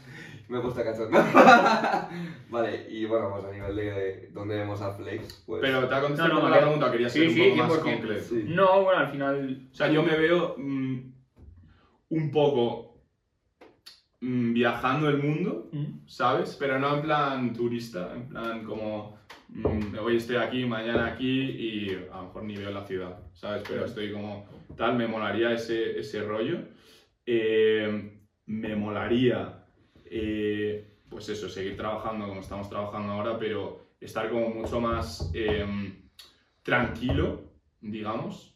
[0.49, 1.09] Me gusta cachar.
[2.51, 5.63] vale, y bueno, pues a nivel de dónde vemos a Flex, pues...
[5.63, 7.57] Pero te ha contestado No, no, un la pregunta, quería Sí, ser un sí, poco
[7.57, 7.83] más 100%.
[7.83, 8.23] concreto.
[8.29, 8.45] Sí.
[8.49, 9.69] No, bueno, al final.
[9.73, 11.13] O sea, yo me veo mm,
[12.11, 12.94] un poco
[14.25, 16.07] viajando el mundo, ¿Mm?
[16.07, 16.57] ¿sabes?
[16.59, 19.19] Pero no en plan turista, en plan como
[19.49, 23.63] mm, hoy estoy aquí, mañana aquí y a lo mejor ni veo la ciudad, ¿sabes?
[23.69, 24.47] Pero estoy como
[24.77, 26.59] tal, me molaría ese, ese rollo.
[27.27, 29.65] Eh, me molaría,
[30.05, 35.95] eh, pues eso, seguir trabajando como estamos trabajando ahora, pero estar como mucho más em,
[36.63, 37.43] tranquilo,
[37.81, 38.55] digamos,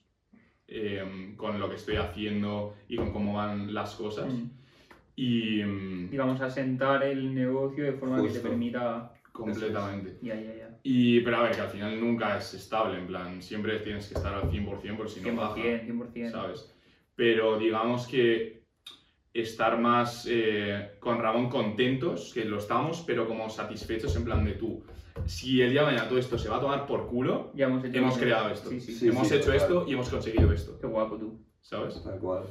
[0.67, 4.33] em, con lo que estoy haciendo y con cómo van las cosas.
[4.33, 4.58] Mm.
[5.21, 5.65] Y
[6.11, 8.49] Digamos, asentar el negocio de forma que te Justo.
[8.49, 9.13] permita.
[9.33, 10.17] completamente.
[10.23, 10.79] Ya, ya, ya.
[10.85, 14.15] Y, pero a ver, que al final nunca es estable, en plan, siempre tienes que
[14.15, 15.57] estar al 100% por si no baja.
[15.57, 16.31] 100%, 100%.
[16.31, 16.73] ¿sabes?
[17.17, 18.63] Pero digamos que
[19.35, 24.53] estar más eh, con Ramón contentos, que lo estamos, pero como satisfechos en plan de
[24.53, 24.85] tú.
[25.27, 27.85] Si el día de mañana todo esto se va a tomar por culo, Ya hemos
[27.85, 28.71] hecho hemos creado esto.
[28.71, 28.93] Sí, sí.
[28.95, 29.09] Sí.
[29.09, 29.57] hemos hecho total.
[29.57, 31.41] esto y hemos conseguido esto, Qué guapo tú.
[31.61, 32.01] ¿sabes?
[32.05, 32.45] Tal cual.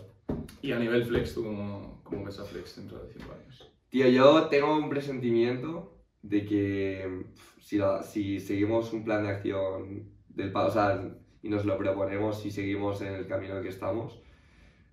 [0.62, 3.72] Y a nivel flex, ¿tú cómo, cómo ves a flex dentro de 5 años?
[3.90, 7.26] Tío, yo tengo un presentimiento de que
[7.62, 11.10] si, la- si seguimos un plan de acción del o sea,
[11.42, 14.20] y nos lo proponemos y seguimos en el camino en el que estamos,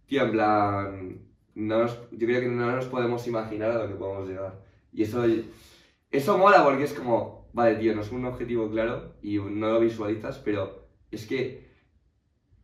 [0.07, 1.19] tío, en plan,
[1.55, 4.63] no nos- yo creo que no nos podemos imaginar a lo que podemos llegar.
[4.93, 5.25] Y eso,
[6.11, 9.81] eso mola porque es como, vale, tío, no es un objetivo claro y no lo
[9.81, 11.65] visualizas, pero es que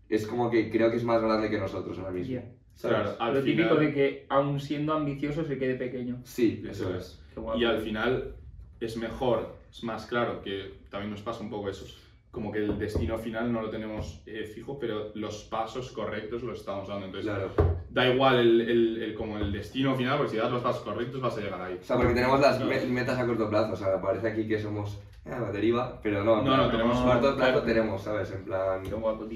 [0.08, 2.34] es como que creo que es más grande que nosotros ahora mismo.
[2.80, 2.96] ¿Sabes?
[3.02, 6.20] Claro, al Lo típico final- de que, aun siendo ambicioso, se quede pequeño.
[6.24, 7.20] Sí, Eso es.
[7.56, 8.34] Y al final
[8.80, 11.84] es mejor, es más claro, que también nos pasa un poco eso.
[12.30, 16.60] Como que el destino final no lo tenemos eh, fijo, pero los pasos correctos los
[16.60, 17.06] estamos dando.
[17.06, 17.50] Entonces, Claro.
[17.90, 21.20] da igual el, el- el- como el destino final, porque si das los pasos correctos
[21.20, 21.76] vas a llegar ahí.
[21.80, 22.88] O sea, porque tenemos las Claro.
[22.88, 23.72] metas a corto plazo.
[23.72, 26.36] O sea, parece aquí que somos eh, la deriva, pero no.
[26.36, 27.62] No, plan, no, tenemos- a corto plazo claro.
[27.62, 28.30] tenemos, ¿sabes?
[28.32, 28.82] En plan,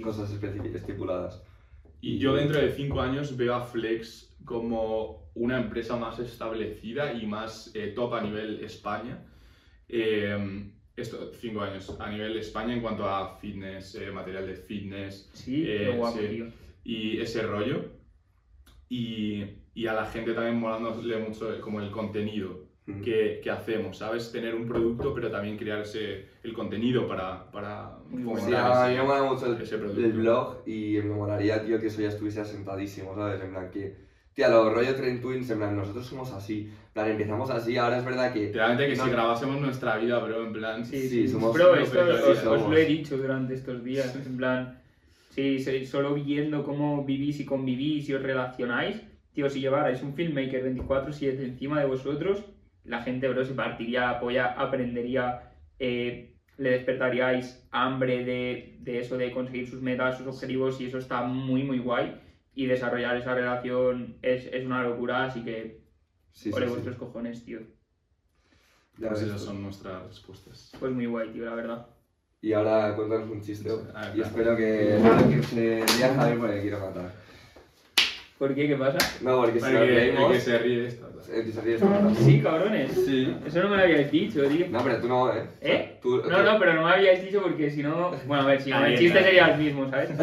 [0.03, 1.43] cosas estipuladas.
[2.07, 7.25] Y yo dentro de cinco años veo a Flex como una empresa más establecida y
[7.25, 9.25] más eh, top a nivel España.
[9.89, 15.31] Eh, esto, cinco años a nivel España en cuanto a fitness, eh, material de fitness,
[15.33, 16.45] Sí, Eh, guapo, sí.
[16.85, 17.87] y ese rollo.
[18.91, 22.64] Y, y a la gente también molándole mucho como el contenido.
[23.03, 24.31] Que, que hacemos, ¿sabes?
[24.31, 28.85] Tener un producto, pero también crear ese, el contenido para, para Muy Sí, fomentar a
[28.85, 30.03] mí ese- me mola mucho el, ese producto.
[30.03, 33.41] el blog y me molaría, tío, que eso ya estuviese asentadísimo, ¿sabes?
[33.41, 33.95] En plan que,
[34.35, 36.59] tío, los rollo Train Twins, en plan, nosotros somos así.
[36.59, 38.51] En plan, empezamos así, ahora es verdad que...
[38.53, 39.05] Realmente que No.
[39.05, 40.85] si grabásemos nuestra vida, bro, en plan...
[40.85, 42.77] Sí, Sí, sí, somos Bro, esto os, felices, os lo somos.
[42.77, 44.15] he dicho durante estos días.
[44.15, 44.69] En plan,
[45.31, 49.03] sí, sí, solo viendo cómo vivís y convivís y os relacionáis.
[49.33, 52.45] Tío, si llevarais un filmmaker 24-7 encima de vosotros,
[52.85, 59.17] la gente, bro, se partiría la polla, aprendería, eh, le despertaríais hambre de, de eso,
[59.17, 62.21] de conseguir sus metas, sus objetivos, y eso está muy, muy guay.
[62.55, 65.83] Y desarrollar esa relación es, es una locura, así que
[66.33, 66.73] Sí, sí, ole sí.
[66.73, 67.61] vuestros cojones, tío.
[68.99, 69.47] Ya Pues esas tú.
[69.47, 70.73] son nuestras respuestas.
[70.79, 71.87] Pues muy guay, tío, la verdad.
[72.41, 73.71] Y ahora cuéntanos un chiste.
[73.95, 74.29] Ah, Y claro.
[74.29, 77.11] espero que, se ría Javier porque quiero matar.
[78.39, 78.69] ¿Por qué?
[78.69, 78.99] ¿Qué pasa?
[79.23, 80.33] No, porque si El nos que, el reímos...
[80.33, 80.89] que se ríe de
[81.33, 82.15] está matando.
[82.15, 82.93] Sí, cabrones.
[82.93, 83.37] Sí.
[83.47, 84.67] Eso no me lo habíais dicho, tío.
[84.69, 85.49] No, pero tú no, ¿eh?
[85.61, 85.99] ¿Eh?
[86.03, 88.13] Tú, No, no, pero no me habíais dicho porque si no.
[88.27, 90.11] Bueno, a ver, si no, el chiste sería el mismo, ¿sabes?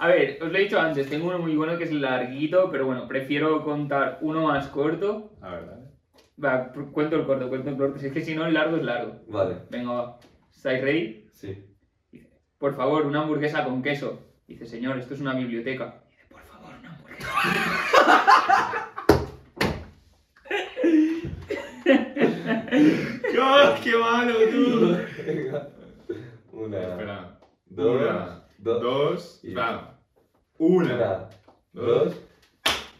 [0.00, 2.86] A ver, os lo he dicho antes, tengo uno muy bueno que es larguito, pero
[2.86, 5.32] bueno, prefiero contar uno más corto.
[5.40, 5.78] La verdad.
[6.42, 7.98] Va, pr- cuento el corto, cuento el corto.
[7.98, 9.16] Si es que si no, el largo es largo.
[9.26, 10.18] Vale, Venga, va.
[10.54, 11.26] ¿Estáis ready?
[11.32, 11.64] sí.
[12.58, 14.20] Por favor, una hamburguesa con queso.
[14.46, 15.94] Dice, señor, esto es una biblioteca.
[16.10, 17.28] Dice, por favor, una hamburguesa.
[22.70, 24.96] ¡Qué, qué malo, tú!
[26.52, 27.38] Una, Espera.
[27.66, 29.40] dos, Una, dos, dos.
[29.42, 29.94] y- Espera.
[30.58, 30.94] Una.
[30.94, 31.28] una,
[31.72, 32.14] dos.
[32.14, 32.16] dos.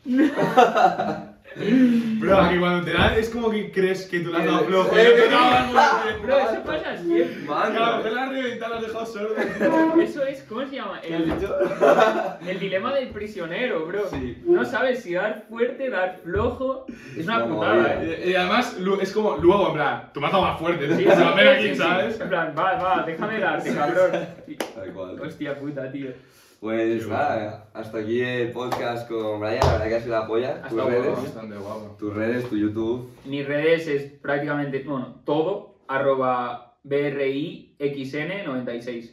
[2.19, 4.89] Bro, que cuando te da es como que crees que tú le has dado flojo.
[4.91, 5.13] Te.
[6.23, 7.45] Bro, eso pasa siempre.
[7.47, 9.35] Claro, Mano, la has reventado, la has dejado sordo.
[10.03, 11.01] Eso es, ¿cómo se llama?
[11.01, 14.09] ¿qué has El, el dilema del prisionero, bro.
[14.11, 14.43] Sí.
[14.47, 16.87] No sabes si dar fuerte, dar flojo.
[17.17, 18.23] Es una No, putada, eh.
[18.27, 20.97] Y y además, lu- es como luego, en plan, tú me has dado más fuerte.
[20.97, 21.77] Sí, Sí, aquí, sí, sí.
[21.77, 22.21] ¿sabes?
[22.21, 24.11] En plan, va, va, déjame darte, cabrón.
[24.75, 25.21] Tal cual.
[25.21, 26.11] Hostia puta, tío.
[26.61, 30.27] Pues Qué nada, hasta aquí el podcast con Brian, la verdad que ha sido la
[30.27, 30.57] polla.
[30.65, 31.97] Hasta Tus redes, Bastante guapo.
[31.99, 33.09] tus redes, tu YouTube.
[33.27, 39.13] Mis redes es prácticamente, bueno, todo, arroba BRIXN96.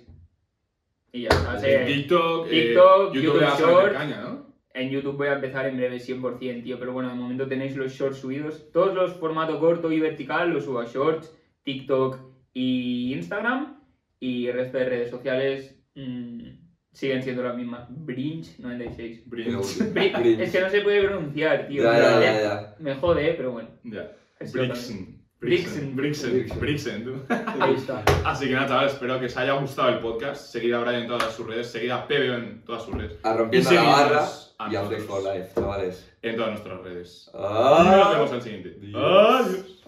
[1.11, 1.59] Y ya está.
[1.59, 1.67] sí.
[1.85, 3.93] TikTok, eh, TikTok, YouTube, YouTube le vas a meter Short.
[3.93, 4.45] caña, ¿no?
[4.73, 7.93] En YouTube voy a empezar en breve 100%, tío, pero bueno, de momento tenéis los
[7.93, 8.69] shorts subidos.
[8.73, 11.31] Todos los formato corto y vertical los subo a shorts,
[11.63, 12.17] TikTok
[12.53, 13.80] y Instagram.
[14.19, 16.49] Y el resto de redes sociales mm,
[16.95, 17.88] siguen siendo las mismas.
[17.89, 19.23] Brinch96.
[19.26, 19.61] Brillo.
[19.61, 20.39] Bri- Brinch.
[20.39, 21.84] Es que no se puede pronunciar, tío.
[21.84, 22.76] Ya, pero ya, ya- ya, ya.
[22.80, 23.69] Me jode, pero bueno.
[23.84, 24.11] Ya.
[24.39, 25.22] Brixen.
[25.39, 25.95] Brixen.
[25.95, 26.31] Brixen.
[26.34, 26.59] Brixen.
[26.59, 27.13] Brixen, tú.
[27.59, 28.03] Ahí está.
[28.26, 30.41] Así que nada, chavales, espero que os haya gustado el podcast.
[30.51, 33.19] Seguid a Brian en todas sus redes, seguid a PBO en todas sus redes.
[33.23, 34.26] A rompiendo la barra
[34.57, 36.11] a y a Flex for Life, chavales.
[36.22, 37.30] en todas nuestras redes.
[37.34, 37.84] Ah.
[38.05, 38.77] Nos vemos al siguiente.
[38.95, 39.84] Adiós.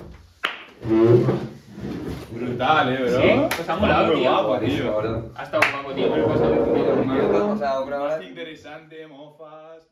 [2.32, 3.22] Brutal, eh, bro.
[3.22, 4.30] Sí, pues ha molado, tío.
[4.30, 4.98] guapo, tío.
[4.98, 5.24] ¿verdad?
[5.36, 6.16] Ha estado guapo, tío.
[6.16, 8.24] He pasado de has pasado una hora.
[8.24, 9.86] Interesante, mofas.